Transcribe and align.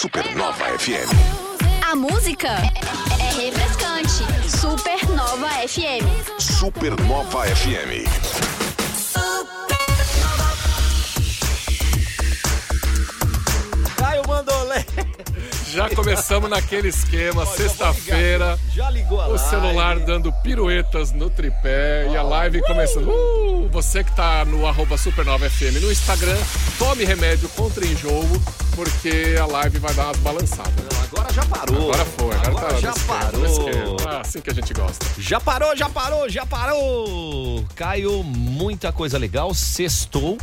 Supernova 0.00 0.64
FM. 0.78 1.10
A 1.86 1.94
música 1.94 2.48
é 2.48 3.34
refrescante. 3.34 4.24
Supernova 4.48 5.46
FM. 5.68 6.40
Supernova 6.40 7.44
FM. 7.44 8.08
Caio 13.96 14.22
Mandolé. 14.26 14.84
Já 15.70 15.88
começamos 15.90 16.50
naquele 16.50 16.88
esquema, 16.88 17.46
sexta-feira. 17.46 18.58
Já 18.74 18.90
ligou 18.90 19.20
a 19.20 19.28
O 19.28 19.34
live. 19.34 19.50
celular 19.50 19.98
dando 20.00 20.32
piruetas 20.42 21.12
no 21.12 21.30
tripé 21.30 22.08
e 22.10 22.16
a 22.16 22.22
live 22.22 22.60
começando. 22.62 23.08
Uh, 23.08 23.68
você 23.70 24.02
que 24.02 24.10
tá 24.16 24.44
no 24.44 24.66
arroba 24.66 24.96
Supernova 24.96 25.48
FM 25.48 25.80
no 25.80 25.92
Instagram, 25.92 26.36
tome 26.78 27.04
remédio 27.04 27.48
contra 27.50 27.86
enjoo, 27.86 28.26
porque 28.74 29.36
a 29.40 29.46
live 29.46 29.78
vai 29.78 29.94
dar 29.94 30.06
umas 30.06 30.16
balançadas. 30.18 30.72
Não, 30.92 31.02
agora 31.02 31.32
já 31.32 31.44
parou. 31.46 31.76
Agora 31.92 32.04
foi, 32.04 32.34
agora, 32.36 32.48
Agora 32.48 32.74
tá 32.74 32.80
já 32.80 32.92
parou. 33.06 33.46
esquema. 33.46 33.96
Ah, 34.08 34.20
assim 34.20 34.40
que 34.40 34.50
a 34.50 34.54
gente 34.54 34.72
gosta. 34.72 35.06
Já 35.18 35.40
parou, 35.40 35.76
já 35.76 35.88
parou, 35.88 36.28
já 36.28 36.46
parou! 36.46 37.64
Caio, 37.74 38.22
muita 38.24 38.92
coisa 38.92 39.18
legal. 39.18 39.52
Sextou. 39.54 40.38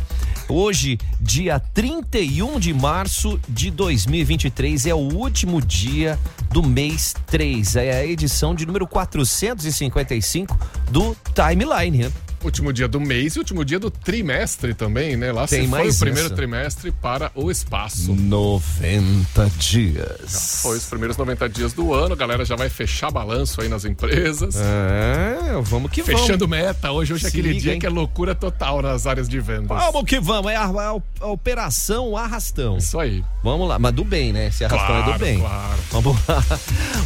Hoje, 0.48 0.98
dia 1.20 1.60
31 1.74 2.58
de 2.58 2.72
março 2.72 3.38
de 3.48 3.70
2023, 3.70 4.86
é 4.86 4.94
o 4.94 4.98
último 4.98 5.60
dia 5.60 6.18
do 6.50 6.62
mês 6.62 7.14
3. 7.26 7.76
É 7.76 7.92
a 7.98 8.06
edição 8.06 8.54
de 8.54 8.64
número 8.64 8.86
455 8.86 10.56
do 10.90 11.14
Timeline. 11.34 12.10
Último 12.44 12.72
dia 12.72 12.86
do 12.86 13.00
mês 13.00 13.34
e 13.34 13.38
último 13.40 13.64
dia 13.64 13.78
do 13.80 13.90
trimestre 13.90 14.72
também, 14.72 15.16
né? 15.16 15.32
Lá 15.32 15.46
Tem 15.46 15.64
se 15.64 15.68
foi 15.68 15.88
o 15.90 15.98
primeiro 15.98 16.26
essa. 16.26 16.36
trimestre 16.36 16.92
para 16.92 17.32
o 17.34 17.50
espaço. 17.50 18.14
90 18.14 19.50
dias. 19.58 20.60
Foi 20.62 20.76
os 20.76 20.84
primeiros 20.84 21.16
90 21.16 21.48
dias 21.48 21.72
do 21.72 21.92
ano, 21.92 22.12
a 22.14 22.16
galera 22.16 22.44
já 22.44 22.56
vai 22.56 22.68
fechar 22.68 23.10
balanço 23.10 23.60
aí 23.60 23.68
nas 23.68 23.84
empresas. 23.84 24.54
É, 24.56 25.60
vamos 25.62 25.90
que 25.90 26.02
vamos. 26.02 26.20
Fechando 26.20 26.46
meta. 26.46 26.90
Hoje, 26.92 27.12
hoje 27.12 27.26
é 27.26 27.30
Se 27.30 27.36
aquele 27.36 27.48
liga, 27.48 27.60
dia 27.60 27.72
hein? 27.74 27.80
que 27.80 27.86
é 27.86 27.90
loucura 27.90 28.34
total 28.34 28.82
nas 28.82 29.06
áreas 29.06 29.28
de 29.28 29.40
vendas. 29.40 29.68
Vamos 29.76 30.04
que 30.04 30.20
vamos, 30.20 30.50
é 30.52 30.56
a, 30.56 30.64
a- 30.64 31.00
a 31.20 31.26
operação 31.26 32.16
arrastão. 32.16 32.76
Isso 32.78 32.98
aí. 32.98 33.24
Vamos 33.42 33.68
lá, 33.68 33.78
mas 33.78 33.92
do 33.94 34.04
bem, 34.04 34.32
né? 34.32 34.48
Esse 34.48 34.64
arrastão 34.64 34.96
é 34.96 34.98
do 34.98 35.04
Claro, 35.04 35.18
bem. 35.24 35.38
claro. 35.40 35.78
Vamos 35.90 36.16
lá. 36.28 36.44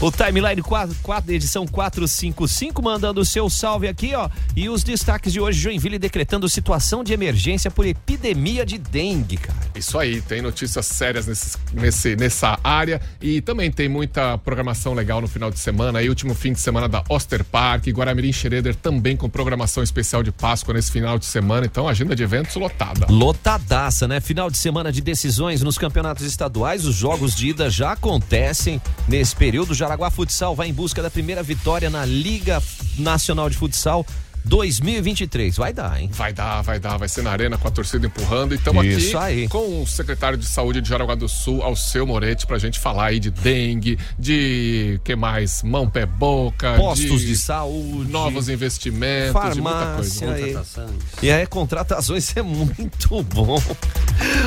O 0.01 0.11
timeline 0.11 0.61
4, 0.63 0.97
4, 1.03 1.33
edição 1.33 1.67
455, 1.67 2.83
mandando 2.83 3.21
o 3.21 3.25
seu 3.25 3.49
salve 3.49 3.87
aqui, 3.89 4.15
ó. 4.15 4.29
E 4.57 4.69
os 4.69 4.83
destaques 4.83 5.22
de 5.31 5.41
hoje: 5.41 5.61
Joinville 5.61 5.99
decretando 5.99 6.49
situação 6.49 7.05
de 7.05 7.13
emergência 7.13 7.71
por 7.71 7.87
epidemia 7.87 8.65
de 8.65 8.79
dengue, 8.79 9.37
cara. 9.37 9.59
Isso 9.75 9.99
aí, 9.99 10.21
tem 10.21 10.41
notícias 10.41 10.87
sérias 10.87 11.27
nesse, 11.27 11.59
nesse, 11.73 12.17
nessa 12.17 12.59
área 12.65 13.01
e 13.21 13.41
também 13.41 13.71
tem 13.71 13.89
muita 13.89 14.39
programação 14.39 14.95
legal 14.95 15.21
no 15.21 15.29
final 15.29 15.51
de 15.51 15.59
semana. 15.59 15.99
Aí, 15.99 16.09
último 16.09 16.35
fim 16.35 16.53
de 16.53 16.61
semana 16.61 16.89
da 16.89 17.05
Oster 17.09 17.45
Park, 17.45 17.89
Guaramirim 17.89 18.33
Schroeder 18.33 18.75
também 18.75 19.17
com 19.17 19.29
programação 19.29 19.83
especial 19.83 20.23
de 20.23 20.33
Páscoa 20.33 20.75
nesse 20.75 20.91
final 20.91 21.19
de 21.19 21.27
semana. 21.27 21.67
Então, 21.67 21.89
agenda 21.89 22.17
de 22.17 22.23
eventos 22.23 22.55
lotada. 22.57 23.07
Lotadaça, 23.09 24.09
né? 24.09 24.21
Final 24.21 24.51
de 24.51 24.59
semana 24.59 24.91
de 24.91 25.01
decisões 25.01 25.63
nos 25.63 25.79
campeonatos 25.79 26.25
estaduais. 26.25 26.85
Os 26.85 26.95
jogos 26.95 27.35
de 27.35 27.49
ida 27.49 27.71
já 27.71 27.93
acontecem 27.93 28.81
nesse 29.09 29.35
período. 29.37 29.71
O 29.71 29.75
Jaraguá 29.75 30.11
Futsal 30.11 30.55
vai 30.55 30.69
em 30.69 30.73
busca 30.73 31.03
da 31.03 31.11
primeira 31.11 31.43
vitória 31.43 31.91
na 31.91 32.05
Liga 32.05 32.63
Nacional 32.99 33.49
de 33.49 33.57
Futsal 33.57 34.07
2023. 34.45 35.57
Vai 35.57 35.73
dar, 35.73 36.01
hein? 36.01 36.11
Vai 36.13 36.33
dar, 36.33 36.63
vai 36.63 36.79
dar, 36.81 36.97
vai 36.97 37.09
ser 37.09 37.23
na 37.23 37.31
arena 37.31 37.57
com 37.57 37.69
a 37.69 37.71
torcida 37.71 38.07
empurrando. 38.07 38.53
E 38.53 38.57
estamos 38.57 38.85
aqui 38.85 39.17
aí. 39.17 39.49
com 39.49 39.83
o 39.83 39.87
secretário 39.87 40.37
de 40.37 40.47
saúde 40.47 40.81
de 40.81 40.89
Jaraguá 40.89 41.15
do 41.15 41.29
Sul, 41.29 41.63
Alceu 41.63 42.07
Moretti, 42.07 42.47
pra 42.47 42.59
gente 42.59 42.79
falar 42.81 43.07
aí 43.07 43.21
de 43.21 43.31
dengue, 43.31 43.99
de 44.19 45.01
que 45.05 45.15
mais? 45.15 45.63
Mão, 45.63 45.89
pé, 45.89 46.05
boca, 46.07 46.75
Postos 46.77 47.21
de 47.23 47.37
saúde. 47.37 48.11
novos 48.11 48.49
investimentos, 48.49 49.55
de 49.55 49.61
muita 49.61 49.95
coisa. 49.97 50.27
farmácia. 50.27 50.85
aí. 50.85 50.95
E 51.23 51.31
aí, 51.31 51.47
contratações 51.47 52.37
é 52.37 52.43
muito 52.43 53.23
bom. 53.23 53.61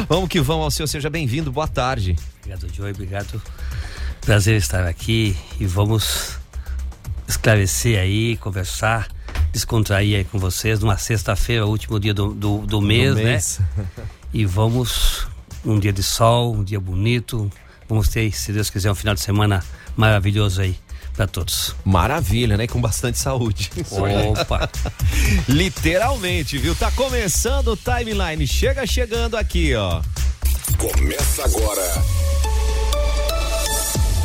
Vamos 0.09 0.29
que 0.29 0.39
vamos, 0.41 0.65
Alceu. 0.65 0.87
Seja 0.87 1.09
bem-vindo. 1.09 1.51
Boa 1.51 1.67
tarde. 1.67 2.15
Obrigado, 2.39 2.67
Joey. 2.73 2.91
Obrigado. 2.91 3.41
Prazer 4.21 4.55
estar 4.57 4.85
aqui 4.87 5.35
e 5.59 5.65
vamos 5.65 6.37
esclarecer 7.27 7.99
aí, 7.99 8.37
conversar, 8.37 9.07
descontrair 9.55 10.17
aí 10.17 10.23
com 10.25 10.37
vocês 10.37 10.81
numa 10.81 10.97
sexta-feira, 10.97 11.65
último 11.65 11.97
dia 11.97 12.13
do, 12.13 12.33
do, 12.33 12.57
do 12.59 12.81
mês, 12.81 13.15
mês. 13.15 13.59
né? 13.59 13.87
E 14.33 14.45
vamos, 14.45 15.27
um 15.63 15.79
dia 15.79 15.93
de 15.93 16.03
sol, 16.03 16.53
um 16.53 16.63
dia 16.63 16.79
bonito. 16.79 17.49
Vamos 17.87 18.09
ter, 18.09 18.29
se 18.33 18.51
Deus 18.51 18.69
quiser, 18.69 18.91
um 18.91 18.95
final 18.95 19.15
de 19.15 19.21
semana 19.21 19.63
maravilhoso 19.95 20.59
aí 20.59 20.77
para 21.15 21.25
todos. 21.25 21.73
Maravilha, 21.85 22.57
né? 22.57 22.67
Com 22.67 22.81
bastante 22.81 23.17
saúde. 23.17 23.71
Opa! 24.29 24.69
Literalmente, 25.47 26.57
viu? 26.57 26.75
Tá 26.75 26.91
começando 26.91 27.69
o 27.69 27.77
timeline. 27.77 28.45
Chega 28.45 28.85
chegando 28.85 29.37
aqui, 29.37 29.73
ó. 29.73 30.01
Começa 30.77 31.45
agora. 31.45 32.34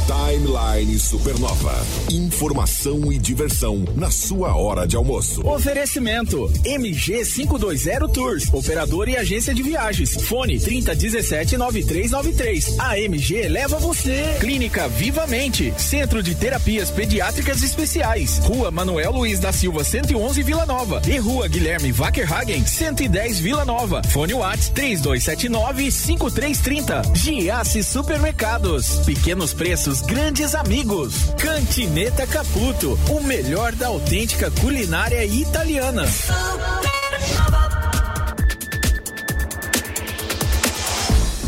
Timeline 0.07 0.99
Supernova. 0.99 1.75
Informação 2.11 3.13
e 3.13 3.19
diversão 3.19 3.85
na 3.97 4.11
sua 4.11 4.57
hora 4.57 4.87
de 4.87 4.97
almoço. 4.97 5.47
Oferecimento 5.47 6.51
MG 6.65 7.25
520 7.25 8.13
Tours, 8.13 8.53
operador 8.53 9.09
e 9.09 9.17
agência 9.17 9.55
de 9.55 9.63
viagens. 9.63 10.15
Fone 10.23 10.59
3017 10.59 11.57
9393. 11.57 12.79
A 12.79 12.99
MG 12.99 13.49
leva 13.49 13.79
você. 13.79 14.37
Clínica 14.41 14.89
Vivamente, 14.89 15.73
Centro 15.77 16.23
de 16.23 16.35
Terapias 16.35 16.91
Pediátricas 16.91 17.63
Especiais. 17.63 18.39
Rua 18.39 18.71
Manuel 18.71 19.13
Luiz 19.13 19.39
da 19.39 19.53
Silva 19.53 19.85
111 19.85 20.43
Vila 20.43 20.65
Nova 20.67 21.03
e 21.07 21.19
Rua 21.19 21.49
Guilherme 21.49 21.93
Wackerhagen 21.93 22.65
110 22.65 23.41
Vila 23.41 23.65
Nova. 23.65 24.03
Fone 24.05 24.35
Whats 24.35 24.69
3279 24.71 25.91
5330. 25.91 27.03
Giasse 27.15 27.83
Supermercados. 27.83 29.01
Pequenos 29.05 29.53
preços, 29.53 29.90
grandes 29.99 30.55
amigos. 30.55 31.35
Cantineta 31.37 32.25
Caputo, 32.25 32.97
o 33.11 33.21
melhor 33.25 33.73
da 33.73 33.89
autêntica 33.89 34.49
culinária 34.53 35.25
italiana. 35.25 36.05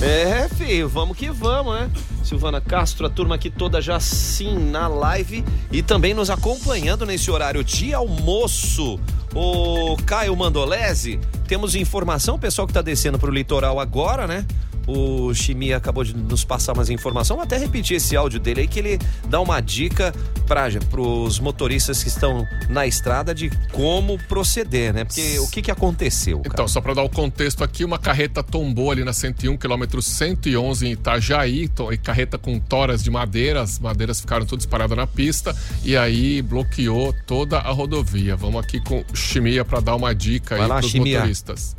É, 0.03 0.49
filho, 0.49 0.89
vamos 0.89 1.17
que 1.17 1.31
vamos, 1.31 1.75
né? 1.75 1.91
Silvana 2.25 2.61
Castro, 2.61 3.07
a 3.07 3.11
turma 3.11 3.37
aqui 3.37 3.49
toda 3.49 3.81
já 3.81 4.01
sim 4.01 4.59
na 4.59 4.89
live 4.89 5.45
e 5.71 5.81
também 5.81 6.13
nos 6.13 6.29
acompanhando 6.29 7.07
nesse 7.07 7.31
horário 7.31 7.63
de 7.63 7.95
almoço. 7.95 8.99
O 9.33 9.97
Caio 10.05 10.35
Mandolese, 10.35 11.21
temos 11.47 11.77
informação, 11.77 12.35
o 12.35 12.39
pessoal 12.39 12.67
que 12.67 12.73
tá 12.73 12.83
descendo 12.83 13.19
pro 13.19 13.31
litoral 13.31 13.79
agora, 13.79 14.27
né? 14.27 14.45
O 14.87 15.33
Chimia 15.35 15.77
acabou 15.77 16.03
de 16.05 16.15
nos 16.17 16.45
passar 16.45 16.73
umas 16.73 16.91
informações. 16.91 17.37
Vou 17.37 17.45
até 17.45 17.57
repetir 17.57 17.97
esse 17.97 18.17
áudio 18.17 18.41
dele 18.41 18.63
aí, 18.63 18.69
que 18.69 18.79
ele 18.79 18.99
dá 19.29 19.41
uma 19.41 19.61
dica 19.61 20.13
para 20.47 20.69
os 21.01 21.39
motoristas 21.39 22.03
que 22.03 22.09
estão 22.09 22.47
na 22.69 22.87
estrada 22.87 23.35
de 23.35 23.51
como 23.71 24.19
proceder, 24.27 24.93
né? 24.93 25.05
Porque 25.05 25.39
o 25.39 25.49
que, 25.49 25.63
que 25.63 25.71
aconteceu? 25.71 26.41
Cara? 26.41 26.55
Então, 26.55 26.69
só 26.69 26.81
para 26.81 26.95
dar 26.95 27.03
o 27.03 27.09
contexto 27.09 27.63
aqui, 27.63 27.85
uma 27.85 27.99
carreta 27.99 28.43
tombou 28.43 28.91
ali 28.91 29.05
na 29.05 29.13
101, 29.13 29.57
quilômetro 29.57 30.03
111 30.03 30.87
em 30.87 30.93
Itajaí, 30.93 31.71
e 31.93 31.97
carreta 31.97 32.39
com 32.39 32.59
toras 32.59 33.03
de 33.03 33.11
madeira, 33.11 33.63
as 33.63 33.79
madeiras 33.79 34.21
ficaram 34.21 34.45
todas 34.45 34.67
paradas 34.67 34.97
na 34.97 35.07
pista 35.07 35.55
e 35.85 35.97
aí 35.97 36.43
bloqueou 36.43 37.15
toda 37.27 37.59
a 37.59 37.71
rodovia. 37.71 38.37
Vamos 38.37 38.63
aqui 38.63 38.81
com 38.81 39.05
o 39.11 39.17
Chimia 39.17 39.65
para 39.65 39.81
dar 39.81 39.97
uma 39.97 40.15
dica 40.15 40.57
Vai 40.57 40.71
aí 40.71 40.81
pros 40.81 40.91
Chimia. 40.91 41.19
motoristas. 41.19 41.77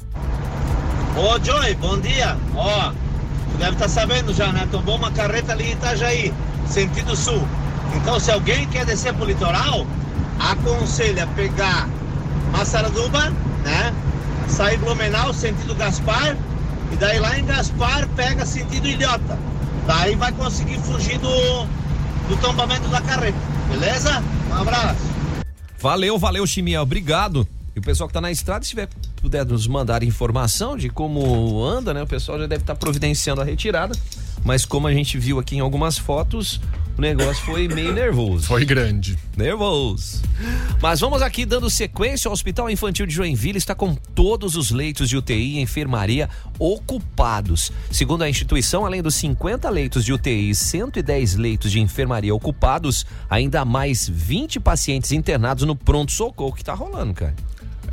Ô 1.16 1.40
Joey, 1.44 1.76
bom 1.76 2.00
dia. 2.00 2.36
Ó, 2.56 2.92
tu 2.92 3.58
deve 3.60 3.74
estar 3.74 3.88
sabendo 3.88 4.34
já, 4.34 4.52
né? 4.52 4.68
Tombou 4.72 4.96
uma 4.96 5.12
carreta 5.12 5.52
ali 5.52 5.66
em 5.66 5.72
Itajaí, 5.74 6.34
sentido 6.68 7.16
sul. 7.16 7.48
Então, 7.96 8.20
se 8.20 8.32
alguém 8.32 8.68
quer 8.70 8.84
descer 8.84 9.14
pro 9.14 9.26
litoral, 9.26 9.86
aconselha 10.40 11.28
pegar 11.36 11.88
Massaraduba, 12.52 13.30
né? 13.64 13.94
Sair 14.48 14.78
Blumenau, 14.80 15.32
sentido 15.34 15.76
Gaspar, 15.76 16.36
e 16.92 16.96
daí 16.96 17.20
lá 17.20 17.38
em 17.38 17.46
Gaspar 17.46 18.08
pega 18.16 18.44
sentido 18.44 18.88
Ilhota. 18.88 19.38
Daí 19.86 20.16
vai 20.16 20.32
conseguir 20.32 20.80
fugir 20.80 21.20
do, 21.20 21.66
do 22.28 22.38
tombamento 22.42 22.88
da 22.88 23.02
carreta, 23.02 23.38
beleza? 23.70 24.24
Um 24.50 24.62
abraço. 24.62 25.14
Valeu, 25.80 26.18
valeu, 26.18 26.48
Chimia, 26.48 26.82
obrigado. 26.82 27.48
E 27.76 27.80
o 27.80 27.82
pessoal 27.82 28.08
que 28.08 28.14
tá 28.14 28.22
na 28.22 28.32
estrada, 28.32 28.64
se 28.64 28.70
tiver, 28.70 28.88
puder 29.18 29.46
nos 29.46 29.66
mandar 29.68 30.04
informação 30.04 30.78
de 30.78 30.90
como 30.90 31.64
anda, 31.64 31.94
né? 31.94 32.04
O 32.04 32.08
pessoal 32.08 32.38
já 32.38 32.46
deve 32.46 32.62
estar 32.62 32.76
providenciando 32.76 33.42
a 33.42 33.44
retirada. 33.44 33.96
Mas 34.44 34.66
como 34.66 34.88
a 34.88 34.94
gente 34.94 35.18
viu 35.18 35.40
aqui 35.40 35.56
em 35.56 35.60
algumas 35.60 35.98
fotos, 35.98 36.60
o 36.98 37.02
negócio 37.02 37.44
foi 37.44 37.68
meio 37.68 37.92
nervoso. 37.92 38.46
Foi 38.46 38.64
grande. 38.64 39.18
Nervoso. 39.36 40.22
Mas 40.80 41.00
vamos 41.00 41.24
aqui 41.24 41.46
dando 41.46 41.70
sequência. 41.70 42.30
O 42.30 42.34
Hospital 42.34 42.70
Infantil 42.70 43.08
de 43.08 43.14
Joinville 43.16 43.58
está 43.58 43.74
com 43.74 43.96
todos 43.96 44.56
os 44.56 44.70
leitos 44.70 45.10
de 45.10 45.18
UTI 45.18 45.56
e 45.56 45.60
enfermaria 45.60 46.30
ocupados. 46.60 47.72
Segundo 47.90 48.24
a 48.24 48.30
instituição, 48.30 48.86
além 48.86 49.02
dos 49.02 49.16
50 49.16 49.68
leitos 49.70 50.06
de 50.06 50.14
UTI 50.14 50.52
e 50.52 50.56
110 50.56 51.36
leitos 51.36 51.72
de 51.72 51.80
enfermaria 51.80 52.36
ocupados, 52.36 53.06
ainda 53.28 53.62
há 53.62 53.66
mais 53.66 54.08
20 54.08 54.60
pacientes 54.60 55.12
internados 55.12 55.66
no 55.66 55.76
pronto-socorro 55.76 56.54
que 56.54 56.64
tá 56.64 56.74
rolando, 56.74 57.14
cara. 57.14 57.34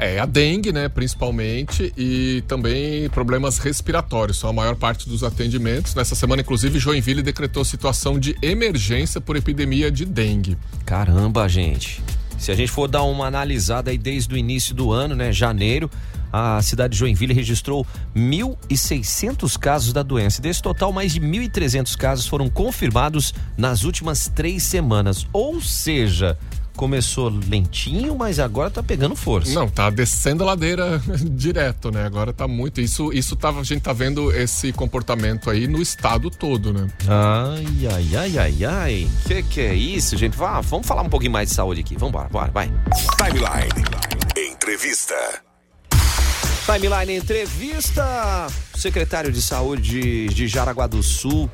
É, 0.03 0.19
a 0.19 0.25
dengue, 0.25 0.73
né, 0.73 0.89
principalmente, 0.89 1.93
e 1.95 2.43
também 2.49 3.07
problemas 3.11 3.59
respiratórios, 3.59 4.39
são 4.39 4.49
a 4.49 4.53
maior 4.53 4.75
parte 4.75 5.07
dos 5.07 5.23
atendimentos. 5.23 5.95
Nessa 5.95 6.15
semana, 6.15 6.41
inclusive, 6.41 6.79
Joinville 6.79 7.23
decretou 7.23 7.63
situação 7.67 8.19
de 8.19 8.35
emergência 8.41 9.21
por 9.21 9.37
epidemia 9.37 9.91
de 9.91 10.07
dengue. 10.07 10.57
Caramba, 10.87 11.47
gente. 11.51 12.03
Se 12.39 12.51
a 12.51 12.55
gente 12.55 12.73
for 12.73 12.89
dar 12.89 13.03
uma 13.03 13.27
analisada 13.27 13.91
aí 13.91 13.99
desde 13.99 14.35
o 14.35 14.39
início 14.39 14.75
do 14.75 14.91
ano, 14.91 15.15
né, 15.15 15.31
janeiro, 15.31 15.91
a 16.33 16.63
cidade 16.63 16.93
de 16.95 16.99
Joinville 16.99 17.35
registrou 17.35 17.87
1.600 18.17 19.59
casos 19.59 19.93
da 19.93 20.03
doença. 20.03 20.41
Desse 20.41 20.63
total, 20.63 20.95
mais 20.95 21.13
de 21.13 21.21
1.300 21.21 21.95
casos 21.95 22.27
foram 22.27 22.49
confirmados 22.49 23.35
nas 23.55 23.85
últimas 23.85 24.29
três 24.29 24.63
semanas. 24.63 25.27
Ou 25.31 25.61
seja, 25.61 26.39
começou 26.81 27.29
lentinho, 27.29 28.17
mas 28.17 28.39
agora 28.39 28.71
tá 28.71 28.83
pegando 28.83 29.15
força. 29.15 29.53
Não, 29.53 29.69
tá 29.69 29.91
descendo 29.91 30.45
a 30.45 30.47
ladeira 30.47 30.99
direto, 31.31 31.91
né? 31.91 32.07
Agora 32.07 32.33
tá 32.33 32.49
muito. 32.49 32.81
Isso, 32.81 33.13
isso 33.13 33.37
tá, 33.37 33.51
a 33.51 33.63
gente 33.63 33.83
tá 33.83 33.93
vendo 33.93 34.33
esse 34.35 34.73
comportamento 34.73 35.51
aí 35.51 35.69
no 35.69 35.83
estado 35.83 36.31
todo, 36.31 36.73
né? 36.73 36.89
Ai, 37.07 37.87
ai, 37.87 38.17
ai, 38.17 38.39
ai, 38.39 38.65
ai. 38.65 39.11
Que 39.27 39.43
que 39.43 39.61
é 39.61 39.75
isso, 39.75 40.17
gente? 40.17 40.35
Vá, 40.39 40.63
vamos 40.63 40.87
falar 40.87 41.03
um 41.03 41.11
pouquinho 41.11 41.33
mais 41.33 41.51
de 41.51 41.55
saúde 41.55 41.83
aqui. 41.83 41.97
Vamos 41.97 42.15
embora, 42.15 42.31
bora, 42.31 42.51
vai. 42.51 42.73
Timeline. 43.19 44.51
Entrevista. 44.51 45.15
Timeline 46.65 47.19
Entrevista. 47.19 48.47
O 48.75 48.79
secretário 48.79 49.31
de 49.31 49.43
Saúde 49.43 50.29
de 50.29 50.49
Jaraguá 50.49 50.87
do 50.87 51.03
Sul, 51.03 51.51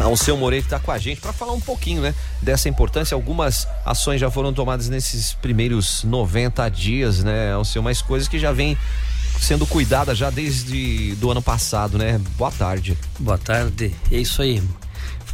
Alceu 0.00 0.36
Moreira, 0.36 0.62
que 0.62 0.66
está 0.74 0.78
com 0.78 0.90
a 0.90 0.98
gente 0.98 1.20
para 1.20 1.32
falar 1.32 1.52
um 1.52 1.60
pouquinho, 1.60 2.02
né, 2.02 2.14
dessa 2.40 2.68
importância. 2.68 3.14
Algumas 3.14 3.66
ações 3.84 4.20
já 4.20 4.30
foram 4.30 4.52
tomadas 4.52 4.88
nesses 4.88 5.34
primeiros 5.34 6.02
90 6.04 6.68
dias, 6.68 7.22
né, 7.22 7.52
Alceu, 7.52 7.82
mas 7.82 8.02
coisas 8.02 8.28
que 8.28 8.38
já 8.38 8.52
vêm 8.52 8.76
sendo 9.40 9.66
cuidadas 9.66 10.16
já 10.18 10.30
desde 10.30 11.14
do 11.16 11.30
ano 11.30 11.42
passado, 11.42 11.98
né? 11.98 12.20
Boa 12.36 12.50
tarde. 12.50 12.96
Boa 13.18 13.38
tarde. 13.38 13.92
É 14.10 14.16
isso 14.16 14.40
aí. 14.42 14.62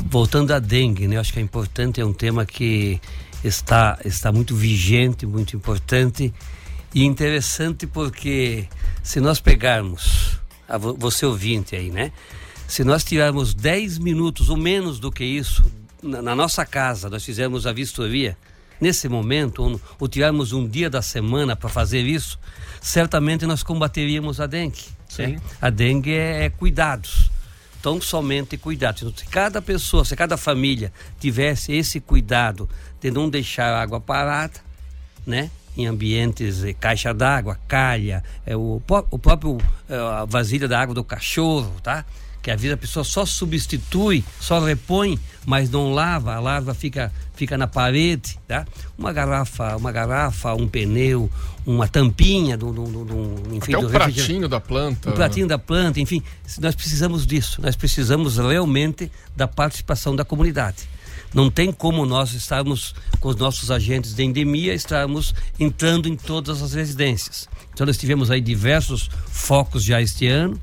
Voltando 0.08 0.52
à 0.55 0.58
dengue, 0.58 1.06
né? 1.08 1.19
Acho 1.19 1.32
que 1.32 1.38
é 1.38 1.43
importante, 1.43 2.00
é 2.00 2.05
um 2.05 2.12
tema 2.12 2.46
que 2.46 3.00
está, 3.44 3.99
está 4.05 4.32
muito 4.32 4.55
vigente, 4.55 5.26
muito 5.26 5.56
importante 5.56 6.32
e 6.94 7.05
interessante 7.05 7.87
porque 7.87 8.66
se 9.02 9.20
nós 9.20 9.40
pegarmos, 9.40 10.38
a 10.69 10.78
vo- 10.78 10.96
você 10.99 11.26
ouvinte 11.26 11.75
aí, 11.76 11.90
né? 11.90 12.12
Se 12.69 12.85
nós 12.85 13.03
tirarmos 13.03 13.55
10 13.55 13.97
minutos 13.97 14.50
ou 14.50 14.56
menos 14.56 15.00
do 15.00 15.11
que 15.11 15.25
isso, 15.25 15.65
na, 16.03 16.20
na 16.20 16.37
nossa 16.37 16.67
casa, 16.67 17.09
nós 17.09 17.25
fizermos 17.25 17.67
a 17.67 17.73
vistoria, 17.73 18.37
nesse 18.79 19.09
momento, 19.09 19.62
ou, 19.62 19.81
ou 19.99 20.06
tirarmos 20.06 20.53
um 20.53 20.69
dia 20.69 20.91
da 20.91 21.00
semana 21.00 21.56
para 21.56 21.70
fazer 21.70 22.03
isso, 22.03 22.38
certamente 22.81 23.47
nós 23.47 23.62
combateríamos 23.62 24.38
a 24.38 24.47
dengue. 24.47 24.85
né? 25.31 25.41
A 25.62 25.70
dengue 25.70 26.12
é, 26.12 26.44
é 26.44 26.50
cuidados. 26.50 27.31
Então, 27.81 27.99
somente 28.03 28.59
cuidado. 28.59 28.99
Então, 28.99 29.12
se 29.17 29.25
cada 29.25 29.62
pessoa, 29.62 30.05
se 30.05 30.15
cada 30.15 30.37
família 30.37 30.93
tivesse 31.19 31.73
esse 31.73 32.00
cuidado 32.00 32.69
de 33.00 33.11
não 33.11 33.31
deixar 33.31 33.73
a 33.73 33.81
água 33.81 33.99
parada, 33.99 34.61
né? 35.26 35.50
Em 35.75 35.87
ambientes, 35.87 36.65
eh, 36.65 36.75
caixa 36.75 37.15
d'água, 37.15 37.59
calha, 37.67 38.23
é, 38.44 38.55
o, 38.55 38.82
o 39.11 39.19
próprio 39.19 39.59
eh, 39.88 39.97
a 39.97 40.25
vasilha 40.26 40.69
da 40.69 40.79
água 40.79 40.94
do 40.94 41.05
cachorro, 41.05 41.73
tá? 41.82 42.05
Que 42.43 42.50
às 42.50 42.61
vezes 42.61 42.75
a 42.75 42.76
pessoa 42.76 43.05
só 43.05 43.26
substitui, 43.26 44.25
só 44.40 44.61
repõe, 44.61 45.19
mas 45.44 45.69
não 45.70 45.93
lava, 45.93 46.35
a 46.35 46.40
lava 46.40 46.73
fica, 46.73 47.12
fica 47.35 47.58
na 47.58 47.67
parede, 47.67 48.38
tá? 48.46 48.64
Uma 48.96 49.12
garrafa, 49.12 49.76
uma 49.76 49.90
garrafa, 49.90 50.55
um 50.55 50.69
pneu, 50.69 51.31
uma 51.67 51.88
tampinha 51.88 52.56
do, 52.56 52.73
do, 52.73 52.85
do, 52.85 53.05
do 53.05 53.56
enfim, 53.56 53.73
Até 53.75 53.81
do 53.82 53.88
o 53.88 53.90
refrigerante. 53.90 54.14
pratinho 54.14 54.49
da 54.49 54.61
planta. 54.61 55.11
O 55.11 55.12
pratinho 55.12 55.46
da 55.46 55.58
planta, 55.58 56.00
enfim, 56.00 56.23
nós 56.61 56.75
precisamos 56.75 57.26
disso. 57.26 57.61
Nós 57.61 57.76
precisamos 57.76 58.38
realmente 58.38 59.11
da 59.37 59.49
participação 59.49 60.14
da 60.14 60.25
comunidade. 60.25 60.88
Não 61.34 61.50
tem 61.50 61.70
como 61.70 62.06
nós 62.06 62.32
estarmos 62.32 62.94
com 63.20 63.29
os 63.29 63.37
nossos 63.37 63.70
agentes 63.70 64.14
de 64.14 64.23
endemia, 64.23 64.73
estarmos 64.73 65.34
entrando 65.61 66.08
em 66.08 66.17
todas 66.17 66.62
as 66.62 66.73
residências. 66.73 67.49
Então 67.75 67.87
nós 67.87 67.99
tivemos 67.99 68.31
aí 68.31 68.41
diversos 68.41 69.11
focos 69.31 69.84
já 69.84 70.00
este 70.00 70.26
ano, 70.26 70.58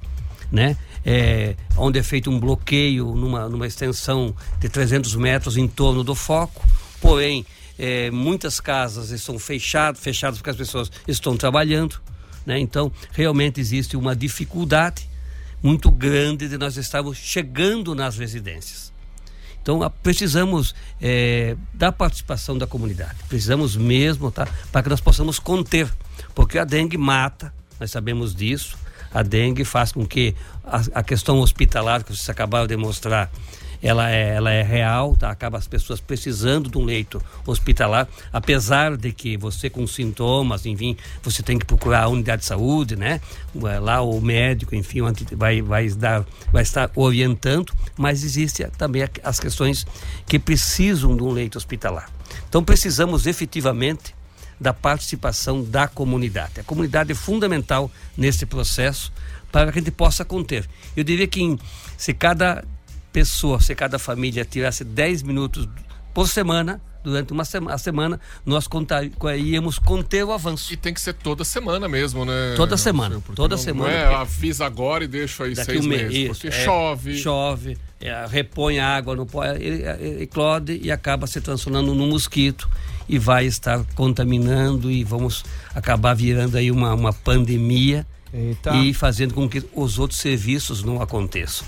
né? 0.51 0.75
É, 1.05 1.55
onde 1.77 1.99
é 1.99 2.03
feito 2.03 2.31
um 2.31 2.39
bloqueio 2.39 3.13
numa, 3.13 3.47
numa 3.47 3.67
extensão 3.67 4.35
de 4.59 4.67
300 4.67 5.15
metros 5.15 5.55
em 5.55 5.67
torno 5.67 6.03
do 6.03 6.15
foco, 6.15 6.67
porém 6.99 7.45
é, 7.77 8.09
muitas 8.09 8.59
casas 8.59 9.11
estão 9.11 9.37
fechadas, 9.37 10.01
fechadas 10.01 10.39
porque 10.39 10.49
as 10.49 10.55
pessoas 10.55 10.91
estão 11.07 11.37
trabalhando, 11.37 12.01
né? 12.45 12.59
Então 12.59 12.91
realmente 13.11 13.59
existe 13.59 13.95
uma 13.95 14.15
dificuldade 14.15 15.07
muito 15.61 15.91
grande 15.91 16.47
de 16.47 16.57
nós 16.57 16.77
estarmos 16.77 17.17
chegando 17.17 17.93
nas 17.93 18.17
residências. 18.17 18.93
Então 19.61 19.79
precisamos 20.03 20.75
eh, 21.01 21.57
da 21.73 21.91
participação 21.91 22.55
da 22.55 22.67
comunidade, 22.67 23.15
precisamos 23.27 23.75
mesmo, 23.75 24.29
tá, 24.29 24.47
para 24.71 24.83
que 24.83 24.89
nós 24.89 25.01
possamos 25.01 25.39
conter, 25.39 25.91
porque 26.35 26.59
a 26.59 26.63
dengue 26.63 26.97
mata, 26.97 27.51
nós 27.79 27.89
sabemos 27.89 28.35
disso. 28.35 28.77
A 29.15 29.23
dengue 29.23 29.63
faz 29.63 29.93
com 29.93 30.05
que 30.05 30.35
a, 30.61 30.99
a 30.99 31.01
questão 31.01 31.39
hospitalar 31.39 32.03
que 32.03 32.13
vocês 32.13 32.29
acabaram 32.29 32.67
de 32.67 32.75
mostrar, 32.75 33.31
ela 33.81 34.11
é, 34.11 34.35
ela 34.35 34.51
é 34.51 34.61
real, 34.61 35.15
tá? 35.15 35.29
Acaba 35.29 35.57
as 35.57 35.69
pessoas 35.69 36.01
precisando 36.01 36.69
de 36.69 36.77
um 36.77 36.83
leito 36.83 37.21
hospitalar, 37.47 38.09
apesar 38.33 38.97
de 38.97 39.13
que 39.13 39.37
você 39.37 39.69
com 39.69 39.87
sintomas, 39.87 40.65
enfim, 40.65 40.97
você 41.23 41.41
tem 41.41 41.57
que 41.57 41.65
procurar 41.65 42.03
a 42.03 42.07
unidade 42.09 42.41
de 42.41 42.47
saúde, 42.47 42.97
né? 42.97 43.21
Lá 43.81 44.01
o 44.01 44.19
médico, 44.19 44.75
enfim, 44.75 44.99
vai, 45.31 45.61
vai, 45.61 45.87
dar, 45.91 46.25
vai 46.51 46.63
estar 46.63 46.91
orientando, 46.93 47.71
mas 47.97 48.21
existe 48.21 48.67
também 48.77 49.07
as 49.23 49.39
questões 49.39 49.85
que 50.27 50.37
precisam 50.37 51.15
de 51.15 51.23
um 51.23 51.31
leito 51.31 51.57
hospitalar. 51.57 52.09
Então 52.49 52.63
precisamos 52.63 53.27
efetivamente 53.27 54.14
da 54.59 54.73
participação 54.73 55.63
da 55.63 55.87
comunidade. 55.87 56.59
A 56.59 56.63
comunidade 56.63 57.11
é 57.11 57.15
fundamental 57.15 57.91
nesse 58.17 58.45
processo 58.45 59.11
para 59.51 59.71
que 59.71 59.79
a 59.79 59.81
gente 59.81 59.91
possa 59.91 60.23
conter. 60.25 60.67
Eu 60.95 61.03
diria 61.03 61.27
que 61.27 61.41
em- 61.41 61.59
se 61.97 62.13
cada 62.13 62.63
pessoa, 63.11 63.59
se 63.61 63.73
cada 63.75 63.97
família 63.99 64.43
tirasse 64.45 64.83
10 64.83 65.23
minutos 65.23 65.67
por 66.13 66.27
semana, 66.27 66.81
durante 67.05 67.31
uma 67.31 67.45
sema, 67.45 67.73
a 67.73 67.77
semana, 67.77 68.19
nós 68.45 68.67
contar, 68.67 69.03
íamos 69.37 69.79
conter 69.79 70.25
o 70.25 70.31
avanço. 70.33 70.73
E 70.73 70.77
tem 70.77 70.93
que 70.93 70.99
ser 70.99 71.13
toda 71.13 71.43
semana 71.45 71.87
mesmo, 71.87 72.25
né? 72.25 72.53
Toda 72.57 72.75
semana, 72.75 73.15
Porque 73.21 73.35
toda 73.35 73.55
não, 73.55 73.63
semana, 73.63 73.89
Não 73.91 73.97
é, 73.97 74.01
porque- 74.03 74.15
avisa 74.21 74.65
agora 74.65 75.03
e 75.03 75.07
deixa 75.07 75.43
aí 75.45 75.53
Daqui 75.53 75.71
seis 75.71 75.85
um 75.85 75.87
mês, 75.89 76.01
meses. 76.03 76.17
isso, 76.17 76.41
porque 76.41 76.47
é, 76.47 76.63
chove. 76.65 77.17
Chove, 77.17 77.77
é, 78.01 78.25
repõe 78.29 78.79
a 78.79 78.87
água 78.97 79.15
no 79.15 79.25
pó, 79.25 79.43
ele, 79.45 79.83
ele 79.99 80.23
eclode 80.23 80.79
e 80.81 80.91
acaba 80.91 81.27
se 81.27 81.39
transformando 81.39 81.93
num 81.93 82.07
mosquito 82.09 82.67
e 83.07 83.19
vai 83.19 83.45
estar 83.45 83.83
contaminando 83.95 84.89
e 84.91 85.03
vamos 85.03 85.43
acabar 85.73 86.13
virando 86.15 86.57
aí 86.57 86.71
uma, 86.71 86.93
uma 86.93 87.13
pandemia 87.13 88.05
Eita. 88.33 88.75
e 88.77 88.93
fazendo 88.93 89.33
com 89.33 89.47
que 89.47 89.63
os 89.73 89.99
outros 89.99 90.19
serviços 90.19 90.83
não 90.83 91.01
aconteçam. 91.01 91.67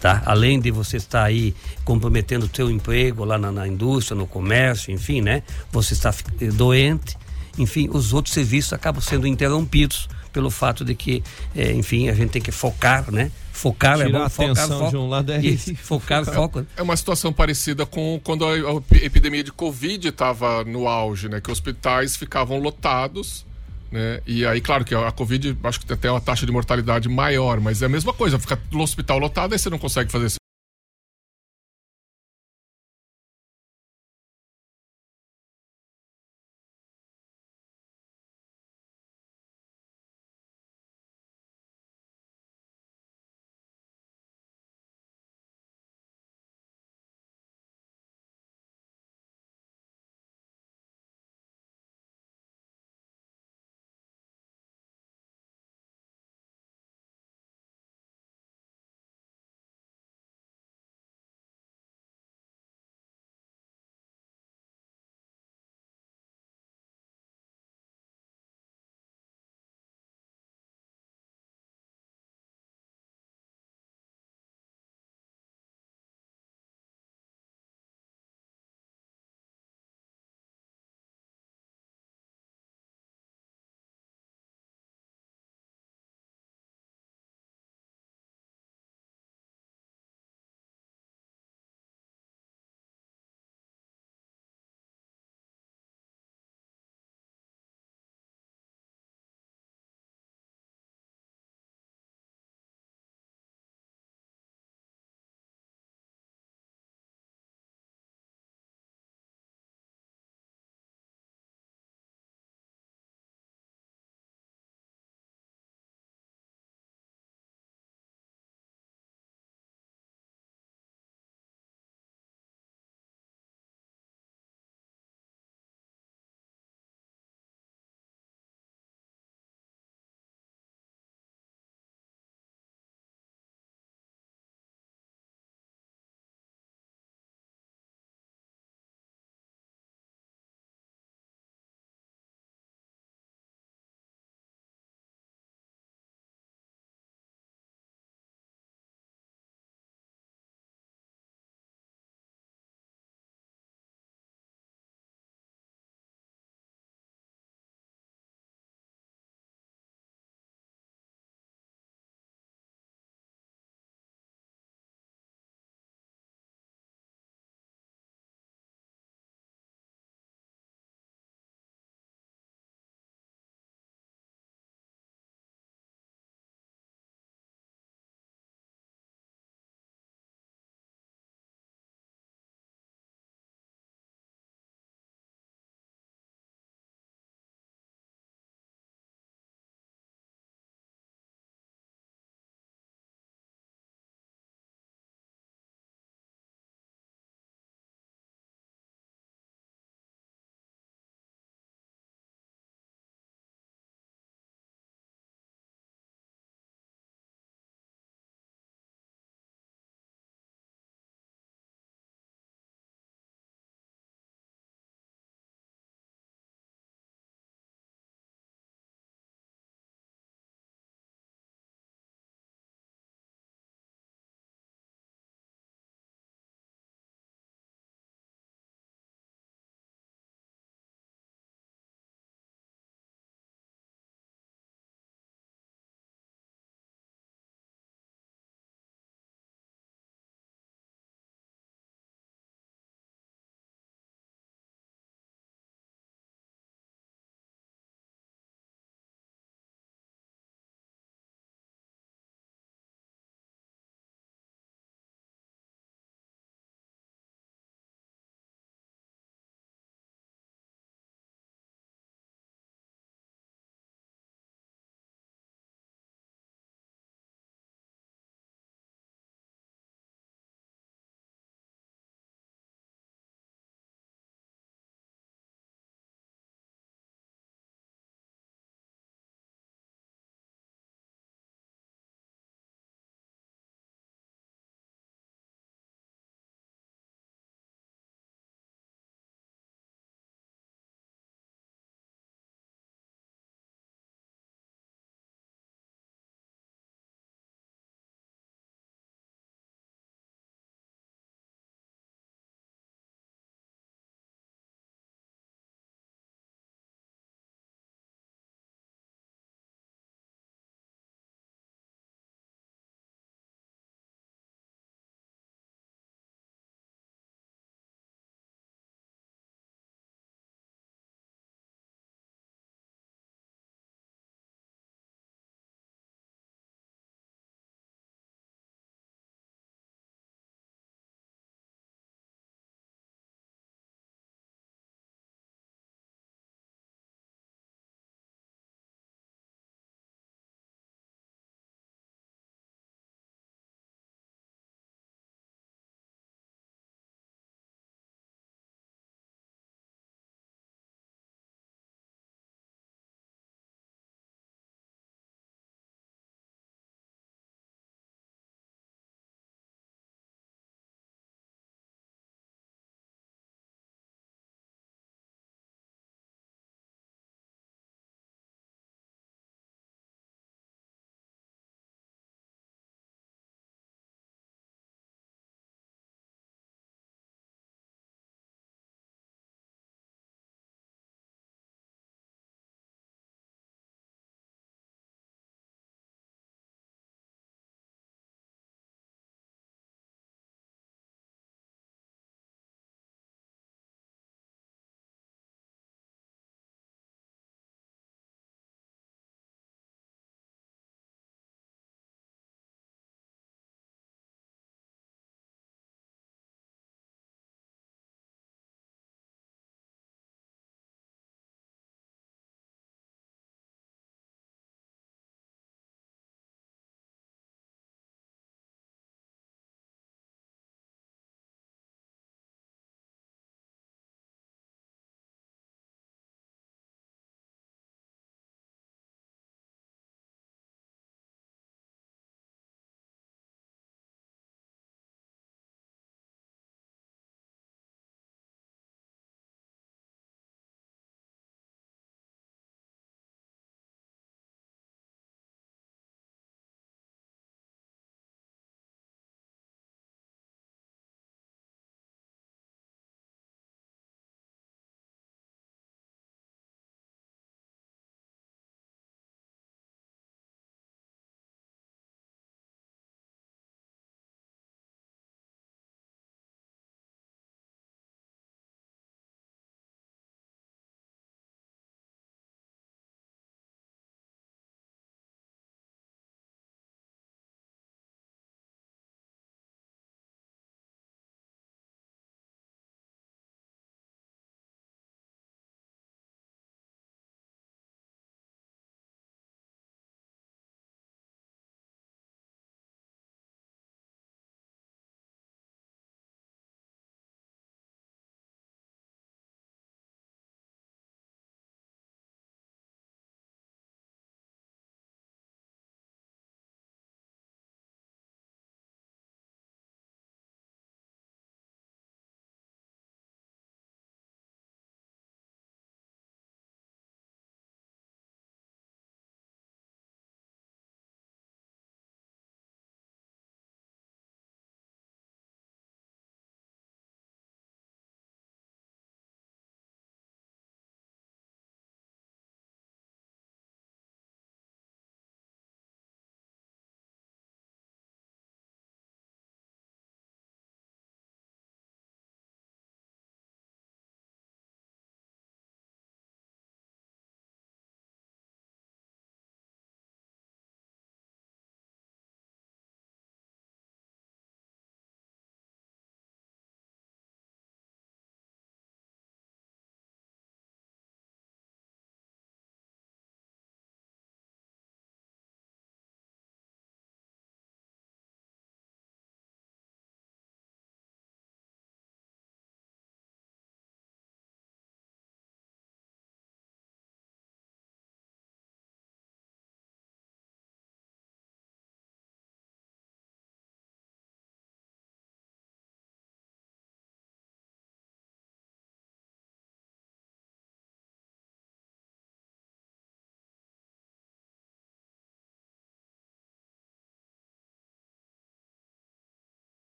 Tá? 0.00 0.22
Além 0.24 0.60
de 0.60 0.70
você 0.70 0.96
estar 0.96 1.24
aí 1.24 1.54
comprometendo 1.84 2.44
o 2.44 2.48
teu 2.48 2.70
emprego 2.70 3.24
lá 3.24 3.36
na, 3.36 3.50
na 3.50 3.66
indústria, 3.66 4.16
no 4.16 4.26
comércio, 4.26 4.92
enfim, 4.92 5.20
né? 5.20 5.42
Você 5.72 5.94
está 5.94 6.14
eh, 6.40 6.46
doente, 6.46 7.16
enfim, 7.58 7.88
os 7.92 8.12
outros 8.12 8.32
serviços 8.32 8.72
acabam 8.72 9.02
sendo 9.02 9.26
interrompidos 9.26 10.08
pelo 10.32 10.50
fato 10.50 10.84
de 10.84 10.94
que, 10.94 11.22
eh, 11.54 11.72
enfim, 11.72 12.08
a 12.08 12.14
gente 12.14 12.30
tem 12.30 12.40
que 12.40 12.52
focar, 12.52 13.10
né? 13.10 13.30
Focar 13.52 14.00
é 14.00 14.06
Tirar 14.06 14.18
bom, 14.20 14.24
a 14.24 14.28
focar, 14.28 14.50
atenção 14.52 14.78
foco. 14.78 14.90
de 14.90 14.96
um 14.96 15.08
lado 15.08 15.32
é 15.32 15.40
Isso, 15.40 15.74
focar, 15.74 16.22
foco. 16.32 16.64
É 16.76 16.82
uma 16.82 16.96
situação 16.96 17.32
parecida 17.32 17.84
com 17.84 18.20
quando 18.22 18.44
a, 18.46 18.52
a 18.52 19.04
epidemia 19.04 19.42
de 19.42 19.50
Covid 19.50 20.06
estava 20.06 20.62
no 20.62 20.86
auge, 20.86 21.28
né? 21.28 21.40
Que 21.40 21.50
hospitais 21.50 22.16
ficavam 22.16 22.60
lotados, 22.60 23.44
né? 23.90 24.20
E 24.26 24.46
aí, 24.46 24.60
claro 24.60 24.84
que 24.84 24.94
a 24.94 25.10
Covid 25.10 25.56
acho 25.64 25.80
que 25.80 25.92
até 25.92 26.10
uma 26.10 26.20
taxa 26.20 26.46
de 26.46 26.52
mortalidade 26.52 27.08
maior, 27.08 27.60
mas 27.60 27.82
é 27.82 27.86
a 27.86 27.88
mesma 27.88 28.12
coisa, 28.12 28.38
fica 28.38 28.58
no 28.70 28.82
hospital 28.82 29.18
lotado 29.18 29.52
aí 29.52 29.58
você 29.58 29.70
não 29.70 29.78
consegue 29.78 30.10
fazer 30.10 30.37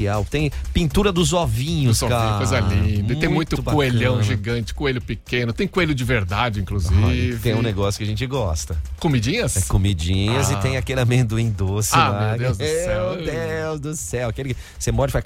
especial. 0.00 0.24
Tem 0.28 0.50
pintura 0.72 1.12
dos 1.12 1.32
ovinhos, 1.32 2.00
vi, 2.00 2.08
cara. 2.08 2.36
coisa 2.38 2.60
linda. 2.60 3.12
E 3.12 3.16
tem 3.16 3.28
muito 3.28 3.56
bacana. 3.56 3.74
coelhão 3.76 4.22
gigante, 4.22 4.72
coelho 4.74 5.00
pequeno. 5.00 5.52
Tem 5.52 5.66
coelho 5.68 5.94
de 5.94 6.04
verdade, 6.04 6.60
inclusive. 6.60 7.02
Olha, 7.02 7.38
tem 7.38 7.54
um 7.54 7.62
negócio 7.62 7.98
que 7.98 8.04
a 8.04 8.06
gente 8.06 8.26
gosta. 8.26 8.76
Comidinhas? 8.98 9.56
É 9.56 9.60
comidinhas 9.62 10.50
Ah. 10.50 10.54
e 10.54 10.56
tem 10.56 10.76
aquele 10.76 11.00
amendoim 11.00 11.50
doce 11.50 11.94
Ah, 11.94 12.08
lá. 12.08 12.28
meu 12.30 12.38
Deus 12.38 12.58
do 12.58 12.64
céu. 12.64 13.16
Meu 13.16 13.24
Deus 13.24 13.80
do 13.80 13.96
céu. 13.96 14.28
Aquele 14.28 14.54
que 14.54 14.60
você 14.78 14.90
morde 14.92 15.10
e 15.10 15.12
faz... 15.12 15.24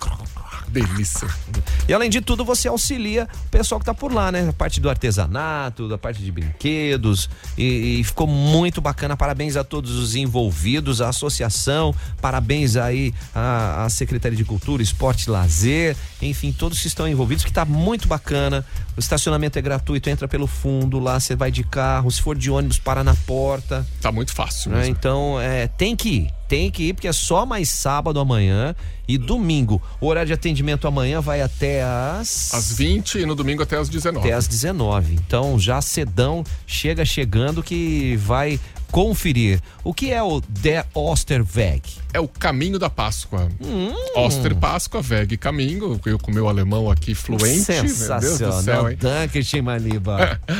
Delícia. 0.69 1.29
E 1.89 1.93
além 1.95 2.11
de 2.11 2.21
tudo, 2.21 2.45
você 2.45 2.67
auxilia 2.67 3.29
o 3.47 3.49
pessoal 3.49 3.79
que 3.79 3.85
tá 3.85 3.95
por 3.95 4.13
lá, 4.13 4.33
né? 4.33 4.49
A 4.49 4.53
parte 4.53 4.81
do 4.81 4.89
artesanato, 4.91 5.89
da 5.89 5.97
parte 5.99 6.21
de 6.23 6.33
brinquedos. 6.33 7.29
E, 7.57 8.01
e 8.01 8.05
ficou 8.05 8.27
muito 8.27 8.81
bacana. 8.81 9.17
Parabéns 9.17 9.57
a 9.57 9.63
todos 9.63 9.93
os 9.93 10.17
envolvidos, 10.17 11.01
a 11.01 11.11
associação. 11.11 11.95
Parabéns 12.21 12.77
aí 12.77 13.15
à, 13.35 13.85
à 13.85 13.89
Secretaria 13.89 14.37
de 14.37 14.45
Cultura, 14.45 14.64
Esporte 14.81 15.25
e 15.25 15.31
Lazer. 15.31 15.97
Enfim, 16.21 16.53
todos 16.53 16.81
que 16.81 16.87
estão 16.87 17.07
envolvidos, 17.09 17.45
que 17.45 17.53
tá 17.53 17.65
muito 17.65 18.09
bacana. 18.09 18.65
O 18.97 19.01
estacionamento 19.01 19.59
é 19.59 19.63
gratuito, 19.63 20.09
entra 20.09 20.29
pelo 20.29 20.47
fundo 20.47 20.99
lá, 20.99 21.19
você 21.19 21.35
vai 21.35 21.51
de 21.51 21.65
carro. 21.65 22.11
Se 22.11 22.21
for 22.23 22.37
de 22.37 22.51
ônibus, 22.51 22.79
para 22.79 23.03
na 23.03 23.15
porta. 23.15 23.87
Tá 24.01 24.11
muito 24.13 24.33
fácil 24.33 24.71
né? 24.71 24.89
Então, 24.89 25.41
é, 25.41 25.67
tem 25.67 25.97
que 25.97 26.09
ir. 26.09 26.31
Tem 26.49 26.71
que 26.71 26.85
ir, 26.85 26.95
porque 26.95 27.09
é 27.09 27.13
só 27.13 27.47
mais 27.47 27.71
sábado 27.71 28.21
amanhã 28.21 28.75
e 29.07 29.19
domingo. 29.19 29.81
O 30.01 30.07
horário 30.07 30.29
de 30.29 30.33
atendimento 30.33 30.87
amanhã 30.87 31.21
vai 31.21 31.41
até 31.41 31.83
as. 31.83 32.53
Às 32.55 32.73
20 32.73 33.19
e 33.19 33.27
no 33.27 33.35
domingo 33.35 33.63
até 33.63 33.77
às 33.77 33.89
19. 33.89 34.27
Até 34.27 34.35
às 34.35 34.47
19. 34.47 35.15
Então, 35.15 35.59
já 35.59 35.81
cedão, 35.81 36.45
chega 36.67 37.05
chegando 37.05 37.63
que 37.63 38.17
vai 38.17 38.59
conferir. 38.95 39.61
O 39.83 39.93
que 39.93 40.13
é 40.13 40.23
o 40.23 40.41
Der 40.49 40.87
Osterweg? 40.95 41.83
É 42.13 42.21
o 42.21 42.29
caminho 42.29 42.79
da 42.79 42.89
Páscoa. 42.89 43.49
Hum. 43.61 43.93
Oster 44.15 44.55
Páscoa, 44.55 45.03
Veg 45.03 45.37
caminho. 45.37 46.01
Eu 46.07 46.17
com 46.17 46.31
meu 46.31 46.49
alemão 46.49 46.89
aqui 46.89 47.13
fluente. 47.13 47.65
Sensacional. 47.65 48.63
céu? 48.63 48.97
Danke. 48.97 49.43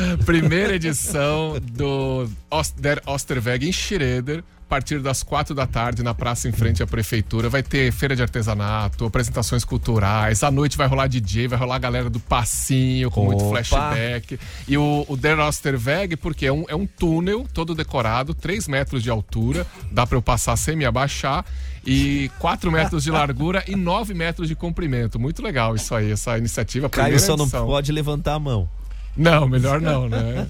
Primeira 0.27 0.75
edição 0.75 1.57
do 1.63 2.29
Der 2.77 3.01
Osterweg 3.07 3.69
em 3.69 3.73
Schroeder. 3.73 4.43
A 4.65 4.75
partir 4.75 4.99
das 4.99 5.23
quatro 5.23 5.55
da 5.55 5.67
tarde, 5.67 6.03
na 6.03 6.15
praça 6.15 6.49
em 6.49 6.53
frente 6.53 6.83
à 6.83 6.87
prefeitura, 6.87 7.49
vai 7.51 7.63
ter 7.63 7.93
feira 7.93 8.17
de 8.17 8.23
artesanato, 8.23 9.05
apresentações 9.05 9.63
culturais. 9.63 10.43
À 10.43 10.51
noite 10.51 10.77
vai 10.77 10.89
rolar 10.89 11.07
DJ, 11.07 11.47
vai 11.49 11.59
rolar 11.59 11.77
a 11.77 11.79
galera 11.79 12.09
do 12.11 12.19
passinho, 12.19 13.11
com 13.11 13.27
muito 13.27 13.45
Opa. 13.45 13.63
flashback. 13.63 14.41
E 14.67 14.77
o, 14.79 15.05
o 15.07 15.17
Der 15.17 15.39
Osterweg, 15.39 16.17
porque 16.17 16.47
é 16.47 16.53
um, 16.53 16.65
é 16.67 16.75
um 16.75 16.87
túnel 16.87 17.47
todo 17.53 17.75
decorado, 17.75 18.35
3 18.35 18.67
metros 18.67 19.03
de 19.03 19.11
altura, 19.11 19.67
dá 19.93 20.07
para 20.07 20.17
eu 20.17 20.23
passar 20.23 20.57
sem 20.57 20.75
me 20.75 20.87
abaixar, 20.87 21.45
e 21.87 22.31
4 22.39 22.73
metros 22.73 23.05
de 23.05 23.11
largura 23.11 23.63
e 23.69 23.77
9 23.77 24.15
metros 24.15 24.49
de 24.49 24.57
comprimento. 24.57 25.21
Muito 25.21 25.43
legal 25.43 25.77
isso 25.77 25.95
aí, 25.95 26.11
essa 26.11 26.39
iniciativa. 26.39 26.89
Caio 26.89 27.21
só 27.21 27.37
não 27.37 27.45
edição. 27.45 27.67
pode 27.67 27.93
levantar 27.93 28.35
a 28.35 28.41
mão. 28.41 28.69
Não, 29.17 29.49
melhor 29.49 29.81
não, 29.81 30.09
né? 30.09 30.47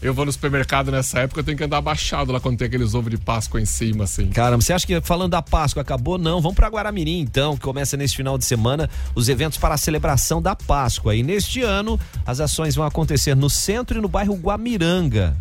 Eu 0.00 0.14
vou 0.14 0.24
no 0.24 0.32
supermercado 0.32 0.90
nessa 0.90 1.20
época, 1.20 1.40
eu 1.40 1.44
tenho 1.44 1.58
que 1.58 1.64
andar 1.64 1.78
abaixado 1.78 2.32
lá 2.32 2.38
quando 2.38 2.56
tem 2.56 2.66
aqueles 2.66 2.94
ovos 2.94 3.10
de 3.10 3.18
Páscoa 3.18 3.60
em 3.60 3.64
cima, 3.64 4.04
assim. 4.04 4.28
Caramba, 4.30 4.62
você 4.62 4.72
acha 4.72 4.86
que 4.86 5.00
falando 5.00 5.32
da 5.32 5.42
Páscoa 5.42 5.82
acabou? 5.82 6.16
Não, 6.16 6.40
vamos 6.40 6.56
para 6.56 6.68
Guaramirim 6.68 7.20
então, 7.20 7.56
que 7.56 7.62
começa 7.62 7.96
nesse 7.96 8.16
final 8.16 8.38
de 8.38 8.44
semana 8.44 8.88
os 9.14 9.28
eventos 9.28 9.58
para 9.58 9.74
a 9.74 9.78
celebração 9.78 10.40
da 10.40 10.54
Páscoa. 10.54 11.14
E 11.14 11.22
neste 11.22 11.62
ano 11.62 11.98
as 12.24 12.40
ações 12.40 12.74
vão 12.74 12.86
acontecer 12.86 13.34
no 13.34 13.50
centro 13.50 13.98
e 13.98 14.00
no 14.00 14.08
bairro 14.08 14.34
Guamiranga. 14.34 15.36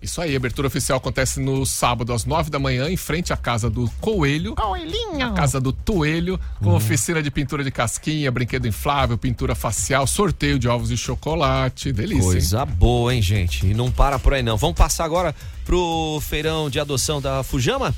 Isso 0.00 0.20
aí, 0.20 0.32
a 0.34 0.36
abertura 0.36 0.68
oficial 0.68 0.98
acontece 0.98 1.40
no 1.40 1.66
sábado 1.66 2.12
às 2.12 2.24
nove 2.24 2.50
da 2.50 2.58
manhã, 2.58 2.88
em 2.88 2.96
frente 2.96 3.32
à 3.32 3.36
casa 3.36 3.68
do 3.68 3.90
Coelho. 4.00 4.54
Coelhinho! 4.54 5.26
A 5.26 5.32
casa 5.32 5.60
do 5.60 5.72
Toelho, 5.72 6.38
com 6.62 6.72
oficina 6.74 7.20
de 7.20 7.30
pintura 7.32 7.64
de 7.64 7.70
casquinha, 7.72 8.30
brinquedo 8.30 8.68
inflável, 8.68 9.18
pintura 9.18 9.56
facial, 9.56 10.06
sorteio 10.06 10.56
de 10.58 10.68
ovos 10.68 10.88
de 10.88 10.96
chocolate. 10.96 11.92
Delícia. 11.92 12.22
hein? 12.22 12.30
Coisa 12.30 12.64
boa, 12.64 13.12
hein, 13.12 13.20
gente? 13.20 13.66
E 13.66 13.74
não 13.74 13.90
para 13.90 14.18
por 14.20 14.34
aí 14.34 14.42
não. 14.42 14.56
Vamos 14.56 14.76
passar 14.76 15.04
agora 15.04 15.34
pro 15.64 16.20
feirão 16.22 16.70
de 16.70 16.78
adoção 16.78 17.20
da 17.20 17.42
Fujama? 17.42 17.92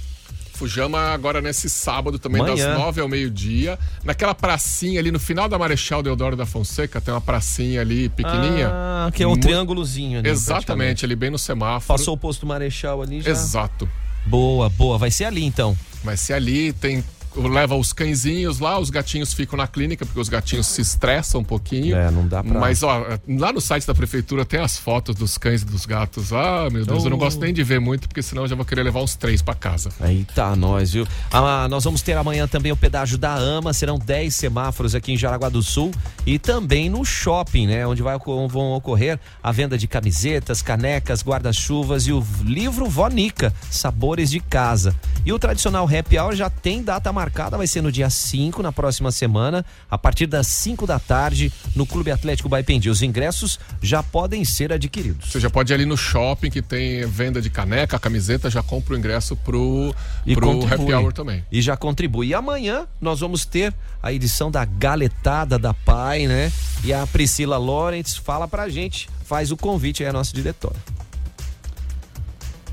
Fujama 0.60 1.14
agora 1.14 1.40
nesse 1.40 1.70
sábado 1.70 2.18
também, 2.18 2.42
Manhã. 2.42 2.54
das 2.54 2.78
nove 2.78 3.00
ao 3.00 3.08
meio-dia. 3.08 3.78
Naquela 4.04 4.34
pracinha 4.34 5.00
ali 5.00 5.10
no 5.10 5.18
final 5.18 5.48
da 5.48 5.58
Marechal 5.58 6.02
Deodoro 6.02 6.36
da 6.36 6.44
Fonseca, 6.44 7.00
tem 7.00 7.14
uma 7.14 7.20
pracinha 7.20 7.80
ali 7.80 8.10
pequenininha. 8.10 8.68
Ah, 8.70 9.10
que 9.10 9.22
é 9.22 9.26
um 9.26 9.40
triângulozinho 9.40 10.18
ali. 10.18 10.28
Exatamente, 10.28 11.02
ali 11.02 11.16
bem 11.16 11.30
no 11.30 11.38
semáforo. 11.38 11.98
Passou 11.98 12.12
o 12.12 12.16
posto 12.18 12.44
Marechal 12.44 13.00
ali 13.00 13.22
já. 13.22 13.30
Exato. 13.30 13.88
Boa, 14.26 14.68
boa. 14.68 14.98
Vai 14.98 15.10
ser 15.10 15.24
ali 15.24 15.46
então. 15.46 15.74
Vai 16.04 16.18
ser 16.18 16.34
ali, 16.34 16.74
tem. 16.74 17.02
Leva 17.36 17.76
os 17.76 17.92
cãezinhos 17.92 18.58
lá, 18.58 18.78
os 18.78 18.90
gatinhos 18.90 19.32
ficam 19.32 19.56
na 19.56 19.66
clínica, 19.66 20.04
porque 20.04 20.20
os 20.20 20.28
gatinhos 20.28 20.66
se 20.66 20.80
estressam 20.80 21.40
um 21.40 21.44
pouquinho. 21.44 21.96
É, 21.96 22.10
não 22.10 22.26
dá 22.26 22.42
pra- 22.42 22.58
Mas, 22.58 22.82
ó, 22.82 23.06
lá 23.28 23.52
no 23.52 23.60
site 23.60 23.86
da 23.86 23.94
prefeitura 23.94 24.44
tem 24.44 24.60
as 24.60 24.76
fotos 24.78 25.14
dos 25.14 25.38
cães 25.38 25.62
e 25.62 25.64
dos 25.64 25.86
gatos. 25.86 26.32
Ah, 26.32 26.68
meu 26.70 26.84
Deus, 26.84 27.04
eu 27.04 27.10
não 27.10 27.16
Oh. 27.16 27.20
gosto 27.20 27.40
nem 27.40 27.52
de 27.54 27.62
ver 27.62 27.78
muito, 27.80 28.08
porque 28.08 28.22
senão 28.22 28.42
eu 28.42 28.48
já 28.48 28.56
vou 28.56 28.64
querer 28.64 28.82
levar 28.82 29.00
uns 29.00 29.14
três 29.14 29.40
pra 29.42 29.54
casa. 29.54 29.90
Aí 30.00 30.26
tá 30.34 30.56
nós, 30.56 30.92
viu? 30.92 31.06
Ah, 31.30 31.68
nós 31.68 31.84
vamos 31.84 32.02
ter 32.02 32.16
amanhã 32.16 32.48
também 32.48 32.72
o 32.72 32.76
pedágio 32.76 33.16
da 33.16 33.32
AMA, 33.34 33.72
serão 33.72 33.98
10 33.98 34.34
semáforos 34.34 34.94
aqui 34.94 35.12
em 35.12 35.16
Jaraguá 35.16 35.48
do 35.48 35.62
Sul 35.62 35.92
e 36.26 36.38
também 36.38 36.90
no 36.90 37.04
shopping, 37.04 37.66
né? 37.68 37.86
Onde 37.86 38.02
vai, 38.02 38.18
vão 38.48 38.72
ocorrer 38.72 39.18
a 39.42 39.52
venda 39.52 39.78
de 39.78 39.86
camisetas, 39.86 40.62
canecas, 40.62 41.22
guarda-chuvas 41.22 42.06
e 42.06 42.12
o 42.12 42.24
livro 42.44 42.86
Vonica, 42.86 43.54
Sabores 43.70 44.30
de 44.30 44.40
Casa. 44.40 44.94
E 45.24 45.32
o 45.32 45.38
tradicional 45.38 45.86
happy 45.88 46.18
hour 46.18 46.34
já 46.34 46.48
tem 46.50 46.82
data 46.82 47.12
marcada, 47.12 47.19
vai 47.56 47.66
ser 47.66 47.83
no 47.83 47.92
dia 47.92 48.09
5, 48.09 48.62
na 48.62 48.72
próxima 48.72 49.12
semana, 49.12 49.64
a 49.90 49.98
partir 49.98 50.26
das 50.26 50.46
5 50.46 50.87
da 50.87 50.98
tarde, 50.98 51.52
no 51.74 51.85
Clube 51.87 52.11
Atlético 52.11 52.48
Baipendi. 52.48 52.88
Os 52.88 53.02
ingressos 53.02 53.59
já 53.83 54.02
podem 54.02 54.44
ser 54.44 54.72
adquiridos. 54.72 55.30
Você 55.30 55.40
já 55.40 55.50
pode 55.50 55.72
ir 55.72 55.74
ali 55.74 55.85
no 55.85 55.96
shopping 55.96 56.50
que 56.50 56.62
tem 56.62 57.06
venda 57.06 57.40
de 57.42 57.50
caneca, 57.50 57.98
camiseta, 57.98 58.48
já 58.48 58.62
compra 58.62 58.94
o 58.94 58.96
ingresso 58.98 59.37
pro, 59.37 59.94
E 60.24 60.35
pro 60.35 60.46
contribui. 60.46 60.92
happy 60.92 60.94
hour 60.94 61.12
também. 61.12 61.44
E 61.52 61.61
já 61.61 61.76
contribui. 61.76 62.28
E 62.28 62.35
amanhã 62.35 62.87
nós 63.00 63.20
vamos 63.20 63.44
ter 63.44 63.74
a 64.02 64.12
edição 64.12 64.50
da 64.50 64.64
Galetada 64.64 65.59
da 65.59 65.74
Pai, 65.74 66.26
né? 66.26 66.50
E 66.85 66.92
a 66.92 67.06
Priscila 67.06 67.59
Lawrence 67.59 68.18
fala 68.20 68.48
pra 68.48 68.68
gente, 68.68 69.09
faz 69.24 69.50
o 69.50 69.56
convite 69.56 70.02
aí 70.02 70.09
a 70.09 70.12
nossa 70.12 70.33
diretora. 70.33 70.76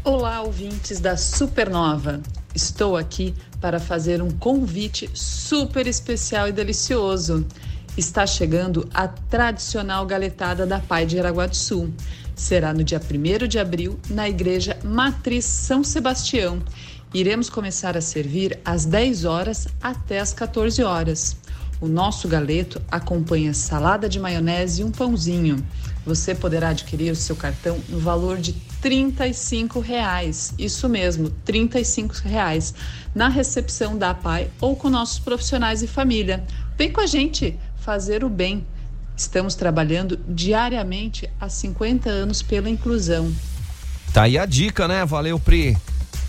Olá, 0.04 0.42
ouvintes 0.42 1.00
da 1.02 1.18
Supernova. 1.18 2.22
Estou 2.58 2.98
aqui 2.98 3.36
para 3.62 3.80
fazer 3.80 4.20
um 4.20 4.32
convite 4.32 5.08
super 5.13 5.86
especial 5.86 6.48
e 6.48 6.52
delicioso. 6.52 7.46
Está 7.96 8.26
chegando 8.26 8.89
a 8.96 9.08
tradicional 9.08 10.04
galetada 10.08 10.65
da 10.65 10.80
Pai 10.80 11.06
de 11.06 11.20
Araguá 11.20 11.46
do 11.46 11.56
Sul. 11.56 11.93
Será 12.36 12.74
no 12.74 12.84
dia 12.84 13.00
1 13.00 13.48
de 13.48 13.60
abril, 13.60 14.00
na 14.10 14.28
Igreja 14.28 14.76
Matriz 14.84 15.46
São 15.46 15.84
Sebastião. 15.84 16.60
Iremos 17.13 17.48
começar 17.48 17.96
a 17.96 18.02
servir 18.02 18.60
às 18.65 18.86
10 18.86 19.24
horas 19.24 19.67
até 19.80 20.20
às 20.20 20.34
14 20.34 20.82
horas. 20.82 21.38
O 21.80 21.88
nosso 21.88 22.28
galeto 22.28 22.82
acompanha 22.89 23.54
salada 23.54 24.10
de 24.10 24.20
maionese 24.20 24.82
e 24.82 24.84
um 24.84 24.89
pãozinho. 24.89 25.63
Você 26.08 26.34
poderá 26.34 26.70
adquirir 26.70 27.12
o 27.12 27.15
seu 27.17 27.36
cartão 27.36 27.78
no 27.89 28.00
valor 28.00 28.38
de 28.38 28.54
35 28.82 29.82
reais. 29.82 30.54
Isso 30.58 30.88
mesmo, 30.88 31.30
35 31.43 32.15
reais. 32.24 32.74
Na 33.13 33.28
recepção 33.28 33.98
da 33.98 34.12
APAI 34.12 34.50
ou 34.62 34.74
com 34.78 34.89
nossos 34.89 35.20
profissionais 35.20 35.84
e 35.84 35.88
família. 35.88 36.46
Vem 36.78 36.89
com 36.89 37.02
a 37.02 37.06
gente 37.06 37.60
fazer 37.76 38.24
o 38.24 38.30
bem. 38.30 38.65
Estamos 39.17 39.54
trabalhando 39.54 40.17
diariamente 40.30 41.30
há 41.41 41.50
50 41.50 42.10
anos 42.10 42.41
pela 42.41 42.70
inclusão. 42.70 43.30
Tá 44.13 44.24
aí 44.24 44.38
a 44.38 44.46
dica, 44.46 44.88
né? 44.88 45.06
Valeu, 45.06 45.38
Pri. 45.38 45.76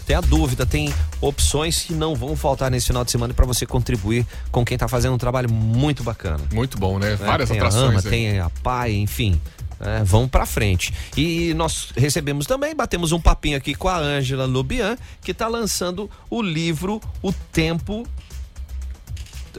Tem 0.08 0.16
a 0.16 0.22
dúvida, 0.22 0.64
tem 0.64 0.92
opções 1.20 1.82
que 1.82 1.92
não 1.92 2.14
vão 2.14 2.34
faltar 2.34 2.70
nesse 2.70 2.86
final 2.86 3.04
de 3.04 3.10
semana 3.10 3.34
para 3.34 3.44
você 3.44 3.66
contribuir 3.66 4.26
com 4.50 4.64
quem 4.64 4.78
tá 4.78 4.88
fazendo 4.88 5.12
um 5.12 5.18
trabalho 5.18 5.52
muito 5.52 6.02
bacana. 6.02 6.42
Muito 6.50 6.78
bom, 6.78 6.98
né? 6.98 7.10
né? 7.10 7.16
Várias 7.16 7.50
tem 7.50 7.58
atrações. 7.58 7.84
A 7.84 7.88
AMA, 7.90 8.02
tem 8.02 8.40
a 8.40 8.48
PAI, 8.48 8.94
enfim. 8.94 9.38
Né? 9.80 10.02
vamos 10.04 10.30
pra 10.30 10.46
frente. 10.46 10.92
E 11.16 11.54
nós 11.54 11.92
recebemos 11.96 12.46
também, 12.46 12.74
batemos 12.74 13.12
um 13.12 13.20
papinho 13.20 13.56
aqui 13.56 13.74
com 13.74 13.88
a 13.88 13.96
Ângela 13.96 14.44
Lubian, 14.44 14.96
que 15.22 15.32
tá 15.32 15.48
lançando 15.48 16.10
o 16.30 16.42
livro 16.42 17.00
O 17.22 17.32
Tempo. 17.32 18.06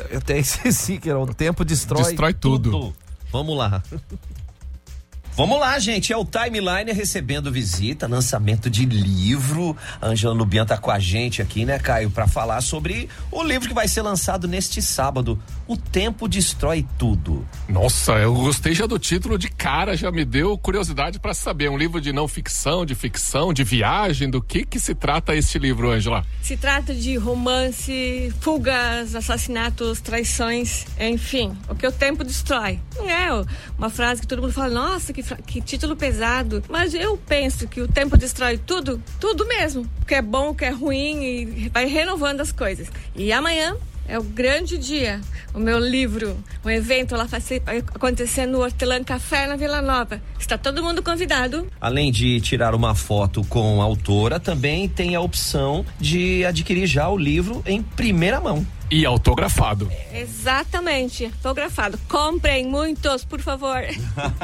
Eu 0.10 0.20
até 0.20 0.38
esqueci 0.40 0.98
que 0.98 1.10
era 1.10 1.20
O 1.20 1.34
Tempo 1.34 1.66
Destrói, 1.66 2.04
Destrói 2.04 2.34
tudo. 2.34 2.94
Vamos 3.32 3.58
lá. 3.58 3.84
Vamos 5.40 5.58
lá, 5.58 5.80
gente. 5.80 6.12
É 6.12 6.18
o 6.18 6.26
Timeline 6.26 6.92
recebendo 6.92 7.50
visita, 7.50 8.10
lançamento 8.10 8.70
de 8.70 8.84
livro. 8.84 9.74
A 10.02 10.08
Angela 10.08 10.34
Lubian 10.34 10.66
tá 10.66 10.78
com 10.78 10.92
a 10.92 11.00
gente 11.00 11.42
aqui, 11.42 11.64
né, 11.64 11.80
Caio, 11.80 12.10
para 12.10 12.28
falar 12.28 12.60
sobre 12.60 13.08
o 13.32 13.42
livro 13.42 13.66
que 13.66 13.74
vai 13.74 13.88
ser 13.88 14.02
lançado 14.02 14.50
neste 14.50 14.82
sábado. 14.82 15.42
O 15.66 15.78
Tempo 15.78 16.28
Destrói 16.28 16.86
Tudo. 16.98 17.48
Nossa, 17.70 18.14
eu 18.16 18.34
gostei 18.34 18.74
já 18.74 18.86
do 18.86 19.00
título 19.00 19.38
de 19.38 19.48
cara, 19.50 19.96
já 19.96 20.12
me 20.12 20.26
deu 20.26 20.58
curiosidade 20.58 21.20
para 21.20 21.34
saber. 21.34 21.68
É 21.68 21.70
um 21.70 21.78
livro 21.78 22.02
de 22.02 22.12
não 22.12 22.28
ficção, 22.28 22.86
de 22.86 22.94
ficção, 22.94 23.54
de 23.54 23.64
viagem. 23.64 24.30
Do 24.30 24.42
que 24.42 24.66
que 24.66 24.78
se 24.78 24.94
trata 24.94 25.34
este 25.34 25.58
livro, 25.58 25.90
Angela? 25.90 26.26
Se 26.42 26.58
trata 26.58 26.94
de 26.94 27.16
romance, 27.16 28.34
fugas, 28.42 29.16
assassinatos, 29.16 30.02
traições, 30.02 30.86
enfim, 31.00 31.58
o 31.70 31.76
que 31.76 31.88
o 31.88 31.94
tempo 31.94 32.26
destrói. 32.26 32.78
Não 32.98 33.10
é 33.10 33.46
uma 33.78 33.90
frase 33.90 34.20
que 34.20 34.28
todo 34.28 34.42
mundo 34.42 34.52
fala, 34.52 34.74
nossa, 34.74 35.14
que, 35.14 35.29
que 35.36 35.62
título 35.62 35.96
pesado. 35.96 36.64
Mas 36.70 36.94
eu 36.94 37.18
penso 37.18 37.68
que 37.68 37.82
o 37.82 37.88
tempo 37.88 38.18
destrói 38.18 38.58
tudo, 38.58 39.02
tudo 39.20 39.46
mesmo. 39.48 39.86
O 40.02 40.06
que 40.06 40.16
é 40.16 40.22
bom, 40.22 40.50
o 40.50 40.56
que 40.56 40.66
é 40.66 40.70
ruim 40.70 41.24
e 41.24 41.70
vai 41.70 41.86
renovando 41.86 42.42
as 42.42 42.52
coisas. 42.52 42.88
E 43.16 43.32
amanhã 43.32 43.76
é 44.10 44.18
o 44.18 44.24
grande 44.24 44.78
dia. 44.78 45.22
O 45.54 45.60
meu 45.60 45.78
livro, 45.80 46.36
um 46.66 46.70
evento 46.70 47.16
lá 47.16 47.26
vai 47.26 47.42
acontecer 47.94 48.46
no 48.46 48.60
Hortelã 48.62 49.04
Café 49.04 49.48
na 49.48 49.56
Vila 49.56 49.82
Nova. 49.82 50.22
Está 50.40 50.58
todo 50.58 50.84
mundo 50.84 51.04
convidado. 51.04 51.68
Além 51.80 52.12
de 52.12 52.42
tirar 52.42 52.74
uma 52.74 52.96
foto 52.96 53.44
com 53.46 53.82
a 53.82 53.86
autora, 53.86 54.40
também 54.40 54.90
tem 54.90 55.16
a 55.16 55.22
opção 55.22 55.86
de 56.00 56.44
adquirir 56.44 56.88
já 56.88 57.08
o 57.08 57.18
livro 57.18 57.62
em 57.66 57.82
primeira 57.82 58.42
mão. 58.42 58.66
E 58.92 59.06
autografado. 59.06 59.92
Exatamente, 60.12 61.26
autografado. 61.26 62.00
Comprem 62.10 62.66
muitos, 62.66 63.24
por 63.24 63.40
favor. 63.40 63.84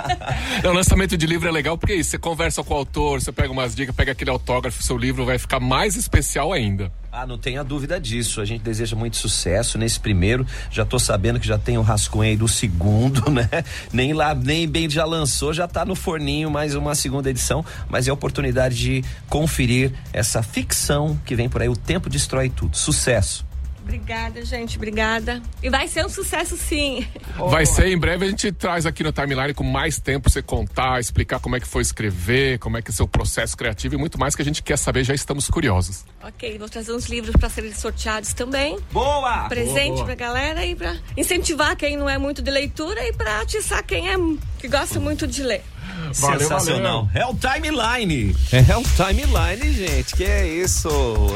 o 0.64 0.72
lançamento 0.72 1.18
de 1.18 1.26
livro 1.26 1.48
é 1.48 1.52
legal 1.52 1.78
porque 1.78 2.04
você 2.04 2.18
conversa 2.18 2.64
com 2.64 2.76
o 2.76 2.78
autor, 2.78 3.22
você 3.22 3.32
pega 3.32 3.52
umas 3.52 3.74
dicas, 3.76 3.96
pega 3.96 4.12
aquele 4.12 4.30
autógrafo, 4.30 4.84
seu 4.84 4.98
livro 4.98 5.26
vai 5.26 5.40
ficar 5.40 5.60
mais 5.60 5.96
especial 5.96 6.54
ainda. 6.54 6.92
Ah, 7.12 7.26
não 7.26 7.38
tenha 7.38 7.64
dúvida 7.64 7.98
disso. 7.98 8.42
A 8.42 8.46
gente 8.46 8.62
deseja 8.62 8.94
muito 8.94 9.16
sucesso 9.16 9.78
nesse 9.78 9.98
primeiro. 9.98 10.46
Já 10.70 10.86
tô 10.86 11.00
sabendo 11.00 11.40
que 11.40 11.48
já 11.48 11.58
tem 11.58 11.78
o 11.78 11.82
rascunho 11.82 12.30
aí 12.30 12.36
do 12.36 12.48
segundo, 12.48 13.30
né? 13.32 13.50
Nem 13.92 14.12
lá, 14.14 14.36
nem 14.36 14.68
bem 14.68 14.90
já 14.90 15.06
lançou, 15.06 15.54
já 15.54 15.66
tá 15.66 15.86
no 15.86 15.96
forninho 15.96 16.52
mais 16.52 16.76
uma 16.76 16.94
segunda 16.94 17.30
edição. 17.30 17.66
Mas 17.90 18.06
é 18.06 18.12
a 18.12 18.14
oportunidade 18.14 18.76
de 18.76 19.04
conferir 19.30 19.94
essa 20.12 20.44
ficção 20.44 21.18
que 21.26 21.36
vem 21.36 21.48
por 21.48 21.62
aí. 21.62 21.70
O 21.70 21.76
tempo 21.78 22.10
destrói 22.10 22.50
tudo. 22.50 22.76
Sucesso! 22.76 23.46
Obrigada, 23.86 24.44
gente, 24.44 24.78
obrigada. 24.78 25.44
E 25.62 25.70
vai 25.70 25.88
ser 25.88 26.04
um 26.04 26.10
sucesso, 26.10 26.58
sim. 26.58 27.08
Vai 27.38 27.68
ser, 27.68 27.88
em 27.88 27.98
breve 27.98 28.26
a 28.26 28.30
gente 28.30 28.52
traz 28.52 28.84
aqui 28.88 29.04
no 29.04 29.12
Timeline 29.12 29.54
com 29.54 29.64
mais 29.64 30.00
tempo 30.00 30.28
você 30.28 30.42
contar, 30.42 31.00
explicar 31.00 31.40
como 31.40 31.56
é 31.56 31.60
que 31.60 31.68
foi 31.68 31.84
escrever, 31.84 32.58
como 32.58 32.78
é 32.78 32.82
que 32.82 32.90
é 32.90 32.94
seu 32.94 33.08
processo 33.08 33.56
criativo 33.56 33.94
e 33.94 33.98
muito 33.98 34.20
mais 34.20 34.36
que 34.36 34.42
a 34.42 34.46
gente 34.46 34.64
quer 34.64 34.78
saber, 34.78 35.04
já 35.04 35.14
estamos 35.14 35.48
curiosos. 35.50 36.04
Ok, 36.24 36.58
vou 36.58 36.68
trazer 36.68 36.94
uns 36.94 37.06
livros 37.06 37.36
para 37.36 37.48
serem 37.48 37.74
sorteados 37.76 38.34
também. 38.34 38.80
Boa! 38.92 39.48
Presente 39.50 39.74
boa, 39.74 39.96
boa. 39.98 40.06
pra 40.06 40.16
galera 40.16 40.66
e 40.66 40.76
pra 40.76 40.96
incentivar 41.16 41.76
quem 41.76 41.96
não 41.96 42.10
é 42.10 42.18
muito 42.18 42.42
de 42.42 42.50
leitura 42.50 43.08
e 43.08 43.14
pra 43.14 43.42
atiçar 43.42 43.84
quem 43.84 44.10
é 44.10 44.16
que 44.58 44.68
gosta 44.68 45.00
muito 45.00 45.28
de 45.28 45.44
ler. 45.44 45.64
Valeu, 46.16 46.40
Sensacional. 46.40 47.06
Valeu. 47.06 47.28
É 47.28 47.32
o 47.32 47.36
timeline. 47.36 48.36
É 48.52 48.78
o 48.78 48.84
timeline, 48.84 49.74
gente. 49.74 50.16
Que 50.16 50.24
é 50.24 50.48
isso? 50.48 50.90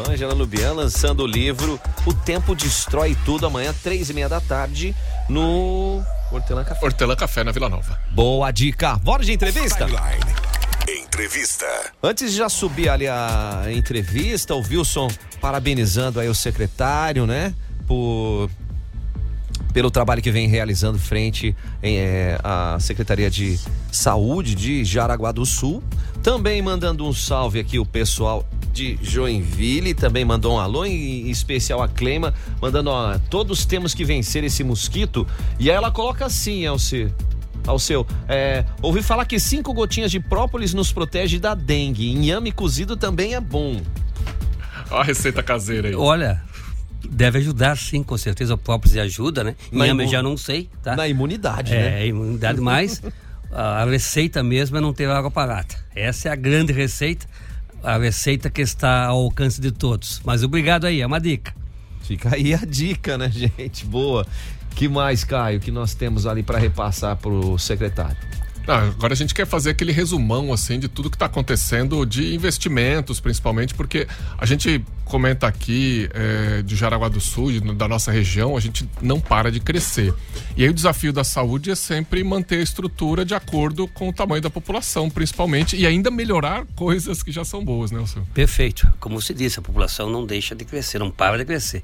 Angela 0.09 0.33
Lubian 0.33 0.73
lançando 0.73 1.23
o 1.23 1.27
livro 1.27 1.79
O 2.05 2.13
Tempo 2.13 2.55
Destrói 2.55 3.17
Tudo 3.25 3.45
amanhã, 3.45 3.73
três 3.83 4.09
e 4.09 4.13
meia 4.13 4.29
da 4.29 4.39
tarde, 4.39 4.95
no 5.27 6.03
Hortelã 6.31 6.63
Café. 6.63 6.85
Hortelã 6.85 7.15
Café 7.15 7.43
na 7.43 7.51
Vila 7.51 7.69
Nova. 7.69 7.99
Boa 8.11 8.51
dica. 8.51 8.95
Bora 8.97 9.23
de 9.23 9.33
entrevista? 9.33 9.85
Timeline. 9.85 10.39
Entrevista. 10.87 11.65
Antes 12.01 12.31
de 12.31 12.37
já 12.37 12.49
subir 12.49 12.89
ali 12.89 13.07
a 13.07 13.65
entrevista, 13.71 14.55
o 14.55 14.61
Wilson 14.61 15.09
parabenizando 15.41 16.19
aí 16.19 16.27
o 16.27 16.35
secretário, 16.35 17.27
né? 17.27 17.53
Por 17.87 18.49
pelo 19.73 19.91
trabalho 19.91 20.21
que 20.21 20.31
vem 20.31 20.47
realizando 20.47 20.97
frente 20.97 21.55
é, 21.81 22.39
à 22.43 22.77
Secretaria 22.79 23.29
de 23.29 23.59
Saúde 23.91 24.55
de 24.55 24.83
Jaraguá 24.83 25.31
do 25.31 25.45
Sul. 25.45 25.83
Também 26.23 26.61
mandando 26.61 27.05
um 27.05 27.13
salve 27.13 27.59
aqui 27.59 27.79
o 27.79 27.85
pessoal 27.85 28.45
de 28.73 28.99
Joinville, 29.01 29.93
também 29.93 30.23
mandou 30.23 30.55
um 30.55 30.59
alô 30.59 30.85
em 30.85 31.29
especial 31.29 31.81
a 31.81 31.87
Clema, 31.87 32.33
mandando, 32.61 32.89
ó, 32.89 33.17
todos 33.29 33.65
temos 33.65 33.93
que 33.93 34.05
vencer 34.05 34.43
esse 34.43 34.63
mosquito. 34.63 35.27
E 35.59 35.69
aí 35.69 35.75
ela 35.75 35.91
coloca 35.91 36.25
assim, 36.25 36.65
Alcir, 36.65 37.11
ao 37.65 37.79
seu. 37.79 38.05
É, 38.27 38.65
ouvi 38.81 39.01
falar 39.01 39.25
que 39.25 39.39
cinco 39.39 39.73
gotinhas 39.73 40.11
de 40.11 40.19
própolis 40.19 40.73
nos 40.73 40.91
protege 40.91 41.39
da 41.39 41.53
dengue. 41.53 42.11
Inhame 42.11 42.51
cozido 42.51 42.97
também 42.97 43.35
é 43.35 43.39
bom. 43.39 43.81
Olha 44.91 45.01
a 45.01 45.03
receita 45.03 45.43
caseira 45.43 45.89
aí. 45.89 45.95
Olha, 45.95 46.41
deve 47.07 47.39
ajudar, 47.39 47.77
sim, 47.77 48.03
com 48.03 48.17
certeza. 48.17 48.53
O 48.53 48.57
própolis 48.57 48.97
ajuda, 48.97 49.43
né? 49.43 49.55
Inhame 49.71 50.07
já 50.07 50.21
não 50.21 50.35
sei, 50.35 50.69
tá? 50.81 50.95
Na 50.95 51.07
imunidade, 51.07 51.73
é, 51.73 51.81
né? 51.81 52.03
É, 52.03 52.07
imunidade, 52.07 52.59
mas 52.59 53.01
a 53.51 53.85
receita 53.85 54.43
mesmo 54.43 54.77
é 54.77 54.81
não 54.81 54.93
ter 54.93 55.09
água 55.09 55.31
parada. 55.31 55.75
Essa 55.95 56.29
é 56.29 56.31
a 56.31 56.35
grande 56.35 56.73
receita, 56.73 57.25
a 57.83 57.97
receita 57.97 58.49
que 58.49 58.61
está 58.61 59.05
ao 59.05 59.23
alcance 59.23 59.59
de 59.59 59.71
todos. 59.71 60.21
Mas 60.23 60.43
obrigado 60.43 60.85
aí, 60.85 61.01
é 61.01 61.05
uma 61.05 61.19
dica. 61.19 61.53
Fica 62.01 62.35
aí 62.35 62.53
a 62.53 62.65
dica, 62.65 63.17
né, 63.17 63.29
gente? 63.31 63.85
Boa. 63.85 64.25
Que 64.75 64.87
mais, 64.87 65.23
Caio, 65.23 65.59
que 65.59 65.71
nós 65.71 65.93
temos 65.93 66.25
ali 66.25 66.43
para 66.43 66.57
repassar 66.57 67.15
para 67.17 67.31
o 67.31 67.57
secretário? 67.57 68.17
Ah, 68.69 68.83
agora 68.83 69.13
a 69.13 69.17
gente 69.17 69.33
quer 69.33 69.47
fazer 69.47 69.71
aquele 69.71 69.91
resumão 69.91 70.53
assim 70.53 70.79
de 70.79 70.87
tudo 70.87 71.09
que 71.09 71.15
está 71.15 71.25
acontecendo 71.25 72.05
de 72.05 72.35
investimentos, 72.35 73.19
principalmente 73.19 73.73
porque 73.73 74.07
a 74.37 74.45
gente 74.45 74.85
comenta 75.05 75.47
aqui 75.47 76.07
é, 76.13 76.61
de 76.61 76.75
Jaraguá 76.75 77.09
do 77.09 77.19
Sul, 77.19 77.59
da 77.73 77.87
nossa 77.87 78.11
região, 78.11 78.55
a 78.55 78.59
gente 78.59 78.87
não 79.01 79.19
para 79.19 79.51
de 79.51 79.59
crescer. 79.59 80.13
E 80.55 80.61
aí 80.61 80.69
o 80.69 80.73
desafio 80.73 81.11
da 81.11 81.23
saúde 81.23 81.71
é 81.71 81.75
sempre 81.75 82.23
manter 82.23 82.59
a 82.59 82.61
estrutura 82.61 83.25
de 83.25 83.33
acordo 83.33 83.87
com 83.87 84.09
o 84.09 84.13
tamanho 84.13 84.41
da 84.41 84.51
população, 84.51 85.09
principalmente, 85.09 85.75
e 85.75 85.87
ainda 85.87 86.11
melhorar 86.11 86.63
coisas 86.77 87.23
que 87.23 87.31
já 87.31 87.43
são 87.43 87.65
boas, 87.65 87.89
né, 87.89 87.99
Wilson? 87.99 88.23
Perfeito. 88.35 88.87
Como 88.99 89.19
se 89.19 89.33
disse, 89.33 89.57
a 89.57 89.63
população 89.63 90.11
não 90.11 90.27
deixa 90.27 90.53
de 90.53 90.63
crescer, 90.63 90.99
não 90.99 91.09
para 91.09 91.39
de 91.39 91.45
crescer. 91.45 91.83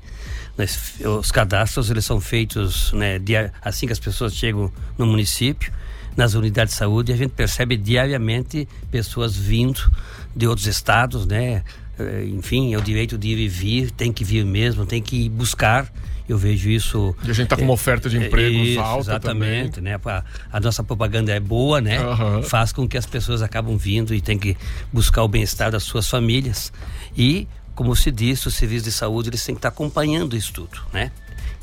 Os 1.19 1.31
cadastros 1.31 1.89
eles 1.89 2.05
são 2.05 2.21
feitos 2.21 2.93
né, 2.93 3.19
assim 3.63 3.87
que 3.87 3.93
as 3.93 3.99
pessoas 3.99 4.35
chegam 4.35 4.71
no 4.99 5.07
município 5.07 5.73
nas 6.15 6.33
unidades 6.33 6.73
de 6.73 6.79
saúde, 6.79 7.11
a 7.11 7.17
gente 7.17 7.31
percebe 7.31 7.77
diariamente 7.77 8.67
pessoas 8.89 9.35
vindo 9.35 9.91
de 10.35 10.47
outros 10.47 10.67
estados, 10.67 11.25
né? 11.25 11.63
Eh, 11.99 12.25
enfim, 12.27 12.73
é 12.73 12.77
o 12.77 12.81
direito 12.81 13.17
de 13.17 13.29
ir 13.29 13.39
e 13.39 13.47
vir, 13.47 13.91
tem 13.91 14.11
que 14.11 14.23
vir 14.23 14.45
mesmo, 14.45 14.85
tem 14.85 15.01
que 15.01 15.29
buscar. 15.29 15.91
Eu 16.27 16.37
vejo 16.37 16.69
isso. 16.69 17.15
E 17.23 17.29
a 17.29 17.33
gente 17.33 17.43
está 17.45 17.55
com 17.55 17.63
uma 17.63 17.73
oferta 17.73 18.09
de 18.09 18.17
empregos 18.17 18.69
isso, 18.69 18.79
alta 18.79 19.11
exatamente, 19.11 19.75
também. 19.75 19.93
né? 19.93 19.99
A, 20.05 20.23
a, 20.53 20.59
nossa 20.59 20.83
propaganda 20.83 21.31
é 21.31 21.39
boa, 21.39 21.79
né? 21.79 21.99
Uhum. 22.01 22.41
Faz 22.41 22.71
com 22.71 22.87
que 22.87 22.97
as 22.97 23.05
pessoas 23.05 23.43
acabam 23.43 23.77
vindo 23.77 24.13
e 24.13 24.19
tem 24.19 24.37
que 24.37 24.57
buscar 24.91 25.21
o 25.23 25.27
bem-estar 25.27 25.71
das 25.71 25.83
suas 25.83 26.09
famílias. 26.09 26.73
E, 27.15 27.47
como 27.75 27.95
se 27.95 28.09
disse, 28.09 28.47
o 28.47 28.51
serviço 28.51 28.85
de 28.85 28.91
saúde 28.91 29.29
eles 29.29 29.45
têm 29.45 29.53
que 29.53 29.59
estar 29.59 29.69
acompanhando 29.69 30.35
isso 30.35 30.51
tudo, 30.51 30.79
né? 30.91 31.11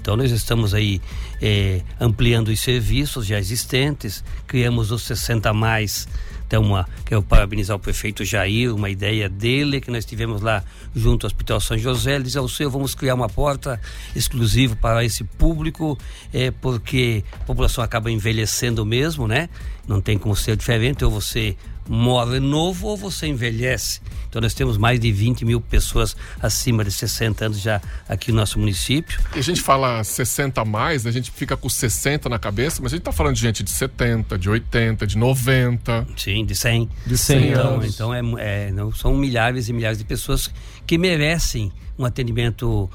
Então 0.03 0.17
nós 0.17 0.33
estamos 0.33 0.75
aí 0.75 1.01
é, 1.41 1.81
ampliando 2.01 2.49
os 2.49 2.59
serviços 2.59 3.25
já 3.25 3.39
existentes, 3.39 4.25
criamos 4.49 4.91
os 4.91 5.03
60 5.03 5.53
mais. 5.53 6.09
Então, 6.45 6.61
uma, 6.65 6.87
quero 7.07 7.23
parabenizar 7.23 7.75
o 7.75 7.81
prefeito 7.81 8.27
Jair, 8.27 8.75
uma 8.75 8.91
ideia 8.91 9.27
dele 9.27 9.81
que 9.81 9.91
nós 9.91 10.05
tivemos 10.05 10.43
lá 10.43 10.63
junto 10.95 11.25
ao 11.25 11.29
Hospital 11.29 11.61
São 11.61 11.79
José. 11.79 12.17
Ele 12.17 12.25
diz 12.25 12.37
ao 12.37 12.47
vamos 12.69 12.95
criar 12.95 13.15
uma 13.15 13.29
porta 13.29 13.81
exclusiva 14.15 14.77
para 14.77 15.03
esse 15.03 15.25
público, 15.25 15.97
é, 16.31 16.51
porque 16.51 17.25
a 17.41 17.45
população 17.45 17.83
acaba 17.83 18.11
envelhecendo 18.11 18.85
mesmo, 18.85 19.27
né? 19.27 19.49
Não 19.89 20.01
tem 20.01 20.19
como 20.19 20.37
ser 20.37 20.55
diferente, 20.57 21.03
ou 21.03 21.11
você 21.11 21.57
morre 21.89 22.41
novo 22.41 22.89
ou 22.89 22.97
você 22.97 23.27
envelhece. 23.27 24.01
Então 24.29 24.41
nós 24.41 24.55
temos 24.55 24.79
mais 24.79 24.99
de 24.99 25.13
20 25.13 25.45
mil 25.45 25.61
pessoas 25.61 26.17
acima 26.41 26.83
de 26.85 26.91
60 26.91 27.45
anos 27.45 27.61
já 27.61 27.81
aqui 28.09 28.33
no 28.33 28.39
nosso 28.39 28.59
município. 28.59 29.21
E 29.37 29.39
a 29.39 29.43
gente 29.43 29.61
fala 29.61 30.03
60 30.03 30.61
a 30.61 30.65
mais, 30.65 31.07
a 31.07 31.11
gente 31.11 31.31
fica 31.31 31.57
com 31.57 31.69
60 31.69 32.29
na 32.29 32.39
cabeça, 32.39 32.81
mas 32.83 32.93
a 32.93 32.97
gente 32.97 33.03
está 33.03 33.13
falando 33.13 33.35
de 33.35 33.43
gente 33.43 33.63
de 33.63 33.71
70, 33.71 34.39
de 34.39 34.49
80, 34.49 35.07
de 35.07 35.19
90. 35.19 36.07
Sim, 36.17 36.47
de 36.47 36.55
100. 36.55 36.89
De 37.07 37.19
100 37.19 37.49
então, 37.49 37.75
anos. 37.75 37.95
Então 37.95 38.15
é, 38.15 38.21
é, 38.39 38.73
não, 38.73 38.93
são 38.93 39.15
milhares 39.15 39.69
e 39.69 39.73
milhares 39.73 39.99
de 39.99 40.05
pessoas 40.05 40.51
que 40.87 40.97
merecem 40.97 41.71
um 41.99 42.05
atendimento 42.05 42.89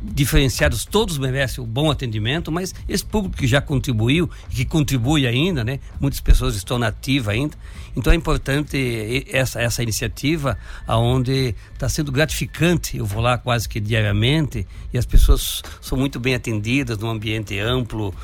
diferenciados, 0.00 0.84
todos 0.84 1.18
merecem 1.18 1.62
um 1.62 1.66
bom 1.66 1.90
atendimento, 1.90 2.52
mas 2.52 2.74
esse 2.88 3.04
público 3.04 3.36
que 3.36 3.46
já 3.46 3.60
contribuiu, 3.60 4.30
que 4.48 4.64
contribui 4.64 5.26
ainda, 5.26 5.64
né? 5.64 5.80
Muitas 6.00 6.20
pessoas 6.20 6.54
estão 6.54 6.78
nativas 6.78 7.34
ainda. 7.34 7.56
Então 7.96 8.12
é 8.12 8.16
importante 8.16 9.26
essa, 9.28 9.60
essa 9.60 9.82
iniciativa, 9.82 10.56
aonde 10.86 11.54
está 11.74 11.88
sendo 11.88 12.12
gratificante. 12.12 12.96
Eu 12.96 13.04
vou 13.04 13.20
lá 13.20 13.36
quase 13.36 13.68
que 13.68 13.80
diariamente 13.80 14.66
e 14.92 14.98
as 14.98 15.04
pessoas 15.04 15.62
são 15.80 15.98
muito 15.98 16.20
bem 16.20 16.34
atendidas 16.34 16.96
num 16.98 17.10
ambiente 17.10 17.58
amplo, 17.58 18.14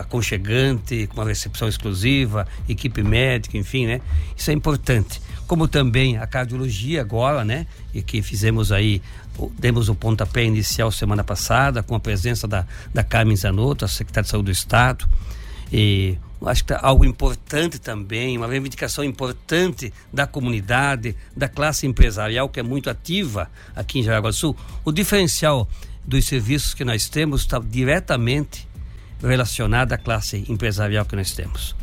aconchegante, 0.00 1.06
com 1.08 1.20
uma 1.20 1.26
recepção 1.26 1.68
exclusiva, 1.68 2.46
equipe 2.68 3.02
médica, 3.02 3.58
enfim, 3.58 3.86
né? 3.86 4.00
Isso 4.34 4.50
é 4.50 4.54
importante. 4.54 5.20
Como 5.46 5.68
também 5.68 6.16
a 6.16 6.26
cardiologia 6.26 7.00
agora, 7.00 7.44
né? 7.44 7.66
E 7.92 8.02
que 8.02 8.22
fizemos 8.22 8.72
aí 8.72 9.02
demos 9.58 9.88
o 9.88 9.94
pontapé 9.94 10.44
inicial 10.44 10.90
semana 10.90 11.22
passada 11.22 11.82
com 11.82 11.94
a 11.94 12.00
presença 12.00 12.46
da, 12.46 12.66
da 12.92 13.04
Carmen 13.04 13.36
Zanotto, 13.36 13.84
a 13.84 13.88
secretária 13.88 14.24
de 14.24 14.30
Saúde 14.30 14.46
do 14.46 14.52
Estado. 14.52 15.08
E 15.72 16.16
acho 16.46 16.62
que 16.62 16.68
tá 16.68 16.80
algo 16.82 17.04
importante 17.04 17.78
também, 17.78 18.36
uma 18.36 18.46
reivindicação 18.46 19.04
importante 19.04 19.92
da 20.12 20.26
comunidade, 20.26 21.16
da 21.36 21.48
classe 21.48 21.86
empresarial 21.86 22.48
que 22.48 22.60
é 22.60 22.62
muito 22.62 22.88
ativa 22.88 23.50
aqui 23.74 24.00
em 24.00 24.02
Jaraguá 24.02 24.30
do 24.30 24.36
Sul. 24.36 24.56
O 24.84 24.92
diferencial 24.92 25.68
dos 26.04 26.24
serviços 26.26 26.74
que 26.74 26.84
nós 26.84 27.08
temos 27.08 27.42
está 27.42 27.58
diretamente 27.58 28.66
relacionado 29.20 29.92
à 29.92 29.98
classe 29.98 30.44
empresarial 30.48 31.04
que 31.04 31.16
nós 31.16 31.32
temos. 31.32 31.74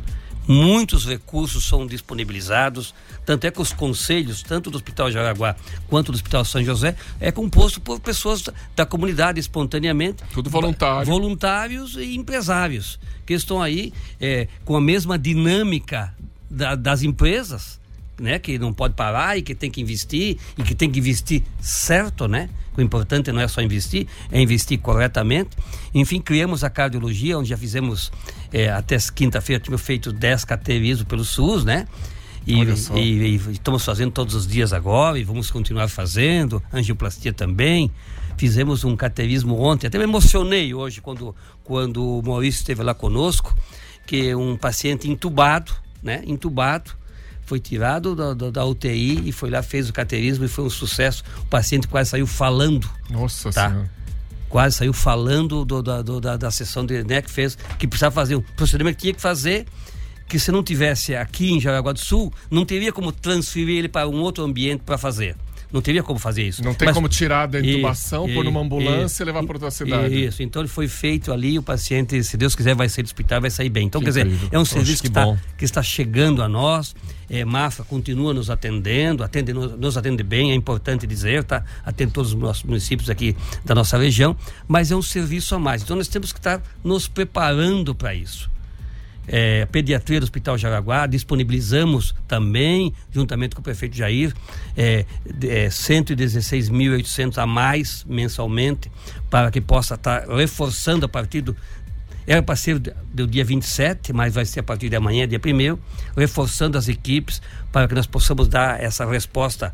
Muitos 0.47 1.05
recursos 1.05 1.65
são 1.65 1.87
disponibilizados, 1.87 2.93
tanto 3.25 3.45
é 3.45 3.51
que 3.51 3.61
os 3.61 3.73
conselhos, 3.73 4.43
tanto 4.43 4.69
do 4.69 4.75
Hospital 4.75 5.11
Jaraguá 5.11 5.55
quanto 5.87 6.11
do 6.11 6.15
Hospital 6.15 6.45
São 6.45 6.63
José, 6.63 6.95
é 7.19 7.31
composto 7.31 7.81
por 7.81 7.99
pessoas 7.99 8.43
da 8.75 8.85
comunidade 8.85 9.39
espontaneamente. 9.39 10.23
Tudo 10.33 10.49
voluntário. 10.49 11.05
Voluntários 11.05 11.95
e 11.95 12.15
empresários, 12.15 12.99
que 13.25 13.33
estão 13.33 13.61
aí 13.61 13.91
é, 14.21 14.47
com 14.63 14.75
a 14.75 14.81
mesma 14.81 15.17
dinâmica 15.17 16.13
da, 16.49 16.75
das 16.75 17.01
empresas, 17.01 17.79
né? 18.19 18.39
Que 18.39 18.57
não 18.57 18.73
pode 18.73 18.93
parar 18.93 19.37
e 19.37 19.41
que 19.41 19.55
tem 19.55 19.69
que 19.69 19.81
investir 19.81 20.37
e 20.57 20.63
que 20.63 20.75
tem 20.75 20.89
que 20.89 20.99
investir 20.99 21.43
certo, 21.59 22.27
né? 22.27 22.49
O 22.77 22.81
importante 22.81 23.31
não 23.31 23.41
é 23.41 23.47
só 23.47 23.61
investir, 23.61 24.07
é 24.31 24.41
investir 24.41 24.79
corretamente. 24.79 25.51
Enfim, 25.93 26.19
criamos 26.19 26.63
a 26.63 26.69
cardiologia, 26.69 27.37
onde 27.37 27.49
já 27.49 27.57
fizemos 27.57 28.11
é, 28.51 28.69
até 28.69 28.97
quinta-feira, 29.13 29.61
tínhamos 29.61 29.81
feito 29.81 30.11
10 30.11 30.45
cateterismos 30.45 31.07
pelo 31.07 31.23
SUS, 31.23 31.63
né? 31.63 31.87
E, 32.45 32.61
e, 32.61 32.99
e, 32.99 33.35
e, 33.35 33.51
estamos 33.51 33.83
fazendo 33.83 34.11
todos 34.11 34.35
os 34.35 34.45
dias 34.45 34.71
agora 34.71 35.17
e 35.17 35.23
vamos 35.23 35.49
continuar 35.49 35.87
fazendo, 35.87 36.61
angioplastia 36.71 37.33
também. 37.33 37.91
Fizemos 38.37 38.83
um 38.83 38.95
cateterismo 38.95 39.59
ontem, 39.59 39.87
até 39.87 39.97
me 39.97 40.03
emocionei 40.03 40.73
hoje 40.73 41.01
quando, 41.01 41.33
quando 41.63 42.19
o 42.19 42.21
Maurício 42.21 42.59
esteve 42.59 42.83
lá 42.83 42.93
conosco, 42.93 43.55
que 44.05 44.35
um 44.35 44.57
paciente 44.57 45.09
entubado, 45.09 45.71
né? 46.03 46.21
Entubado, 46.27 46.91
foi 47.45 47.59
tirado 47.59 48.15
da, 48.15 48.33
da, 48.33 48.49
da, 48.49 48.65
UTI 48.65 49.29
e 49.29 49.31
foi 49.31 49.49
lá, 49.49 49.61
fez 49.61 49.87
o 49.89 49.93
cateterismo 49.93 50.45
e 50.45 50.47
foi 50.47 50.65
um 50.65 50.69
sucesso. 50.69 51.23
O 51.41 51.45
paciente 51.45 51.87
quase 51.87 52.09
saiu 52.09 52.27
falando. 52.27 52.89
Nossa 53.09 53.51
tá? 53.51 53.69
Senhora. 53.69 53.91
Quase 54.49 54.77
saiu 54.77 54.93
falando 54.93 55.63
do, 55.63 55.81
da, 55.81 56.01
do, 56.01 56.19
da, 56.19 56.37
da 56.37 56.51
sessão 56.51 56.85
de, 56.85 57.03
né, 57.03 57.21
que 57.21 57.29
fez, 57.29 57.57
que 57.77 57.87
precisava 57.87 58.13
fazer 58.13 58.35
um 58.35 58.41
procedimento 58.41 58.95
que 58.95 59.01
tinha 59.03 59.13
que 59.13 59.21
fazer, 59.21 59.65
que 60.27 60.39
se 60.39 60.51
não 60.51 60.63
tivesse 60.63 61.15
aqui 61.15 61.51
em 61.51 61.59
Jaraguá 61.59 61.93
do 61.93 61.99
Sul, 61.99 62.33
não 62.49 62.65
teria 62.65 62.91
como 62.91 63.11
transferir 63.11 63.77
ele 63.77 63.89
para 63.89 64.07
um 64.07 64.21
outro 64.21 64.43
ambiente 64.43 64.81
para 64.83 64.97
fazer. 64.97 65.35
Não 65.75 65.81
teria 65.81 66.01
como 66.01 66.17
fazer 66.17 66.43
isso. 66.43 66.63
Não 66.63 66.73
tem 66.73 66.85
Mas, 66.85 66.95
como 66.95 67.09
tirar 67.09 67.47
da 67.47 67.59
intubação, 67.59 68.29
e, 68.29 68.33
pôr 68.33 68.45
numa 68.45 68.61
ambulância 68.61 69.05
isso, 69.07 69.23
e 69.23 69.25
levar 69.25 69.43
para 69.43 69.55
outra 69.57 69.69
cidade. 69.69 70.25
Isso, 70.25 70.41
então 70.41 70.61
ele 70.61 70.69
foi 70.69 70.87
feito 70.87 71.33
ali, 71.33 71.59
o 71.59 71.61
paciente, 71.61 72.23
se 72.23 72.37
Deus 72.37 72.55
quiser, 72.55 72.73
vai 72.73 72.87
sair 72.87 73.03
do 73.03 73.07
hospital, 73.07 73.41
vai 73.41 73.49
sair 73.49 73.67
bem. 73.67 73.87
Então, 73.87 73.99
Que 73.99 74.09
quer 74.09 74.21
incrível. 74.21 74.37
dizer, 74.37 74.55
é 74.55 74.57
um 74.57 74.61
Poxa, 74.61 74.71
serviço 74.75 75.01
que 75.01 75.01
que, 75.01 75.07
está, 75.09 75.25
bom. 75.25 75.37
que 75.57 75.65
está 75.65 75.83
chegando 75.83 76.41
a 76.41 76.47
nós. 76.47 76.95
É, 77.29 77.43
Mafra 77.43 77.83
continua 77.83 78.33
nos 78.33 78.49
atendendo, 78.49 79.21
atende, 79.21 79.51
nos, 79.51 79.77
nos 79.77 79.97
atende 79.97 80.23
bem, 80.23 80.51
é 80.51 80.55
importante 80.55 81.05
dizer, 81.05 81.43
tá? 81.43 81.61
Atende 81.83 82.13
todos 82.13 82.31
os 82.31 82.39
nossos 82.39 82.63
municípios 82.63 83.09
aqui 83.09 83.35
da 83.65 83.75
nossa 83.75 83.97
região, 83.97 84.33
mas 84.69 84.91
é 84.91 84.95
um 84.95 85.01
serviço 85.01 85.55
a 85.55 85.59
mais. 85.59 85.81
Então 85.83 85.97
nós 85.97 86.07
temos 86.07 86.31
que 86.31 86.39
estar 86.39 86.63
nos 86.85 87.09
preparando 87.09 87.93
para 87.93 88.15
isso 88.15 88.54
é, 89.27 89.65
pediatria 89.65 90.19
do 90.19 90.23
Hospital 90.23 90.57
Jaraguá, 90.57 91.07
disponibilizamos 91.07 92.13
também, 92.27 92.93
juntamente 93.11 93.55
com 93.55 93.61
o 93.61 93.63
prefeito 93.63 93.95
Jair, 93.95 94.33
é, 94.77 95.05
é, 95.43 95.67
116.800 95.67 97.37
a 97.37 97.45
mais 97.45 98.05
mensalmente, 98.07 98.91
para 99.29 99.49
que 99.51 99.61
possa 99.61 99.95
estar 99.95 100.27
reforçando 100.27 101.05
a 101.05 101.09
partir 101.09 101.41
do. 101.41 101.55
Era 102.27 102.41
para 102.41 102.55
ser 102.55 102.79
do 102.79 103.27
dia 103.27 103.45
27, 103.45 104.11
mas 104.11 104.33
vai 104.33 104.45
ser 104.45 104.61
a 104.61 104.63
partir 104.63 104.89
de 104.89 104.95
amanhã, 104.95 105.27
dia 105.27 105.39
1 105.39 105.77
reforçando 106.17 106.75
as 106.75 106.87
equipes 106.87 107.39
para 107.71 107.87
que 107.87 107.93
nós 107.93 108.07
possamos 108.07 108.47
dar 108.47 108.81
essa 108.81 109.05
resposta 109.05 109.71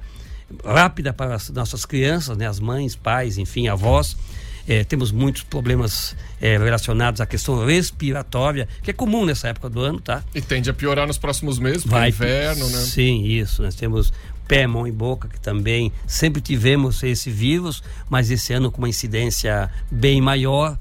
rápida 0.65 1.13
para 1.13 1.35
as 1.35 1.49
nossas 1.49 1.85
crianças, 1.85 2.37
né, 2.37 2.47
as 2.47 2.59
mães, 2.59 2.93
pais, 2.93 3.37
enfim, 3.37 3.69
avós. 3.69 4.17
Eh, 4.67 4.83
temos 4.83 5.11
muitos 5.11 5.43
problemas 5.43 6.15
eh, 6.39 6.57
relacionados 6.57 7.19
à 7.19 7.25
questão 7.25 7.65
respiratória, 7.65 8.67
que 8.83 8.91
é 8.91 8.93
comum 8.93 9.25
nessa 9.25 9.47
época 9.47 9.69
do 9.69 9.79
ano, 9.81 9.99
tá? 9.99 10.23
E 10.35 10.41
tende 10.41 10.69
a 10.69 10.73
piorar 10.73 11.07
nos 11.07 11.17
próximos 11.17 11.57
meses, 11.59 11.83
é 11.91 12.07
inverno, 12.09 12.69
né? 12.69 12.77
Sim, 12.77 13.23
isso. 13.25 13.61
Nós 13.63 13.75
temos 13.75 14.13
pé, 14.47 14.67
mão 14.67 14.85
e 14.87 14.91
boca, 14.91 15.27
que 15.27 15.39
também 15.39 15.91
sempre 16.05 16.41
tivemos 16.41 17.01
esse 17.03 17.29
vírus, 17.31 17.81
mas 18.09 18.29
esse 18.29 18.53
ano 18.53 18.71
com 18.71 18.77
uma 18.79 18.89
incidência 18.89 19.69
bem 19.89 20.21
maior. 20.21 20.77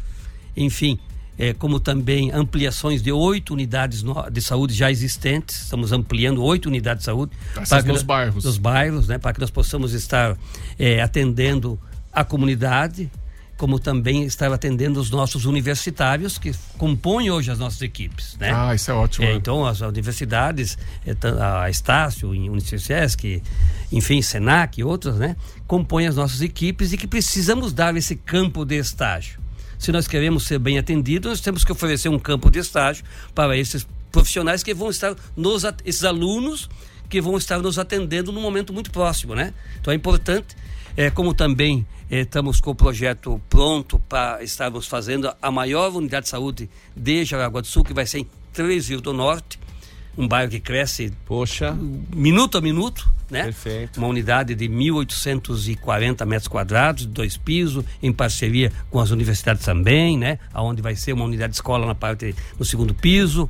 Enfim, 0.56 0.98
é, 1.38 1.54
como 1.54 1.80
também 1.80 2.30
ampliações 2.32 3.00
de 3.02 3.10
oito 3.12 3.54
unidades 3.54 4.02
no- 4.02 4.28
de 4.30 4.42
saúde 4.42 4.74
já 4.74 4.90
existentes. 4.90 5.62
Estamos 5.62 5.90
ampliando 5.92 6.42
oito 6.42 6.66
unidades 6.66 7.00
de 7.02 7.04
saúde. 7.06 7.32
Para 7.68 7.82
que 7.82 7.88
nos 7.88 8.02
bairros. 8.02 8.44
Nos 8.44 8.58
bairros, 8.58 9.08
né? 9.08 9.16
Para 9.18 9.32
que 9.32 9.40
nós 9.40 9.50
possamos 9.50 9.94
estar 9.94 10.36
é, 10.78 11.00
atendendo 11.00 11.80
a 12.12 12.24
comunidade, 12.24 13.08
como 13.60 13.78
também 13.78 14.24
estar 14.24 14.50
atendendo 14.50 14.98
os 14.98 15.10
nossos 15.10 15.44
universitários 15.44 16.38
que 16.38 16.50
compõem 16.78 17.30
hoje 17.30 17.50
as 17.50 17.58
nossas 17.58 17.82
equipes, 17.82 18.34
né? 18.40 18.50
Ah, 18.54 18.74
isso 18.74 18.90
é 18.90 18.94
ótimo. 18.94 19.26
É, 19.26 19.32
né? 19.32 19.34
então, 19.34 19.66
as 19.66 19.82
universidades, 19.82 20.78
eh, 21.06 21.14
a 21.38 21.68
Estácio, 21.68 22.34
em 22.34 22.48
Unicesesc, 22.48 23.42
enfim, 23.92 24.22
Senac 24.22 24.80
e 24.80 24.82
outras, 24.82 25.16
né, 25.16 25.36
compõem 25.66 26.06
as 26.06 26.16
nossas 26.16 26.40
equipes 26.40 26.94
e 26.94 26.96
que 26.96 27.06
precisamos 27.06 27.74
dar 27.74 27.94
esse 27.98 28.16
campo 28.16 28.64
de 28.64 28.78
estágio. 28.78 29.38
Se 29.78 29.92
nós 29.92 30.08
queremos 30.08 30.46
ser 30.46 30.58
bem 30.58 30.78
atendidos, 30.78 31.28
nós 31.28 31.40
temos 31.42 31.62
que 31.62 31.70
oferecer 31.70 32.08
um 32.08 32.18
campo 32.18 32.50
de 32.50 32.60
estágio 32.60 33.04
para 33.34 33.54
esses 33.58 33.86
profissionais 34.10 34.62
que 34.62 34.72
vão 34.72 34.88
estar 34.88 35.14
nos, 35.36 35.64
esses 35.84 36.04
alunos 36.04 36.66
que 37.10 37.20
vão 37.20 37.36
estar 37.36 37.58
nos 37.58 37.78
atendendo 37.78 38.32
num 38.32 38.40
momento 38.40 38.72
muito 38.72 38.90
próximo, 38.90 39.34
né? 39.34 39.52
Então 39.78 39.92
é 39.92 39.96
importante, 39.96 40.56
é, 41.00 41.10
como 41.10 41.32
também 41.32 41.86
eh, 42.10 42.20
estamos 42.20 42.60
com 42.60 42.72
o 42.72 42.74
projeto 42.74 43.40
pronto 43.48 43.98
para 44.00 44.44
estarmos 44.44 44.86
fazendo 44.86 45.32
a 45.40 45.50
maior 45.50 45.96
unidade 45.96 46.24
de 46.24 46.28
saúde 46.28 46.68
de 46.94 47.24
Jaraguá 47.24 47.62
do 47.62 47.66
Sul, 47.66 47.82
que 47.82 47.94
vai 47.94 48.04
ser 48.04 48.18
em 48.18 48.26
Três 48.52 48.90
Rios 48.90 49.00
do 49.00 49.14
Norte, 49.14 49.58
um 50.18 50.28
bairro 50.28 50.50
que 50.50 50.60
cresce 50.60 51.10
Poxa, 51.24 51.74
minuto 52.14 52.58
a 52.58 52.60
minuto, 52.60 53.10
né? 53.30 53.44
Perfeito. 53.44 53.96
Uma 53.96 54.08
unidade 54.08 54.54
de 54.54 54.68
1.840 54.68 56.26
metros 56.26 56.48
quadrados, 56.48 57.06
dois 57.06 57.38
pisos, 57.38 57.82
em 58.02 58.12
parceria 58.12 58.70
com 58.90 59.00
as 59.00 59.10
universidades 59.10 59.64
também, 59.64 60.18
né? 60.18 60.38
Aonde 60.52 60.82
vai 60.82 60.94
ser 60.96 61.14
uma 61.14 61.24
unidade 61.24 61.52
de 61.52 61.56
escola 61.56 61.86
na 61.86 61.94
parte 61.94 62.34
no 62.58 62.64
segundo 62.66 62.92
piso. 62.92 63.48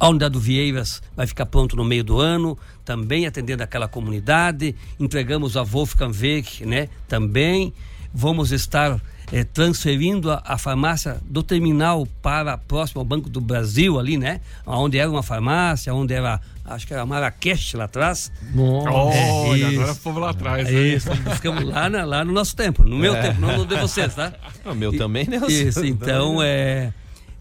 A 0.00 0.08
unidade 0.08 0.32
do 0.32 0.40
Vieiras 0.40 1.02
vai 1.14 1.26
ficar 1.26 1.44
pronto 1.44 1.76
no 1.76 1.84
meio 1.84 2.02
do 2.02 2.18
ano, 2.18 2.56
também 2.86 3.26
atendendo 3.26 3.62
aquela 3.62 3.86
comunidade. 3.86 4.74
Entregamos 4.98 5.56
a 5.58 5.62
Wolfgang 5.62 6.16
Weg, 6.18 6.64
né? 6.64 6.88
Também 7.06 7.72
vamos 8.12 8.50
estar 8.50 8.98
eh, 9.30 9.44
transferindo 9.44 10.32
a, 10.32 10.42
a 10.44 10.56
farmácia 10.58 11.18
do 11.24 11.42
terminal 11.42 12.06
para 12.22 12.56
próximo 12.56 13.00
ao 13.00 13.04
Banco 13.04 13.28
do 13.28 13.40
Brasil 13.42 13.98
ali, 13.98 14.16
né? 14.16 14.40
Onde 14.66 14.96
era 14.98 15.08
uma 15.10 15.22
farmácia, 15.22 15.92
onde 15.94 16.14
era, 16.14 16.40
acho 16.64 16.86
que 16.86 16.94
era 16.94 17.04
Marrakech 17.04 17.76
lá 17.76 17.84
atrás. 17.84 18.32
Olha, 18.56 19.54
isso. 19.68 19.80
agora 19.80 19.94
fomos 19.94 20.22
lá 20.22 20.30
atrás. 20.30 20.66
É 20.66 20.72
né? 20.72 20.80
isso, 20.80 21.10
buscamos 21.22 21.62
lá, 21.64 21.90
na- 21.90 22.04
lá 22.04 22.24
no 22.24 22.32
nosso 22.32 22.56
tempo, 22.56 22.82
no 22.82 22.96
meu 22.96 23.14
É. 23.14 23.20
tempo, 23.20 23.40
não 23.40 23.58
no 23.58 23.66
de 23.66 23.76
vocês, 23.76 24.14
tá? 24.14 24.32
o 24.64 24.74
meu 24.74 24.96
também, 24.96 25.26
né? 25.28 25.40
Isso, 25.46 25.84
então 25.84 26.40
é 26.42 26.92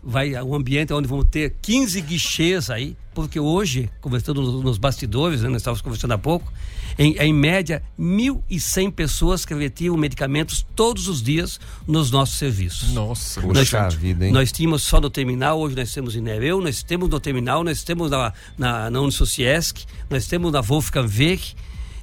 vai 0.03 0.33
um 0.41 0.55
ambiente 0.55 0.93
onde 0.93 1.07
vamos 1.07 1.25
ter 1.29 1.55
15 1.61 2.01
guichês 2.01 2.69
aí, 2.69 2.95
porque 3.13 3.39
hoje, 3.39 3.89
conversando 4.01 4.41
nos, 4.61 4.77
bastidores, 4.77 5.41
né, 5.41 5.49
nós 5.49 5.57
estávamos 5.61 5.81
conversando 5.81 6.11
há 6.13 6.17
pouco, 6.17 6.51
em, 6.97 7.15
em 7.17 7.33
média 7.33 7.81
1.100 7.99 8.91
pessoas 8.91 9.45
que 9.45 9.53
retiram 9.53 9.95
medicamentos 9.97 10.65
todos 10.75 11.07
os 11.07 11.21
dias 11.21 11.59
nos 11.87 12.11
nossos 12.11 12.37
serviços. 12.37 12.93
Nossa, 12.93 13.41
Poxa 13.41 13.81
nós- 13.83 13.93
vida, 13.93 14.25
hein? 14.25 14.31
Nós 14.31 14.51
tínhamos 14.51 14.83
só 14.83 14.99
no 15.01 15.09
terminal, 15.09 15.59
hoje 15.59 15.75
nós 15.75 15.93
temos 15.93 16.15
em 16.15 16.21
Nereu, 16.21 16.61
nós 16.61 16.83
temos 16.83 17.09
no 17.09 17.19
terminal, 17.19 17.63
nós 17.63 17.83
temos 17.83 18.11
na, 18.11 18.33
na, 18.57 18.89
na 18.89 19.01
Unisociesc, 19.01 19.85
nós 20.09 20.27
temos 20.27 20.51
na 20.51 20.61
Wolfgang 20.61 21.07
Weg, 21.07 21.55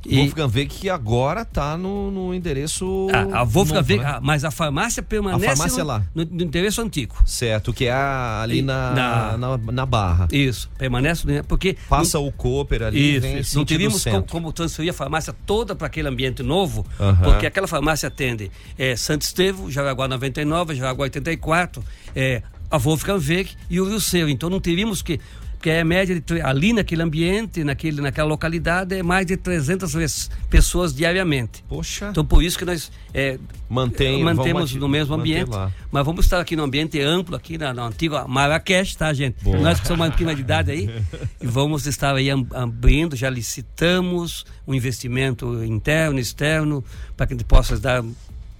E- 0.08 0.16
Wolfgang 0.18 0.50
Weg 0.54 0.66
que 0.66 0.88
agora 0.90 1.44
tá 1.44 1.76
no, 1.76 2.10
no 2.10 2.34
endereço. 2.34 3.08
A, 3.12 3.40
a 3.40 3.44
Wolfgang 3.44 3.76
novo, 3.80 3.92
Weg, 3.92 4.02
né? 4.02 4.10
ah, 4.10 4.20
mas 4.22 4.44
a 4.44 4.50
farmácia 4.50 5.02
permanece 5.02 5.44
A 5.44 5.48
farmácia 5.56 5.82
no, 5.82 5.88
lá. 5.88 6.02
no, 6.14 6.24
no 6.24 6.42
endereço 6.42 6.80
antigo. 6.80 7.16
Certo, 7.24 7.72
que 7.72 7.86
é 7.86 7.92
a- 7.92 8.40
ali 8.42 8.62
na, 8.62 8.92
na- 8.92 9.36
na, 9.38 9.58
na 9.72 9.86
Barra. 9.86 10.28
Isso, 10.32 10.70
permanece, 10.78 11.26
né? 11.26 11.42
porque 11.42 11.76
Passa 11.88 12.18
o 12.18 12.30
Cooper 12.32 12.82
ali 12.82 13.16
Isso, 13.16 13.26
isso. 13.26 13.58
Não 13.58 13.64
teríamos 13.64 14.04
como, 14.04 14.22
como 14.22 14.52
transferir 14.52 14.90
a 14.90 14.94
farmácia 14.94 15.34
toda 15.46 15.74
para 15.74 15.86
aquele 15.86 16.08
ambiente 16.08 16.42
novo, 16.42 16.86
Aham. 17.00 17.22
porque 17.22 17.46
aquela 17.46 17.66
farmácia 17.66 18.06
atende 18.08 18.50
é, 18.78 18.94
Santo 18.96 19.22
Estevão, 19.22 19.70
Jaraguá 19.70 20.06
99, 20.08 20.74
Jaraguá 20.74 21.04
84, 21.04 21.82
é, 22.14 22.42
a 22.70 22.78
Wolfgang 22.78 23.18
Weg 23.24 23.50
e 23.70 23.80
o 23.80 23.88
Rio 23.88 24.00
Seu. 24.00 24.28
Então 24.28 24.50
não 24.50 24.60
teríamos 24.60 25.02
que. 25.02 25.20
Porque 25.56 25.70
é 25.70 25.80
a 25.80 25.84
média 25.84 26.20
de, 26.20 26.40
ali 26.42 26.72
naquele 26.72 27.02
ambiente, 27.02 27.64
naquele, 27.64 28.00
naquela 28.00 28.28
localidade, 28.28 28.94
é 28.94 29.02
mais 29.02 29.26
de 29.26 29.36
300 29.36 29.92
ves- 29.94 30.30
pessoas 30.48 30.94
diariamente. 30.94 31.64
Poxa. 31.68 32.08
Então 32.10 32.24
por 32.24 32.42
isso 32.42 32.58
que 32.58 32.64
nós 32.64 32.90
é, 33.12 33.38
Mantém, 33.68 34.22
mantemos 34.22 34.74
no 34.74 34.88
mesmo 34.88 35.14
ambiente. 35.14 35.50
Mas 35.90 36.04
vamos 36.04 36.24
estar 36.24 36.40
aqui 36.40 36.54
no 36.54 36.62
ambiente 36.62 37.00
amplo, 37.00 37.34
aqui 37.34 37.58
na, 37.58 37.74
na 37.74 37.86
antiga 37.86 38.28
Marrakech, 38.28 38.96
tá, 38.96 39.12
gente? 39.12 39.42
Boa. 39.42 39.58
Nós 39.58 39.80
que 39.80 39.86
somos 39.88 40.06
um 40.06 40.10
pouquinho 40.10 40.26
mais 40.26 40.36
de 40.36 40.44
idade 40.44 40.70
aí. 40.70 40.90
e 41.40 41.46
vamos 41.46 41.86
estar 41.86 42.14
aí 42.14 42.28
abrindo, 42.30 43.16
já 43.16 43.28
licitamos 43.28 44.44
um 44.66 44.74
investimento 44.74 45.64
interno, 45.64 46.20
externo, 46.20 46.84
para 47.16 47.26
que 47.26 47.32
a 47.34 47.36
gente 47.36 47.46
possa 47.46 47.78
dar 47.78 48.04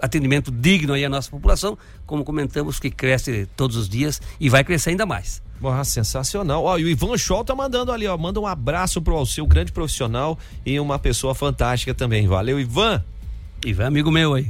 atendimento 0.00 0.50
digno 0.50 0.94
aí 0.94 1.04
à 1.04 1.08
nossa 1.08 1.30
população, 1.30 1.76
como 2.04 2.24
comentamos, 2.24 2.78
que 2.78 2.90
cresce 2.90 3.48
todos 3.56 3.76
os 3.76 3.88
dias 3.88 4.20
e 4.38 4.48
vai 4.48 4.64
crescer 4.64 4.90
ainda 4.90 5.06
mais. 5.06 5.42
Ah, 5.64 5.84
sensacional. 5.84 6.64
Ó, 6.64 6.78
e 6.78 6.84
o 6.84 6.88
Ivan 6.88 7.16
Scholl 7.16 7.44
tá 7.44 7.54
mandando 7.54 7.90
ali, 7.90 8.06
ó. 8.06 8.16
Manda 8.16 8.38
um 8.38 8.46
abraço 8.46 9.00
pro 9.00 9.16
Alceu, 9.16 9.46
grande 9.46 9.72
profissional 9.72 10.38
e 10.64 10.78
uma 10.78 10.98
pessoa 10.98 11.34
fantástica 11.34 11.94
também. 11.94 12.26
Valeu, 12.26 12.60
Ivan. 12.60 13.02
Ivan 13.64 13.84
é 13.84 13.86
amigo 13.86 14.10
meu 14.10 14.34
aí. 14.34 14.46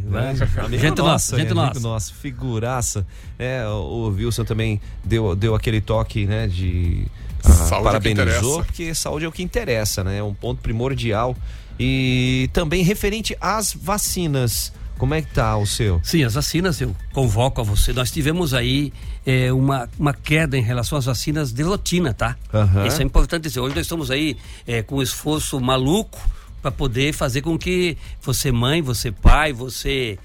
Amigo 0.58 0.78
gente 0.78 0.98
nossa, 0.98 1.36
gente 1.36 1.46
é, 1.46 1.50
amigo 1.50 1.54
nossa. 1.54 1.80
nosso, 1.80 2.14
figuraça. 2.14 3.06
É, 3.38 3.64
o 3.66 4.08
Wilson 4.08 4.44
também 4.44 4.80
deu, 5.04 5.36
deu 5.36 5.54
aquele 5.54 5.80
toque, 5.80 6.26
né, 6.26 6.48
de 6.48 7.06
ah, 7.44 7.52
Saúde 7.52 7.80
é 7.80 7.84
parabenizou, 7.84 8.34
interessa. 8.34 8.64
porque 8.64 8.94
saúde 8.94 9.24
é 9.24 9.28
o 9.28 9.32
que 9.32 9.42
interessa, 9.42 10.02
né? 10.02 10.18
É 10.18 10.22
um 10.22 10.34
ponto 10.34 10.60
primordial. 10.60 11.36
E 11.78 12.50
também 12.52 12.82
referente 12.82 13.36
às 13.40 13.72
vacinas, 13.72 14.72
como 14.98 15.14
é 15.14 15.22
que 15.22 15.32
tá 15.32 15.56
o 15.56 15.66
seu? 15.66 16.00
Sim, 16.02 16.24
as 16.24 16.34
vacinas, 16.34 16.80
eu 16.80 16.94
convoco 17.12 17.60
a 17.60 17.64
você. 17.64 17.92
Nós 17.92 18.10
tivemos 18.10 18.54
aí 18.54 18.92
eh, 19.26 19.52
uma, 19.52 19.88
uma 19.98 20.14
queda 20.14 20.56
em 20.56 20.62
relação 20.62 20.96
às 20.96 21.04
vacinas 21.04 21.52
de 21.52 21.62
rotina, 21.62 22.14
tá? 22.14 22.36
Aham. 22.52 22.86
Isso 22.86 23.02
é 23.02 23.04
importante 23.04 23.44
dizer. 23.44 23.60
Hoje 23.60 23.74
nós 23.74 23.84
estamos 23.84 24.10
aí 24.10 24.36
eh, 24.66 24.82
com 24.82 24.96
um 24.96 25.02
esforço 25.02 25.60
maluco 25.60 26.18
para 26.62 26.70
poder 26.70 27.12
fazer 27.12 27.42
com 27.42 27.58
que 27.58 27.96
você 28.22 28.50
mãe, 28.50 28.82
você 28.82 29.12
pai, 29.12 29.52
você 29.52 30.18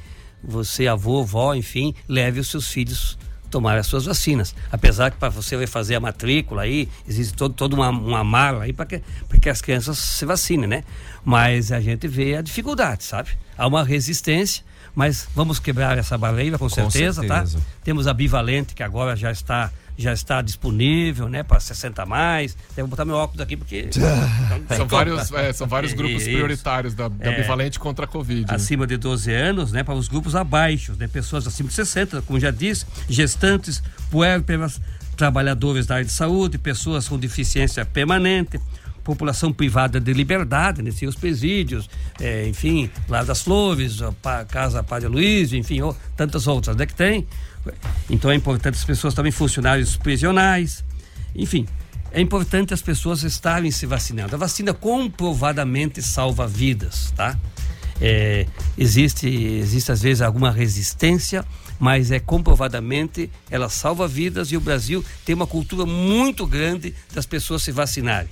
você 0.43 0.88
avô, 0.88 1.22
avó, 1.22 1.53
enfim, 1.53 1.93
leve 2.07 2.39
os 2.39 2.49
seus 2.49 2.67
filhos 2.67 3.17
tomar 3.52 3.78
as 3.78 3.86
suas 3.86 4.06
vacinas. 4.06 4.56
Apesar 4.72 5.12
que 5.12 5.18
para 5.18 5.30
você 5.30 5.56
vai 5.56 5.68
fazer 5.68 5.95
a 5.95 5.99
matrícula 5.99 6.64
aí, 6.64 6.89
existe 7.08 7.34
todo, 7.34 7.54
toda 7.54 7.76
uma, 7.76 7.89
uma 7.89 8.24
mala 8.24 8.64
aí 8.64 8.74
para 8.74 8.86
que, 8.86 9.02
pra 9.28 9.38
que 9.38 9.49
as 9.49 9.62
crianças 9.62 9.99
se 9.99 10.26
vacinem, 10.26 10.68
né? 10.68 10.84
Mas 11.24 11.72
a 11.72 11.80
gente 11.80 12.08
vê 12.08 12.36
a 12.36 12.41
dificuldade, 12.41 13.04
sabe? 13.04 13.30
Há 13.58 13.68
uma 13.68 13.84
resistência, 13.84 14.64
mas 14.95 15.28
vamos 15.36 15.60
quebrar 15.60 15.97
essa 15.97 16.18
barreira 16.18 16.58
com, 16.58 16.70
certeza, 16.70 17.22
certeza. 17.22 17.60
tá? 17.60 17.66
Temos 17.84 18.08
a 18.08 18.14
Bivalente, 18.14 18.74
que 18.74 18.82
agora 18.82 19.16
já 19.16 19.32
está 19.32 19.72
já 20.02 20.12
está 20.14 20.41
disponível, 20.41 21.30
né, 21.30 21.43
para 21.43 21.60
60 21.60 22.04
a 22.04 22.06
mais. 22.06 22.58
Devo 22.76 22.88
botar 22.88 23.06
meu 23.06 23.16
óculos 23.16 23.41
aqui 23.41 23.56
porque 23.56 23.89
São 24.76 24.88
vários, 24.89 25.32
é, 25.32 25.54
são 25.54 25.68
vários 25.68 25.93
grupos 25.95 26.22
Isso. 26.24 26.32
prioritários 26.32 26.93
da, 26.93 27.08
da 27.08 27.32
É. 27.32 27.41
bivalente 27.41 27.80
contra 27.80 28.06
a 28.06 28.08
Covid. 28.08 28.41
né? 28.47 28.56
acima 28.56 28.86
de 28.88 28.97
12 28.97 29.32
anos, 29.32 29.72
né, 29.72 29.84
para 29.84 29.93
os 29.93 30.08
grupos 30.08 30.36
abaixo, 30.36 30.93
né, 30.97 31.08
pessoas 31.08 31.45
acima 31.47 31.70
de 31.70 31.76
60, 31.76 32.22
como 32.24 32.39
já 32.39 32.52
disse, 32.52 32.86
gestantes, 33.10 33.82
puérperas, 34.10 34.82
trabalhadores 35.16 35.86
da 35.86 35.95
área 35.95 36.06
de 36.06 36.12
saúde, 36.12 36.58
pessoas 36.58 37.08
com 37.08 37.18
deficiência 37.18 37.86
permanente, 37.86 38.60
população 39.04 39.52
privada 39.52 39.99
de 39.99 40.14
liberdade, 40.14 40.82
né, 40.82 40.91
os 41.08 41.16
presídios, 41.16 41.89
eh, 42.20 42.47
enfim, 42.47 42.89
lá 43.10 43.24
das 43.24 43.41
Flores, 43.41 43.99
a 44.24 44.45
Casa 44.45 44.84
Padre 44.84 45.08
Luiz, 45.08 45.54
enfim, 45.54 45.82
ou 45.82 45.95
tantas 46.16 46.47
outras, 46.47 46.76
né, 46.76 46.86
que 46.86 46.93
tem. 46.93 47.28
Então 48.09 48.32
é 48.32 48.36
importante 48.36 48.76
as 48.76 48.84
pessoas 48.84 49.14
também 49.14 49.32
funcionários 49.32 49.95
prisionais, 49.97 50.84
enfim, 51.36 51.68
é 52.12 52.20
importante 52.20 52.74
as 52.74 52.82
pessoas 52.82 53.24
estarem 53.24 53.72
se 53.72 53.86
vacinando. 53.86 54.36
A 54.36 54.38
vacina 54.38 54.74
comprovadamente 54.74 56.01
salva 56.01 56.45
vidas, 56.47 57.12
tá? 57.16 57.38
É, 58.01 58.47
existe, 58.78 59.28
existe 59.28 59.91
às 59.91 60.01
vezes 60.01 60.22
alguma 60.22 60.51
resistência, 60.51 61.45
mas 61.80 62.12
é 62.12 62.20
comprovadamente 62.20 63.30
ela 63.49 63.70
salva 63.70 64.07
vidas 64.07 64.51
e 64.51 64.57
o 64.57 64.59
Brasil 64.59 65.05
tem 65.24 65.36
uma 65.36 65.47
cultura 65.47 65.86
muito 65.86 66.45
grande 66.47 66.93
das 67.14 67.26
pessoas 67.26 67.64
se 67.64 67.72
vacinarem. 67.72 68.30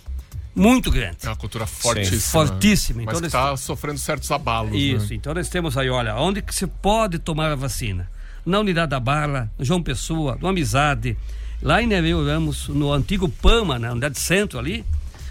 Muito 0.55 0.91
grande. 0.91 1.17
É 1.23 1.29
uma 1.29 1.35
cultura 1.35 1.65
fortíssima. 1.65 2.19
Fortíssima. 2.45 3.03
Mas 3.05 3.17
Então, 3.17 3.27
está 3.27 3.55
sofrendo 3.55 3.99
certos 3.99 4.29
abalos. 4.31 4.73
Isso, 4.73 5.09
Né? 5.09 5.15
então 5.15 5.33
nós 5.33 5.47
temos 5.47 5.77
aí, 5.77 5.89
olha, 5.89 6.15
onde 6.15 6.41
que 6.41 6.53
se 6.53 6.65
pode 6.67 7.19
tomar 7.19 7.51
a 7.51 7.55
vacina? 7.55 8.09
Na 8.49 8.59
Unidade 8.59 8.89
da 8.89 8.99
Barra, 8.99 9.51
no 9.57 9.63
João 9.63 9.81
Pessoa, 9.81 10.37
no 10.41 10.47
Amizade, 10.47 11.17
lá 11.61 11.81
em 11.81 11.87
Nereu 11.87 12.25
Ramos, 12.25 12.67
no 12.67 12.91
antigo 12.91 13.29
Pama, 13.29 13.77
na 13.79 13.91
Unidade 13.91 14.19
Centro 14.19 14.57
ali, 14.59 14.83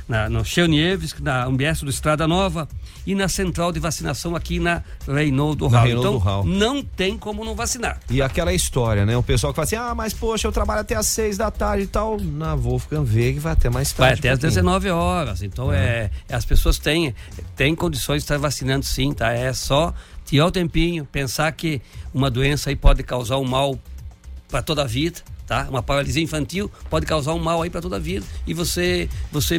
na, 0.09 0.29
no 0.29 0.43
Chernivtsi, 0.45 1.23
na 1.23 1.45
Ambiente 1.45 1.85
do 1.85 1.91
Estrada 1.91 2.27
Nova 2.27 2.67
e 3.07 3.15
na 3.15 3.29
Central 3.29 3.73
de 3.73 3.79
Vacinação 3.81 4.35
aqui 4.35 4.59
na 4.59 4.83
Reinaldo 5.07 5.69
Na 5.69 5.79
Hall. 5.79 5.87
Reinaldo 5.87 6.09
Então, 6.09 6.19
Hall. 6.19 6.45
não 6.47 6.83
tem 6.83 7.19
como 7.19 7.45
não 7.45 7.55
vacinar. 7.55 7.99
E 8.09 8.23
aquela 8.23 8.55
história, 8.55 9.05
né? 9.05 9.15
O 9.19 9.23
pessoal 9.23 9.53
que 9.53 9.57
fala 9.57 9.65
assim: 9.67 9.77
ah, 9.77 9.95
mas 9.95 10.15
poxa, 10.15 10.47
eu 10.49 10.53
trabalho 10.53 10.81
até 10.81 10.95
às 10.95 11.07
seis 11.07 11.37
da 11.37 11.51
tarde 11.51 11.85
e 11.85 11.87
tal. 11.87 12.19
Na 12.21 12.55
Wolfgang 12.55 13.05
Weg 13.05 13.39
vai 13.39 13.53
até 13.53 13.69
mais 13.69 13.93
Vai 13.93 14.09
tarde. 14.17 14.21
até 14.21 14.29
às 14.31 14.39
um 14.39 14.41
pouquinho. 14.41 14.63
19 14.63 14.91
horas. 14.91 15.43
Então 15.43 15.71
é. 15.73 16.11
as 16.31 16.45
pessoas 16.47 16.79
têm, 16.79 17.15
têm 17.55 17.75
condições 17.75 18.19
de 18.19 18.25
estar 18.25 18.39
vacinando 18.39 18.87
sim, 18.87 19.13
tá? 19.13 19.31
É 19.33 19.53
só 19.53 19.93
tirar 20.29 20.47
o 20.47 20.51
tempinho, 20.51 21.07
pensar 21.07 21.51
que 21.53 21.81
uma 22.13 22.31
doença 22.31 22.69
aí 22.69 22.77
pode 22.77 23.03
causar 23.03 23.39
um 23.39 23.45
mal 23.45 23.79
para 24.47 24.63
toda 24.63 24.83
a 24.83 24.87
vida, 24.87 25.21
tá? 25.47 25.67
Uma 25.71 25.83
paralisia 25.83 26.23
infantil 26.23 26.71
pode 26.91 27.07
causar 27.07 27.33
um 27.33 27.39
mal 27.39 27.63
aí 27.63 27.71
para 27.71 27.81
toda 27.81 27.97
a 27.97 27.99
vida 27.99 28.27
e 28.47 28.53
você 28.53 29.09
você 29.33 29.59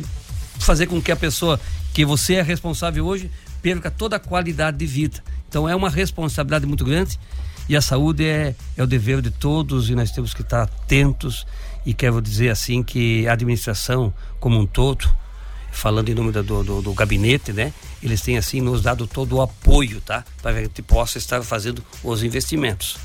fazer 0.60 0.86
com 0.86 1.02
que 1.02 1.12
a 1.12 1.16
pessoa 1.16 1.60
que 1.92 2.06
você 2.06 2.36
é 2.36 2.44
responsável 2.44 3.04
hoje 3.04 3.32
perca 3.64 3.90
toda 3.90 4.18
a 4.18 4.20
qualidade 4.20 4.78
de 4.78 4.86
vida. 4.86 5.24
Então 5.48 5.68
é 5.68 5.76
uma 5.76 5.90
responsabilidade 5.90 6.68
muito 6.68 6.86
grande 6.86 7.20
e 7.68 7.76
a 7.76 7.82
saúde 7.82 8.24
é, 8.24 8.56
é 8.78 8.84
o 8.84 8.88
dever 8.88 9.22
de 9.22 9.32
todos 9.32 9.90
e 9.90 9.96
nós 9.96 10.12
temos 10.12 10.36
que 10.36 10.44
estar 10.44 10.62
atentos 10.62 11.48
e 11.84 11.96
quero 11.96 12.22
dizer 12.22 12.50
assim 12.50 12.84
que 12.84 13.28
a 13.28 13.34
administração 13.34 14.14
como 14.40 14.60
um 14.60 14.68
todo 14.68 15.10
falando 15.72 16.10
em 16.10 16.14
nome 16.14 16.32
do, 16.32 16.44
do, 16.44 16.82
do 16.82 16.94
gabinete, 16.94 17.54
né? 17.54 17.74
Eles 18.02 18.22
têm 18.22 18.38
assim 18.38 18.62
nos 18.62 18.82
dado 18.82 19.06
todo 19.06 19.38
o 19.38 19.42
apoio, 19.42 20.00
tá? 20.02 20.24
Para 20.42 20.54
que 20.54 20.60
a 20.60 20.62
gente 20.64 20.82
possa 20.82 21.18
estar 21.18 21.42
fazendo 21.44 21.84
os 22.04 22.24
investimentos. 22.24 22.98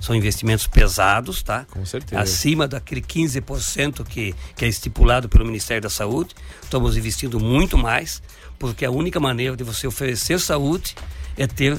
São 0.00 0.14
investimentos 0.14 0.66
pesados, 0.66 1.42
tá? 1.42 1.66
Com 1.70 1.84
certeza. 1.84 2.20
Acima 2.20 2.68
daquele 2.68 3.02
15% 3.02 4.04
que, 4.04 4.34
que 4.56 4.64
é 4.64 4.68
estipulado 4.68 5.28
pelo 5.28 5.44
Ministério 5.44 5.82
da 5.82 5.90
Saúde. 5.90 6.34
Estamos 6.62 6.96
investindo 6.96 7.40
muito 7.40 7.76
mais, 7.76 8.22
porque 8.58 8.84
a 8.84 8.90
única 8.90 9.18
maneira 9.18 9.56
de 9.56 9.64
você 9.64 9.86
oferecer 9.86 10.38
saúde 10.38 10.94
é 11.36 11.46
ter, 11.46 11.76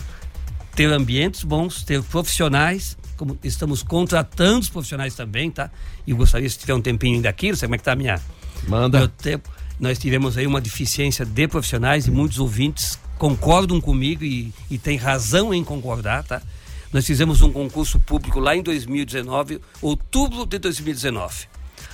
ter 0.75 0.91
ambientes 0.91 1.43
bons, 1.43 1.83
ter 1.83 2.03
profissionais, 2.03 2.97
como 3.15 3.37
estamos 3.43 3.83
contratando 3.83 4.59
os 4.59 4.69
profissionais 4.69 5.15
também, 5.15 5.49
tá? 5.49 5.71
E 6.05 6.11
eu 6.11 6.17
gostaria, 6.17 6.49
se 6.49 6.57
tiver 6.57 6.73
um 6.73 6.81
tempinho 6.81 7.15
ainda 7.15 7.29
aqui, 7.29 7.49
não 7.49 7.55
sei 7.55 7.67
como 7.67 7.75
é 7.75 7.77
que 7.77 7.83
tá 7.83 7.93
a 7.93 7.95
minha, 7.95 8.21
Manda. 8.67 8.99
meu 8.99 9.07
tempo. 9.07 9.49
Nós 9.79 9.97
tivemos 9.97 10.37
aí 10.37 10.45
uma 10.45 10.59
deficiência 10.59 11.25
de 11.25 11.47
profissionais 11.47 12.05
e 12.05 12.11
muitos 12.11 12.37
ouvintes 12.37 12.99
concordam 13.17 13.79
comigo 13.79 14.25
e, 14.25 14.53
e 14.69 14.77
têm 14.77 14.97
razão 14.97 15.53
em 15.53 15.63
concordar, 15.63 16.23
tá? 16.23 16.41
Nós 16.91 17.05
fizemos 17.05 17.41
um 17.41 17.51
concurso 17.51 17.97
público 17.99 18.39
lá 18.39 18.55
em 18.55 18.61
2019, 18.61 19.61
outubro 19.81 20.45
de 20.45 20.57
2019, 20.57 21.45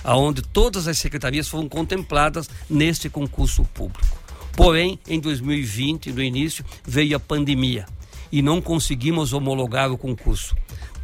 aonde 0.02 0.42
todas 0.42 0.88
as 0.88 0.98
secretarias 0.98 1.48
foram 1.48 1.68
contempladas 1.68 2.48
neste 2.68 3.08
concurso 3.08 3.62
público. 3.64 4.16
Porém, 4.52 4.98
em 5.06 5.20
2020, 5.20 6.12
no 6.12 6.22
início, 6.22 6.64
veio 6.84 7.16
a 7.16 7.20
pandemia 7.20 7.86
e 8.32 8.42
não 8.42 8.60
conseguimos 8.60 9.32
homologar 9.32 9.92
o 9.92 9.98
concurso. 9.98 10.56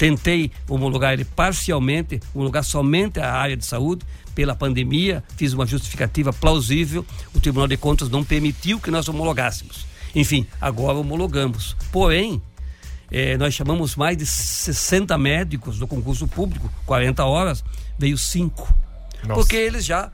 Tentei 0.03 0.50
homologar 0.68 1.12
ele 1.12 1.24
parcialmente, 1.24 2.18
homologar 2.34 2.64
somente 2.64 3.20
a 3.20 3.32
área 3.32 3.57
de 3.57 3.64
saúde, 3.64 4.05
pela 4.34 4.53
pandemia, 4.53 5.22
fiz 5.36 5.53
uma 5.53 5.64
justificativa 5.64 6.32
plausível, 6.32 7.07
o 7.32 7.38
Tribunal 7.38 7.68
de 7.68 7.76
Contas 7.76 8.09
não 8.09 8.24
permitiu 8.24 8.80
que 8.80 8.90
nós 8.90 9.09
homologássemos. 9.09 9.86
Enfim, 10.12 10.44
agora 10.61 10.98
homologamos. 10.98 11.76
Porém, 11.92 12.42
eh, 13.12 13.36
nós 13.36 13.55
chamamos 13.55 13.94
mais 13.94 14.16
de 14.16 14.26
60 14.26 15.16
médicos 15.16 15.78
do 15.78 15.86
concurso 15.86 16.26
público, 16.26 16.68
40 16.84 17.24
horas, 17.24 17.64
veio 17.96 18.18
5. 18.18 18.74
Nossa. 19.22 19.34
Porque 19.34 19.55
eles 19.55 19.84
já 19.84 20.11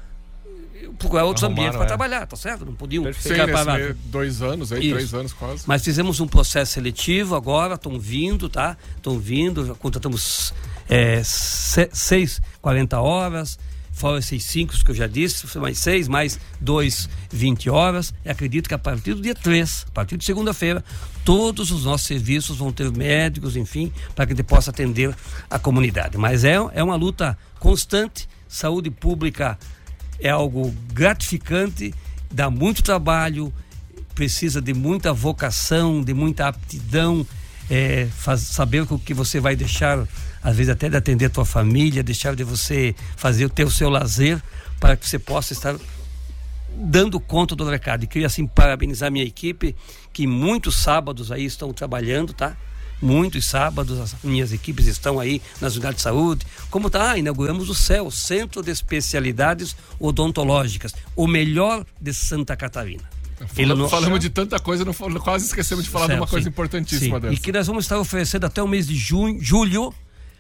procurar 0.99 1.25
outros 1.25 1.45
Arrumaram, 1.45 1.63
ambientes 1.69 1.77
para 1.77 1.85
é. 1.85 1.89
trabalhar, 1.89 2.27
tá 2.27 2.37
certo? 2.37 2.65
Não 2.65 2.75
podiam 2.75 3.05
Sim, 3.13 3.13
ficar 3.13 3.49
parados. 3.51 3.97
dois 4.05 4.43
anos 4.43 4.73
aí, 4.73 4.87
Isso. 4.87 4.95
três 4.95 5.15
anos 5.15 5.33
quase. 5.33 5.63
Mas 5.67 5.83
fizemos 5.85 6.21
um 6.21 6.27
processo 6.27 6.73
seletivo 6.73 7.35
agora, 7.35 7.75
estão 7.75 7.99
vindo, 7.99 8.49
tá? 8.49 8.77
Estão 8.97 9.19
vindo, 9.19 9.75
contratamos 9.77 10.53
é, 10.89 11.23
se- 11.25 11.91
seis 11.93 12.41
40 12.63 13.01
horas, 13.01 13.59
fora 13.93 14.19
esses 14.21 14.45
cinco 14.45 14.73
que 14.85 14.91
eu 14.91 14.95
já 14.95 15.07
disse, 15.07 15.59
mais 15.59 15.79
seis, 15.79 16.07
mais 16.09 16.39
dois 16.61 17.09
20 17.31 17.69
horas. 17.69 18.15
E 18.25 18.31
acredito 18.31 18.69
que 18.69 18.75
a 18.75 18.79
partir 18.79 19.15
do 19.15 19.21
dia 19.21 19.35
3, 19.35 19.87
a 19.89 19.91
partir 19.93 20.17
de 20.17 20.25
segunda-feira, 20.25 20.85
todos 21.25 21.71
os 21.73 21.85
nossos 21.85 22.07
serviços 22.07 22.59
vão 22.59 22.73
ter 22.73 22.91
médicos, 22.93 23.57
enfim, 23.57 23.93
para 24.15 24.25
que 24.27 24.33
a 24.33 24.37
gente 24.37 24.47
possa 24.47 24.71
atender 24.71 25.15
a 25.51 25.59
comunidade. 25.59 26.17
Mas 26.17 26.45
é, 26.45 26.55
é 26.73 26.83
uma 26.83 26.95
luta 26.95 27.37
constante, 27.59 28.29
saúde 28.47 28.89
pública 28.91 29.59
é 30.21 30.31
algo 30.31 30.75
gratificante, 30.93 31.95
dá 32.31 32.51
muito 32.51 32.83
trabalho, 32.83 33.53
precisa 34.15 34.61
de 34.61 34.75
muita 34.75 35.13
vocação, 35.13 36.03
de 36.03 36.13
muita 36.13 36.49
aptidão, 36.49 37.27
é, 37.71 38.07
faz- 38.17 38.41
saber 38.41 38.81
o 38.91 38.99
que 38.99 39.15
você 39.15 39.39
vai 39.41 39.55
deixar, 39.55 40.07
às 40.43 40.57
vezes 40.57 40.71
até 40.71 40.89
de 40.89 40.97
atender 40.97 41.27
a 41.27 41.31
tua 41.31 41.45
família, 41.45 42.03
deixar 42.03 42.35
de 42.35 42.43
você 42.45 42.95
fazer 43.17 43.45
o 43.45 43.51
teu 43.51 43.71
seu 43.71 43.89
lazer, 43.89 44.43
para 44.81 44.97
que 44.97 45.09
você 45.09 45.19
possa 45.19 45.53
estar 45.53 45.77
dando 46.75 47.19
conta 47.19 47.57
do 47.57 47.69
recado. 47.69 48.05
E 48.05 48.07
queria 48.07 48.27
assim 48.27 48.47
parabenizar 48.47 49.11
minha 49.11 49.25
equipe, 49.25 49.75
que 50.13 50.27
muitos 50.27 50.77
sábados 50.77 51.31
aí 51.33 51.45
estão 51.45 51.73
trabalhando, 51.73 52.33
tá? 52.33 52.57
Muitos 53.01 53.47
sábados 53.47 53.99
as 54.01 54.15
minhas 54.25 54.53
equipes 54.53 54.87
estão 54.87 55.21
aí 55.21 55.41
nas 55.61 55.75
unidades 55.75 55.99
de 55.99 56.03
saúde. 56.03 56.47
Como 56.71 56.91
tá? 56.91 57.13
Ah, 57.13 57.19
inauguramos 57.19 57.69
o 57.69 57.75
CEL, 57.75 58.11
Centro 58.11 58.63
de 58.63 58.71
Especialidades 58.71 59.77
Odontológicas, 60.01 60.95
o 61.15 61.27
melhor 61.27 61.87
de 62.01 62.13
Santa 62.13 62.57
Catarina. 62.57 63.05
Falamos, 63.47 63.91
falamos 63.91 64.21
de 64.21 64.31
tanta 64.31 64.59
coisa, 64.59 64.85
não, 64.85 64.93
quase 64.93 65.47
esquecemos 65.47 65.85
de 65.85 65.91
falar 65.91 66.07
de 66.07 66.13
Certo, 66.13 66.21
uma 66.23 66.27
coisa 66.27 66.45
sim. 66.45 66.51
importantíssima 66.51 67.17
Sim. 67.17 67.21
dessa. 67.23 67.35
E 67.35 67.37
que 67.37 67.53
nós 67.53 67.67
vamos 67.69 67.85
estar 67.85 67.99
oferecendo 67.99 68.47
até 68.47 68.61
o 68.61 68.67
mês 68.67 68.87
de 68.89 68.97
junho, 68.97 69.39
julho 69.41 69.95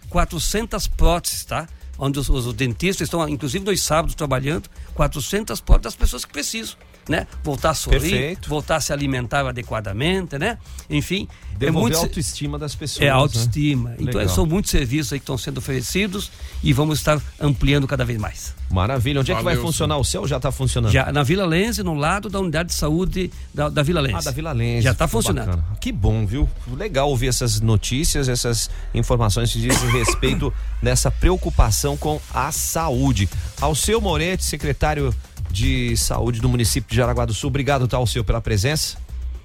400 0.09 0.89
próteses, 0.89 1.45
tá? 1.45 1.69
Onde 1.97 2.19
os, 2.19 2.29
os 2.29 2.53
dentistas 2.55 3.07
estão, 3.07 3.29
inclusive 3.29 3.65
nos 3.65 3.83
sábados, 3.83 4.15
trabalhando, 4.15 4.69
400 4.95 5.61
próteses 5.61 5.95
das 5.95 5.97
pessoas 5.97 6.25
que 6.25 6.33
precisam, 6.33 6.77
né? 7.09 7.27
Voltar 7.43 7.71
a 7.71 7.75
sorrir, 7.75 8.01
Perfeito. 8.01 8.49
voltar 8.49 8.77
a 8.77 8.81
se 8.81 8.93
alimentar 8.93 9.47
adequadamente, 9.47 10.39
né? 10.39 10.59
Enfim, 10.91 11.27
Devolver 11.57 11.81
muito 11.81 11.97
a 11.97 12.01
autoestima 12.01 12.59
das 12.59 12.75
pessoas. 12.75 13.03
é 13.03 13.07
né? 13.07 13.11
autoestima. 13.11 13.95
Então, 13.99 14.21
Legal. 14.21 14.35
são 14.35 14.47
muitos 14.47 14.71
serviços 14.71 15.13
aí 15.13 15.19
que 15.19 15.25
estão 15.25 15.37
sendo 15.39 15.59
oferecidos 15.59 16.31
e 16.63 16.73
vamos 16.73 16.99
estar 16.99 17.21
ampliando 17.41 17.87
cada 17.87 18.05
vez 18.05 18.19
mais. 18.19 18.55
Maravilha. 18.71 19.21
Onde 19.21 19.33
é 19.33 19.35
que 19.35 19.43
vai 19.43 19.55
Valeu, 19.55 19.67
funcionar 19.67 19.97
o 19.97 20.05
céu? 20.05 20.27
Já 20.27 20.37
está 20.37 20.53
funcionando? 20.53 20.93
Já 20.93 21.11
na 21.11 21.23
Vila 21.23 21.47
Lense, 21.47 21.83
no 21.83 21.95
lado 21.95 22.29
da 22.29 22.39
unidade 22.39 22.69
de 22.69 22.75
saúde 22.75 23.33
da, 23.53 23.69
da 23.69 23.83
Vila 23.83 24.01
Lense. 24.01 24.17
Ah, 24.17 24.21
da 24.21 24.31
Vila 24.31 24.53
Lense. 24.53 24.83
Já 24.83 24.93
está 24.93 25.09
funcionando. 25.09 25.47
bacana. 25.47 25.65
Que 25.81 25.91
bom, 25.91 26.27
viu? 26.27 26.49
Legal 26.77 27.09
ouvir 27.09 27.29
essas 27.29 27.61
notícias, 27.61 28.29
essas 28.29 28.71
informações 28.95 29.53
que 29.53 29.61
dizem 29.61 29.91
respeito 29.91 30.53
nessa 30.83 31.11
preocupação 31.11 31.97
com 31.97 32.21
a 32.33 32.53
saúde. 32.53 33.29
Alceu 33.61 34.01
Moretti, 34.01 34.45
secretário 34.45 35.15
de 35.51 35.97
saúde 35.97 36.41
do 36.41 36.49
município 36.49 36.91
de 36.91 36.97
Jaraguá 36.97 37.25
do 37.25 37.35
Sul, 37.35 37.49
obrigado, 37.49 37.87
tá, 37.89 37.97
Alceu, 37.97 38.25
pela 38.25 38.41
presença 38.41 38.99